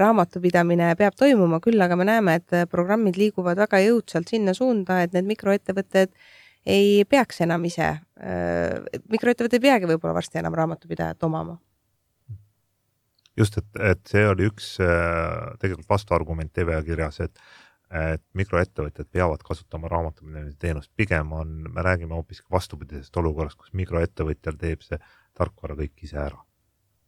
raamatupidamine 0.00 0.92
peab 0.98 1.16
toimuma, 1.18 1.60
küll 1.64 1.80
aga 1.82 1.98
me 1.98 2.06
näeme, 2.08 2.38
et 2.40 2.58
programmid 2.70 3.18
liiguvad 3.20 3.58
väga 3.64 3.80
jõudsalt 3.84 4.30
sinna 4.30 4.54
suunda, 4.56 5.02
et 5.02 5.14
need 5.16 5.28
mikroettevõtted 5.30 6.12
ei 6.68 7.04
peaks 7.08 7.40
enam 7.44 7.64
ise, 7.64 7.94
mikroettevõte 9.08 9.56
ei 9.56 9.64
peagi 9.64 9.88
võib-olla 9.88 10.18
varsti 10.18 10.40
enam 10.40 10.56
raamatupidajat 10.58 11.22
omama. 11.24 11.56
just, 13.38 13.56
et, 13.58 13.68
et 13.80 14.00
see 14.10 14.26
oli 14.28 14.48
üks 14.50 14.74
tegelikult 15.62 15.88
vastuargument 15.88 16.52
TVA 16.52 16.82
kirjas, 16.84 17.20
et 17.24 17.40
et 17.88 18.20
mikroettevõtjad 18.36 19.08
peavad 19.08 19.40
kasutama 19.40 19.88
raamatupidamise 19.88 20.58
teenust, 20.60 20.90
pigem 20.96 21.30
on, 21.32 21.54
me 21.72 21.82
räägime 21.82 22.12
hoopiski 22.12 22.44
vastupidisest 22.52 23.16
olukorrast, 23.16 23.56
kus 23.56 23.72
mikroettevõtjal 23.72 24.58
teeb 24.60 24.84
see 24.84 24.98
tarkvara 25.38 25.78
kõik 25.78 26.06
ise 26.06 26.18
ära 26.18 26.38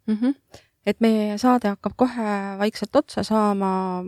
mm. 0.07 0.17
-hmm 0.17 0.67
et 0.87 1.01
meie 1.05 1.37
saade 1.41 1.75
hakkab 1.75 1.97
kohe 1.99 2.37
vaikselt 2.61 2.97
otsa 2.97 3.25
saama. 3.27 4.03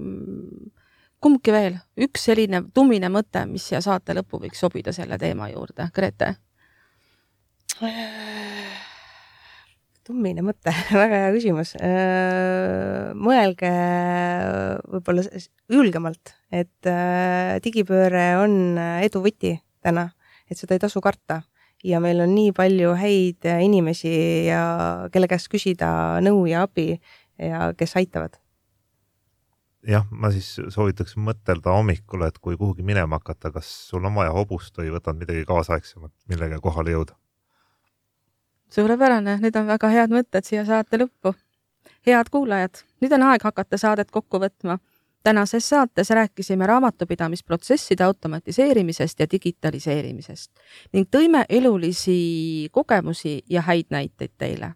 kumbki 1.22 1.52
veel, 1.54 1.76
üks 2.02 2.24
selline 2.26 2.64
tummine 2.74 3.06
mõte, 3.12 3.44
mis 3.46 3.68
siia 3.68 3.78
saate 3.84 4.16
lõppu 4.16 4.40
võiks 4.42 4.58
sobida 4.58 4.94
selle 4.94 5.18
teema 5.22 5.46
juurde, 5.52 5.86
Grete? 5.94 6.34
tummine 10.02 10.42
mõte 10.42 10.74
väga 11.02 11.20
hea 11.24 11.30
küsimus. 11.36 11.76
mõelge 13.14 13.70
võib-olla 14.96 15.26
julgemalt, 15.70 16.34
et 16.50 16.90
digipööre 17.62 18.26
on 18.42 18.78
edu 18.78 19.22
võti 19.22 19.54
täna, 19.82 20.10
et 20.50 20.58
seda 20.58 20.74
ei 20.74 20.82
tasu 20.82 21.00
karta 21.04 21.42
ja 21.82 22.00
meil 22.00 22.20
on 22.22 22.34
nii 22.34 22.52
palju 22.56 22.94
häid 22.98 23.48
inimesi 23.64 24.12
ja 24.46 24.62
kelle 25.12 25.28
käest 25.30 25.50
küsida 25.52 26.20
nõu 26.22 26.44
ja 26.50 26.64
abi 26.66 26.94
ja 27.38 27.72
kes 27.78 27.96
aitavad. 27.96 28.38
jah, 29.86 30.06
ma 30.10 30.30
siis 30.30 30.54
soovitaks 30.70 31.16
mõtelda 31.18 31.74
hommikul, 31.74 32.22
et 32.22 32.38
kui 32.38 32.56
kuhugi 32.56 32.84
minema 32.86 33.18
hakata, 33.18 33.50
kas 33.50 33.70
sul 33.88 34.04
on 34.04 34.14
vaja 34.14 34.30
hobust 34.30 34.78
või 34.78 34.92
võtad 34.94 35.18
midagi 35.18 35.44
kaasaegsemat, 35.48 36.12
millega 36.28 36.60
kohale 36.60 36.94
jõuda. 36.94 37.18
suurepärane, 38.70 39.38
need 39.42 39.56
on 39.56 39.66
väga 39.66 39.88
head 39.88 40.14
mõtted 40.14 40.46
siia 40.46 40.64
saate 40.64 41.02
lõppu. 41.02 41.34
head 42.06 42.30
kuulajad, 42.30 42.84
nüüd 43.00 43.12
on 43.12 43.22
aeg 43.22 43.42
hakata 43.42 43.78
saadet 43.78 44.10
kokku 44.10 44.38
võtma 44.38 44.78
tänases 45.22 45.68
saates 45.68 46.10
rääkisime 46.10 46.66
raamatupidamisprotsesside 46.66 48.04
automatiseerimisest 48.04 49.20
ja 49.20 49.26
digitaliseerimisest 49.30 50.50
ning 50.92 51.08
tõime 51.16 51.44
elulisi 51.48 52.68
kogemusi 52.72 53.42
ja 53.50 53.62
häid 53.62 53.90
näiteid 53.90 54.32
teile. 54.38 54.74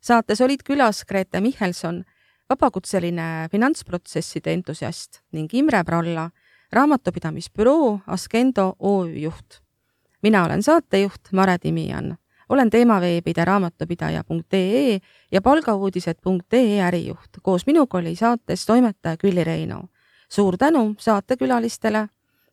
saates 0.00 0.40
olid 0.40 0.60
külas 0.64 1.04
Grete 1.04 1.40
Michelson, 1.40 2.04
vabakutseline 2.48 3.48
finantsprotsesside 3.50 4.52
entusiast 4.52 5.20
ning 5.32 5.54
Imre 5.54 5.84
Pralla, 5.84 6.30
raamatupidamisbüroo 6.72 8.00
Askendo 8.06 8.76
OÜ 8.78 9.18
juht. 9.18 9.60
mina 10.22 10.44
olen 10.44 10.62
saatejuht 10.62 11.32
Mare 11.32 11.58
Timian 11.58 12.18
olen 12.48 12.70
teemaveebide 12.70 13.44
raamatupidaja.ee 13.44 14.98
ja 15.32 15.42
palgauudised.ee 15.42 16.82
ärijuht. 16.82 17.30
koos 17.42 17.66
minuga 17.66 17.98
oli 17.98 18.16
saates 18.16 18.66
toimetaja 18.66 19.16
Külli 19.16 19.44
Reino. 19.44 19.82
suur 20.28 20.56
tänu 20.56 20.94
saatekülalistele 20.98 22.08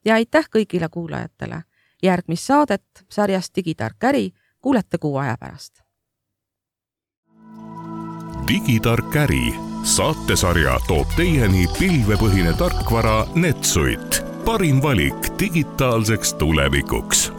ja 0.06 0.14
aitäh 0.14 0.46
kõigile 0.46 0.90
kuulajatele. 0.92 1.64
järgmist 2.04 2.44
saadet 2.44 3.06
sarjast 3.10 3.56
Digitark 3.56 4.04
äri 4.04 4.32
kuulete 4.62 4.98
kuu 4.98 5.18
aja 5.18 5.38
pärast. 5.40 5.74
digitark 8.48 9.16
äri 9.16 9.54
saatesarja 9.84 10.80
toob 10.88 11.08
teieni 11.18 11.68
pilvepõhine 11.80 12.54
tarkvara 12.58 13.28
Netsuit, 13.36 14.26
parim 14.46 14.82
valik 14.82 15.40
digitaalseks 15.40 16.34
tulevikuks 16.34 17.35